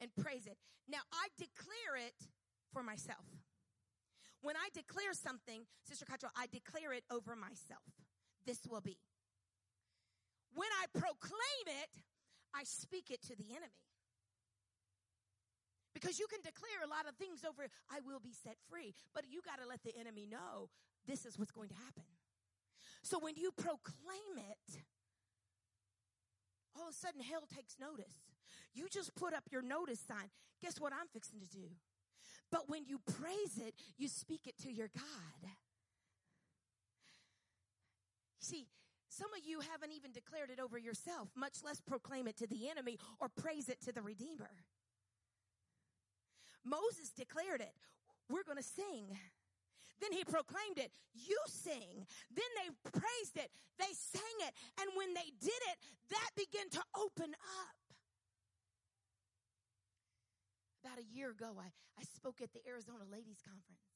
and 0.00 0.10
praise 0.16 0.46
it. 0.46 0.56
Now, 0.88 1.00
I 1.12 1.28
declare 1.36 2.06
it 2.06 2.14
for 2.72 2.82
myself. 2.82 3.26
When 4.40 4.56
I 4.56 4.68
declare 4.74 5.12
something, 5.12 5.64
Sister 5.86 6.04
Cottrell, 6.04 6.32
I 6.36 6.46
declare 6.46 6.92
it 6.94 7.04
over 7.10 7.36
myself. 7.36 7.84
This 8.46 8.58
will 8.68 8.80
be. 8.80 8.96
When 10.54 10.68
I 10.82 10.86
proclaim 10.98 11.66
it, 11.82 11.90
I 12.54 12.64
speak 12.64 13.10
it 13.10 13.22
to 13.26 13.36
the 13.36 13.50
enemy. 13.50 13.82
Because 15.92 16.18
you 16.18 16.26
can 16.26 16.40
declare 16.42 16.82
a 16.84 16.88
lot 16.90 17.06
of 17.08 17.14
things 17.14 17.44
over, 17.46 17.66
I 17.90 18.00
will 18.04 18.18
be 18.18 18.32
set 18.32 18.56
free, 18.68 18.94
but 19.14 19.24
you 19.30 19.40
got 19.42 19.62
to 19.62 19.68
let 19.68 19.82
the 19.82 19.94
enemy 19.98 20.26
know 20.26 20.68
this 21.06 21.24
is 21.24 21.38
what's 21.38 21.52
going 21.52 21.68
to 21.68 21.74
happen. 21.86 22.02
So 23.02 23.18
when 23.18 23.36
you 23.36 23.52
proclaim 23.52 24.38
it, 24.38 24.82
all 26.76 26.88
of 26.88 26.94
a 26.94 26.96
sudden 26.96 27.20
hell 27.20 27.44
takes 27.54 27.76
notice. 27.78 28.18
You 28.74 28.88
just 28.90 29.14
put 29.14 29.34
up 29.34 29.44
your 29.52 29.62
notice 29.62 30.00
sign. 30.00 30.30
Guess 30.62 30.80
what 30.80 30.92
I'm 30.92 31.06
fixing 31.12 31.38
to 31.38 31.46
do? 31.46 31.70
But 32.50 32.68
when 32.68 32.86
you 32.86 32.98
praise 32.98 33.58
it, 33.58 33.74
you 33.96 34.08
speak 34.08 34.46
it 34.46 34.58
to 34.62 34.72
your 34.72 34.88
God. 34.88 35.50
You 38.40 38.40
see, 38.40 38.66
some 39.14 39.32
of 39.32 39.46
you 39.46 39.60
haven't 39.60 39.92
even 39.92 40.10
declared 40.10 40.50
it 40.50 40.58
over 40.58 40.76
yourself, 40.76 41.28
much 41.36 41.62
less 41.62 41.80
proclaim 41.80 42.26
it 42.26 42.36
to 42.38 42.46
the 42.46 42.68
enemy 42.68 42.98
or 43.20 43.28
praise 43.28 43.68
it 43.68 43.80
to 43.82 43.92
the 43.92 44.02
Redeemer. 44.02 44.50
Moses 46.64 47.10
declared 47.14 47.60
it. 47.60 47.74
We're 48.28 48.42
going 48.42 48.58
to 48.58 48.64
sing. 48.64 49.14
Then 50.00 50.10
he 50.10 50.24
proclaimed 50.24 50.78
it. 50.78 50.90
You 51.14 51.38
sing. 51.46 52.08
Then 52.34 52.50
they 52.58 52.68
praised 52.90 53.36
it. 53.36 53.50
They 53.78 53.92
sang 53.94 54.36
it. 54.48 54.52
And 54.80 54.90
when 54.96 55.14
they 55.14 55.30
did 55.38 55.62
it, 55.70 55.76
that 56.10 56.30
began 56.34 56.68
to 56.70 56.82
open 56.98 57.34
up. 57.34 57.76
About 60.82 60.98
a 60.98 61.06
year 61.14 61.30
ago, 61.30 61.54
I, 61.60 61.70
I 62.00 62.04
spoke 62.04 62.40
at 62.42 62.52
the 62.52 62.60
Arizona 62.66 63.04
Ladies 63.10 63.38
Conference. 63.44 63.86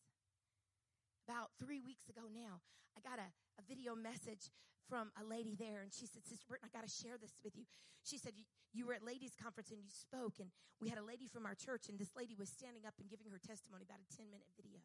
About 1.27 1.51
three 1.59 1.81
weeks 1.81 2.09
ago 2.09 2.23
now, 2.33 2.61
I 2.97 3.01
got 3.01 3.19
a, 3.19 3.29
a 3.61 3.63
video 3.69 3.95
message 3.95 4.49
from 4.89 5.13
a 5.21 5.25
lady 5.25 5.55
there, 5.55 5.85
and 5.85 5.93
she 5.93 6.09
said, 6.09 6.25
Sister 6.25 6.49
Burton, 6.49 6.67
I 6.67 6.73
got 6.73 6.83
to 6.83 6.91
share 6.91 7.21
this 7.21 7.37
with 7.45 7.55
you. 7.55 7.69
She 8.03 8.17
said, 8.17 8.33
You 8.73 8.89
were 8.89 8.97
at 8.97 9.05
Ladies 9.05 9.37
Conference 9.37 9.71
and 9.71 9.85
you 9.85 9.93
spoke, 9.93 10.41
and 10.41 10.49
we 10.81 10.89
had 10.89 10.99
a 10.99 11.05
lady 11.05 11.29
from 11.29 11.45
our 11.45 11.55
church, 11.55 11.89
and 11.89 11.99
this 12.01 12.17
lady 12.17 12.35
was 12.35 12.49
standing 12.49 12.89
up 12.89 12.97
and 12.99 13.09
giving 13.09 13.29
her 13.29 13.39
testimony 13.39 13.85
about 13.85 14.01
a 14.01 14.09
10 14.17 14.27
minute 14.33 14.49
video. 14.57 14.81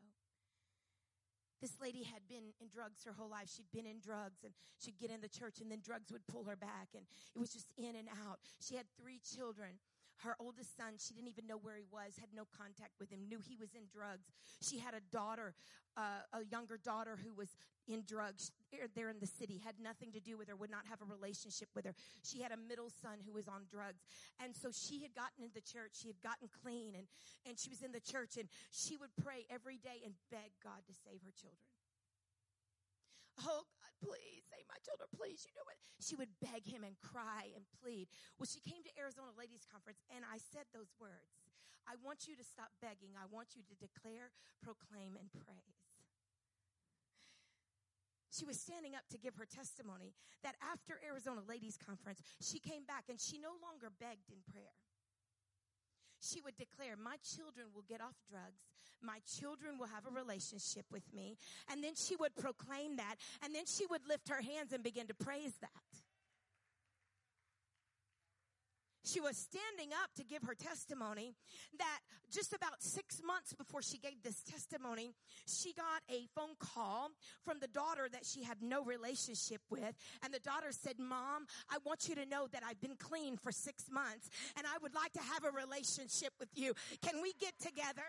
This 1.63 1.79
lady 1.79 2.03
had 2.03 2.27
been 2.27 2.51
in 2.59 2.67
drugs 2.67 3.07
her 3.07 3.15
whole 3.15 3.31
life. 3.31 3.47
She'd 3.47 3.71
been 3.71 3.87
in 3.87 4.03
drugs 4.03 4.43
and 4.43 4.51
she'd 4.83 4.99
get 4.99 5.09
in 5.09 5.23
the 5.23 5.31
church 5.31 5.63
and 5.63 5.71
then 5.71 5.79
drugs 5.79 6.11
would 6.11 6.27
pull 6.27 6.43
her 6.43 6.57
back 6.57 6.91
and 6.91 7.07
it 7.07 7.39
was 7.39 7.55
just 7.55 7.71
in 7.77 7.95
and 7.95 8.11
out. 8.27 8.43
She 8.59 8.75
had 8.75 8.83
three 8.99 9.23
children. 9.23 9.79
Her 10.27 10.35
oldest 10.43 10.75
son, 10.75 10.99
she 10.99 11.13
didn't 11.13 11.29
even 11.29 11.47
know 11.47 11.55
where 11.55 11.77
he 11.77 11.87
was, 11.87 12.19
had 12.19 12.35
no 12.35 12.43
contact 12.51 12.99
with 12.99 13.09
him, 13.09 13.31
knew 13.31 13.39
he 13.39 13.55
was 13.55 13.71
in 13.75 13.87
drugs. 13.87 14.27
She 14.59 14.77
had 14.77 14.93
a 14.93 14.99
daughter, 15.09 15.55
uh, 15.95 16.27
a 16.35 16.43
younger 16.51 16.75
daughter 16.75 17.15
who 17.15 17.33
was 17.33 17.55
in 17.87 18.03
drugs 18.07 18.51
there 18.95 19.09
in 19.09 19.19
the 19.19 19.27
city, 19.27 19.61
had 19.63 19.75
nothing 19.81 20.11
to 20.11 20.19
do 20.19 20.37
with 20.37 20.47
her, 20.47 20.55
would 20.55 20.71
not 20.71 20.87
have 20.89 21.01
a 21.01 21.07
relationship 21.07 21.67
with 21.75 21.85
her. 21.85 21.93
She 22.23 22.41
had 22.41 22.51
a 22.51 22.57
middle 22.57 22.89
son 22.89 23.19
who 23.25 23.33
was 23.33 23.47
on 23.47 23.67
drugs. 23.69 24.03
And 24.41 24.55
so 24.55 24.71
she 24.71 25.01
had 25.01 25.13
gotten 25.13 25.43
into 25.43 25.55
the 25.55 25.65
church, 25.65 25.99
she 25.99 26.07
had 26.07 26.19
gotten 26.23 26.47
clean, 26.63 26.95
and, 26.95 27.07
and 27.45 27.59
she 27.59 27.69
was 27.69 27.83
in 27.83 27.91
the 27.91 28.03
church, 28.03 28.39
and 28.39 28.47
she 28.71 28.95
would 28.97 29.11
pray 29.19 29.45
every 29.51 29.77
day 29.77 30.01
and 30.03 30.15
beg 30.31 30.55
God 30.63 30.81
to 30.87 30.93
save 30.93 31.19
her 31.23 31.35
children. 31.35 31.67
Oh, 33.41 33.65
God, 33.65 33.93
please 33.99 34.45
save 34.45 34.65
my 34.69 34.77
children, 34.85 35.09
please. 35.09 35.41
You 35.49 35.57
know 35.57 35.65
what? 35.65 35.79
She 35.97 36.13
would 36.13 36.29
beg 36.37 36.69
him 36.69 36.85
and 36.85 36.93
cry 37.01 37.49
and 37.57 37.65
plead. 37.81 38.07
Well, 38.37 38.45
she 38.45 38.61
came 38.61 38.85
to 38.85 38.93
Arizona 38.93 39.33
Ladies 39.33 39.65
Conference 39.65 40.05
and 40.13 40.21
I 40.21 40.37
said 40.37 40.69
those 40.69 40.93
words. 41.01 41.33
I 41.89 41.99
want 41.99 42.29
you 42.29 42.37
to 42.37 42.45
stop 42.45 42.71
begging. 42.79 43.17
I 43.19 43.27
want 43.27 43.59
you 43.59 43.63
to 43.65 43.75
declare, 43.75 44.31
proclaim, 44.63 45.19
and 45.19 45.27
praise. 45.33 45.82
She 48.33 48.45
was 48.45 48.57
standing 48.59 48.97
up 48.97 49.05
to 49.13 49.17
give 49.21 49.37
her 49.37 49.45
testimony 49.45 50.17
that 50.41 50.57
after 50.59 50.97
Arizona 51.05 51.45
Ladies 51.47 51.77
Conference, 51.77 52.19
she 52.41 52.57
came 52.57 52.83
back 52.83 53.05
and 53.07 53.21
she 53.21 53.37
no 53.37 53.53
longer 53.61 53.93
begged 54.01 54.33
in 54.33 54.41
prayer 54.49 54.73
she 56.23 56.41
would 56.41 56.55
declare, 56.55 56.95
My 56.95 57.17
children 57.35 57.67
will 57.75 57.83
get 57.87 58.01
off 58.01 58.15
drugs. 58.29 58.63
My 59.01 59.19
children 59.27 59.77
will 59.77 59.87
have 59.87 60.07
a 60.07 60.15
relationship 60.15 60.85
with 60.91 61.03
me. 61.13 61.35
And 61.69 61.83
then 61.83 61.93
she 61.95 62.15
would 62.15 62.35
proclaim 62.35 62.95
that. 62.95 63.15
And 63.43 63.53
then 63.53 63.65
she 63.65 63.85
would 63.87 64.07
lift 64.07 64.29
her 64.29 64.41
hands 64.41 64.71
and 64.71 64.81
begin 64.81 65.07
to 65.07 65.13
praise 65.13 65.53
that. 65.59 65.92
She 69.13 69.21
was 69.21 69.37
standing 69.37 69.93
up 70.03 70.09
to 70.15 70.23
give 70.23 70.41
her 70.43 70.55
testimony 70.55 71.35
that 71.77 71.99
just 72.31 72.51
about 72.51 72.81
six 72.81 73.21
months 73.23 73.53
before 73.53 73.83
she 73.83 73.99
gave 73.99 74.23
this 74.23 74.41
testimony, 74.41 75.13
she 75.45 75.71
got 75.73 76.01
a 76.09 76.25
phone 76.33 76.55
call 76.57 77.11
from 77.45 77.59
the 77.59 77.67
daughter 77.67 78.07
that 78.11 78.25
she 78.25 78.43
had 78.43 78.57
no 78.59 78.83
relationship 78.83 79.61
with. 79.69 79.93
And 80.23 80.33
the 80.33 80.39
daughter 80.39 80.71
said, 80.71 80.97
Mom, 80.97 81.45
I 81.69 81.77
want 81.85 82.09
you 82.09 82.15
to 82.15 82.25
know 82.25 82.47
that 82.51 82.63
I've 82.67 82.81
been 82.81 82.95
clean 82.97 83.37
for 83.37 83.51
six 83.51 83.85
months 83.91 84.31
and 84.57 84.65
I 84.65 84.79
would 84.81 84.95
like 84.95 85.13
to 85.13 85.21
have 85.21 85.45
a 85.45 85.51
relationship 85.51 86.33
with 86.39 86.49
you. 86.55 86.73
Can 87.03 87.21
we 87.21 87.33
get 87.39 87.53
together? 87.59 88.01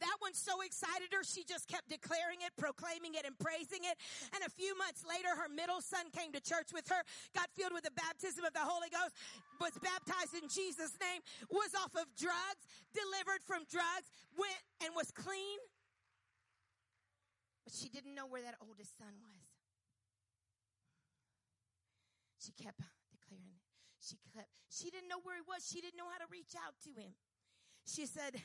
That 0.00 0.16
one 0.18 0.34
so 0.34 0.60
excited 0.62 1.14
her, 1.14 1.22
she 1.22 1.46
just 1.46 1.68
kept 1.70 1.88
declaring 1.88 2.42
it, 2.42 2.50
proclaiming 2.58 3.14
it, 3.14 3.22
and 3.22 3.38
praising 3.38 3.86
it. 3.86 3.94
And 4.34 4.42
a 4.42 4.50
few 4.50 4.74
months 4.74 5.06
later, 5.06 5.30
her 5.30 5.46
middle 5.46 5.78
son 5.80 6.10
came 6.10 6.34
to 6.34 6.42
church 6.42 6.74
with 6.74 6.88
her, 6.90 7.02
got 7.34 7.50
filled 7.54 7.72
with 7.72 7.86
the 7.86 7.94
baptism 7.94 8.42
of 8.42 8.52
the 8.52 8.64
Holy 8.64 8.90
Ghost, 8.90 9.14
was 9.62 9.74
baptized 9.78 10.34
in 10.34 10.50
Jesus' 10.50 10.98
name, 10.98 11.22
was 11.50 11.70
off 11.78 11.94
of 11.94 12.10
drugs, 12.18 12.62
delivered 12.90 13.42
from 13.46 13.62
drugs, 13.70 14.10
went 14.34 14.58
and 14.82 14.90
was 14.98 15.14
clean. 15.14 15.58
But 17.62 17.72
she 17.72 17.88
didn't 17.88 18.18
know 18.18 18.26
where 18.26 18.42
that 18.42 18.58
oldest 18.60 18.98
son 18.98 19.14
was. 19.22 19.44
She 22.42 22.52
kept 22.52 22.82
declaring 23.08 23.56
it. 23.56 23.64
She 24.02 24.18
kept, 24.36 24.50
she 24.68 24.90
didn't 24.90 25.08
know 25.08 25.22
where 25.22 25.38
he 25.38 25.46
was. 25.48 25.64
She 25.64 25.80
didn't 25.80 25.96
know 25.96 26.10
how 26.10 26.20
to 26.20 26.28
reach 26.28 26.52
out 26.60 26.76
to 26.84 26.92
him. 26.92 27.14
She 27.86 28.04
said, 28.04 28.36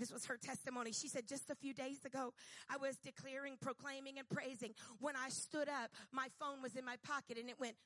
this 0.00 0.12
was 0.12 0.24
her 0.26 0.36
testimony. 0.36 0.92
She 0.92 1.08
said, 1.08 1.28
just 1.28 1.50
a 1.50 1.54
few 1.54 1.74
days 1.74 2.04
ago, 2.04 2.32
I 2.68 2.76
was 2.76 2.96
declaring, 2.96 3.56
proclaiming, 3.60 4.18
and 4.18 4.28
praising. 4.28 4.74
When 5.00 5.14
I 5.16 5.28
stood 5.28 5.68
up, 5.68 5.90
my 6.12 6.28
phone 6.38 6.62
was 6.62 6.76
in 6.76 6.84
my 6.84 6.96
pocket 7.02 7.38
and 7.38 7.48
it 7.48 7.58
went, 7.60 7.76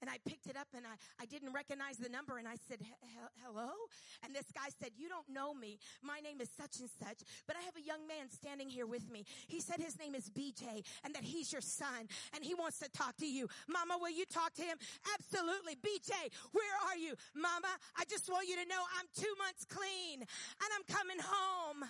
and 0.00 0.10
I 0.10 0.18
picked 0.28 0.46
it 0.46 0.56
up 0.56 0.68
and 0.76 0.84
I, 0.86 0.96
I 1.22 1.26
didn't 1.26 1.52
recognize 1.52 1.96
the 1.96 2.08
number 2.08 2.38
and 2.38 2.46
I 2.46 2.56
said, 2.68 2.78
hello? 3.44 3.70
And 4.24 4.34
this 4.34 4.46
guy 4.54 4.68
said, 4.80 4.90
you 4.96 5.08
don't 5.08 5.28
know 5.28 5.54
me. 5.54 5.78
My 6.02 6.20
name 6.20 6.40
is 6.40 6.50
such 6.56 6.80
and 6.80 6.88
such, 6.88 7.22
but 7.46 7.56
I 7.56 7.62
have 7.64 7.76
a 7.76 7.84
young 7.84 8.06
man 8.06 8.28
standing 8.30 8.68
here 8.68 8.86
with 8.86 9.10
me. 9.10 9.24
He 9.46 9.60
said 9.60 9.80
his 9.80 9.98
name 9.98 10.14
is 10.14 10.28
BJ 10.30 10.84
and 11.04 11.14
that 11.14 11.24
he's 11.24 11.52
your 11.52 11.62
son 11.62 12.08
and 12.34 12.44
he 12.44 12.54
wants 12.54 12.78
to 12.80 12.90
talk 12.90 13.16
to 13.18 13.26
you. 13.26 13.48
Mama, 13.68 13.96
will 14.00 14.10
you 14.10 14.24
talk 14.26 14.54
to 14.54 14.62
him? 14.62 14.78
Absolutely. 15.14 15.76
BJ, 15.76 16.12
where 16.52 16.76
are 16.88 16.96
you? 16.96 17.14
Mama, 17.34 17.72
I 17.96 18.04
just 18.08 18.30
want 18.30 18.48
you 18.48 18.56
to 18.56 18.68
know 18.68 18.82
I'm 18.98 19.06
two 19.14 19.34
months 19.38 19.64
clean 19.64 20.20
and 20.20 20.70
I'm 20.74 20.84
coming 20.94 21.18
home. 21.20 21.84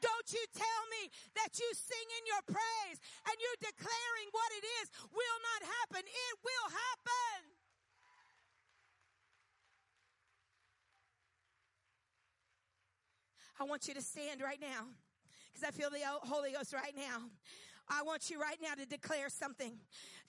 Don't 0.00 0.28
you 0.32 0.44
tell 0.56 0.82
me 1.00 1.12
that 1.36 1.60
you 1.60 1.68
sing 1.76 2.08
in 2.18 2.24
your 2.24 2.42
praise 2.48 2.98
and 3.28 3.36
you're 3.36 3.60
declaring 3.60 4.28
what 4.32 4.50
it 4.56 4.64
is 4.82 4.86
will 5.12 5.40
not 5.54 5.60
happen. 5.68 6.02
It 6.04 6.34
will 6.40 6.68
happen. 6.72 7.60
I 13.60 13.64
want 13.64 13.88
you 13.88 13.94
to 13.94 14.00
stand 14.00 14.40
right 14.40 14.60
now 14.60 14.88
because 15.52 15.68
I 15.68 15.70
feel 15.70 15.90
the 15.90 16.00
Holy 16.26 16.52
Ghost 16.52 16.72
right 16.72 16.96
now. 16.96 17.28
I 17.90 18.02
want 18.02 18.30
you 18.30 18.40
right 18.40 18.58
now 18.62 18.74
to 18.74 18.86
declare 18.86 19.28
something. 19.28 19.74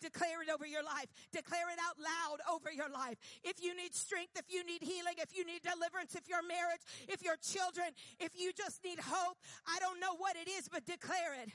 Declare 0.01 0.41
it 0.41 0.49
over 0.49 0.65
your 0.65 0.83
life. 0.83 1.07
Declare 1.31 1.69
it 1.71 1.79
out 1.79 1.95
loud 2.01 2.39
over 2.51 2.71
your 2.71 2.89
life. 2.89 3.17
If 3.43 3.63
you 3.63 3.75
need 3.75 3.93
strength, 3.93 4.31
if 4.35 4.45
you 4.49 4.65
need 4.65 4.81
healing, 4.81 5.13
if 5.19 5.37
you 5.37 5.45
need 5.45 5.61
deliverance, 5.61 6.15
if 6.15 6.27
your 6.27 6.41
marriage, 6.41 6.81
if 7.07 7.21
your 7.21 7.35
children, 7.37 7.87
if 8.19 8.31
you 8.35 8.51
just 8.51 8.83
need 8.83 8.99
hope, 8.99 9.37
I 9.67 9.79
don't 9.79 9.99
know 9.99 10.15
what 10.17 10.35
it 10.35 10.49
is, 10.49 10.67
but 10.67 10.85
declare 10.85 11.35
it. 11.43 11.49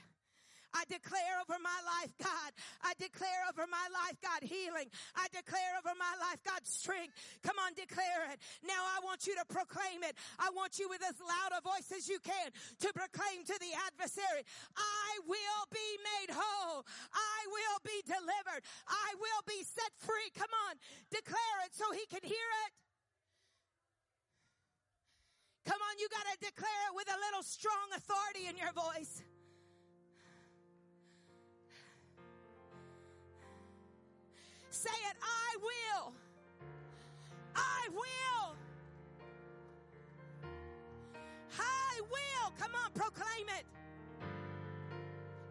I 0.74 0.84
declare 0.88 1.38
over 1.42 1.58
my 1.62 1.80
life, 1.84 2.12
God. 2.18 2.50
I 2.82 2.92
declare 2.98 3.46
over 3.50 3.66
my 3.70 3.86
life, 3.92 4.18
God, 4.22 4.42
healing. 4.42 4.90
I 5.14 5.28
declare 5.30 5.78
over 5.78 5.94
my 5.98 6.14
life, 6.18 6.40
God, 6.42 6.62
strength. 6.64 7.14
Come 7.42 7.56
on, 7.62 7.74
declare 7.74 8.30
it. 8.32 8.38
Now 8.66 8.82
I 8.94 9.02
want 9.02 9.26
you 9.26 9.34
to 9.36 9.44
proclaim 9.46 10.02
it. 10.02 10.16
I 10.38 10.50
want 10.54 10.78
you 10.78 10.88
with 10.88 11.02
as 11.02 11.18
loud 11.20 11.52
a 11.56 11.62
voice 11.62 11.90
as 11.94 12.08
you 12.08 12.18
can 12.20 12.50
to 12.80 12.88
proclaim 12.92 13.44
to 13.46 13.56
the 13.58 13.72
adversary, 13.86 14.42
I 14.76 15.10
will 15.26 15.64
be 15.70 15.90
made 16.02 16.34
whole. 16.34 16.84
I 17.12 17.38
will 17.48 17.80
be 17.84 17.98
delivered. 18.04 18.62
I 18.88 19.14
will 19.18 19.42
be 19.46 19.62
set 19.64 19.92
free. 19.98 20.30
Come 20.34 20.52
on, 20.68 20.76
declare 21.10 21.58
it 21.64 21.72
so 21.74 21.90
he 21.92 22.06
can 22.06 22.22
hear 22.22 22.48
it. 22.66 22.72
Come 25.66 25.82
on, 25.82 25.98
you 25.98 26.06
gotta 26.10 26.36
declare 26.38 26.82
it 26.90 26.94
with 26.94 27.08
a 27.10 27.18
little 27.26 27.42
strong 27.42 27.90
authority 27.96 28.46
in 28.46 28.56
your 28.56 28.72
voice. 28.72 29.22
Say 34.76 34.90
it, 35.10 35.16
I 35.22 35.56
will. 35.62 36.12
I 37.54 37.88
will. 37.94 38.54
I 41.58 42.00
will. 42.02 42.52
Come 42.58 42.72
on, 42.84 42.90
proclaim 42.92 43.46
it. 43.58 43.64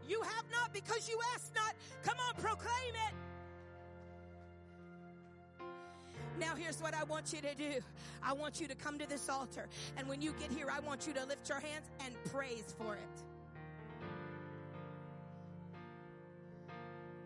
You 0.08 0.22
have 0.22 0.46
not 0.52 0.72
because 0.74 1.10
you 1.10 1.20
ask 1.34 1.52
not. 1.56 1.74
Come 2.04 2.18
on, 2.28 2.36
proclaim 2.36 2.94
it. 2.94 3.16
Now, 6.40 6.54
here's 6.56 6.80
what 6.80 6.94
I 6.94 7.04
want 7.06 7.34
you 7.34 7.42
to 7.42 7.56
do. 7.56 7.82
I 8.22 8.32
want 8.32 8.62
you 8.62 8.68
to 8.68 8.76
come 8.76 9.00
to 9.00 9.10
this 9.10 9.28
altar. 9.28 9.68
And 9.98 10.08
when 10.08 10.22
you 10.22 10.36
get 10.40 10.52
here, 10.52 10.68
I 10.72 10.82
want 10.82 11.08
you 11.08 11.14
to 11.14 11.26
lift 11.26 11.50
your 11.50 11.60
hands 11.60 11.90
and 12.06 12.14
praise 12.32 12.76
for 12.78 12.94
it. 12.94 13.24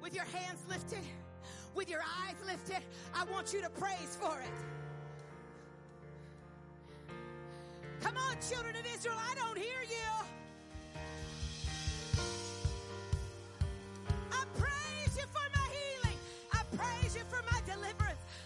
With 0.01 0.15
your 0.15 0.23
hands 0.23 0.63
lifted 0.69 1.03
with 1.79 1.89
your 1.89 2.01
eyes 2.01 2.35
lifted, 2.45 2.83
I 3.15 3.23
want 3.31 3.53
you 3.53 3.61
to 3.61 3.69
praise 3.69 4.17
for 4.19 4.37
it. 4.41 4.51
Come 8.01 8.17
on, 8.17 8.35
children 8.49 8.75
of 8.75 8.85
Israel, 8.93 9.15
I 9.17 9.33
don't 9.35 9.57
hear 9.57 9.81
you. 9.89 10.09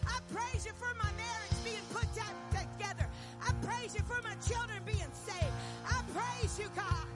I 0.05 0.19
praise 0.31 0.65
you 0.65 0.71
for 0.73 0.93
my 0.95 1.09
marriage 1.17 1.57
being 1.63 1.81
put 1.91 2.07
together. 2.13 3.07
I 3.41 3.51
praise 3.65 3.95
you 3.95 4.01
for 4.03 4.21
my 4.21 4.35
children 4.47 4.81
being 4.85 5.11
saved. 5.25 5.53
I 5.85 6.01
praise 6.13 6.59
you, 6.59 6.69
God. 6.75 7.07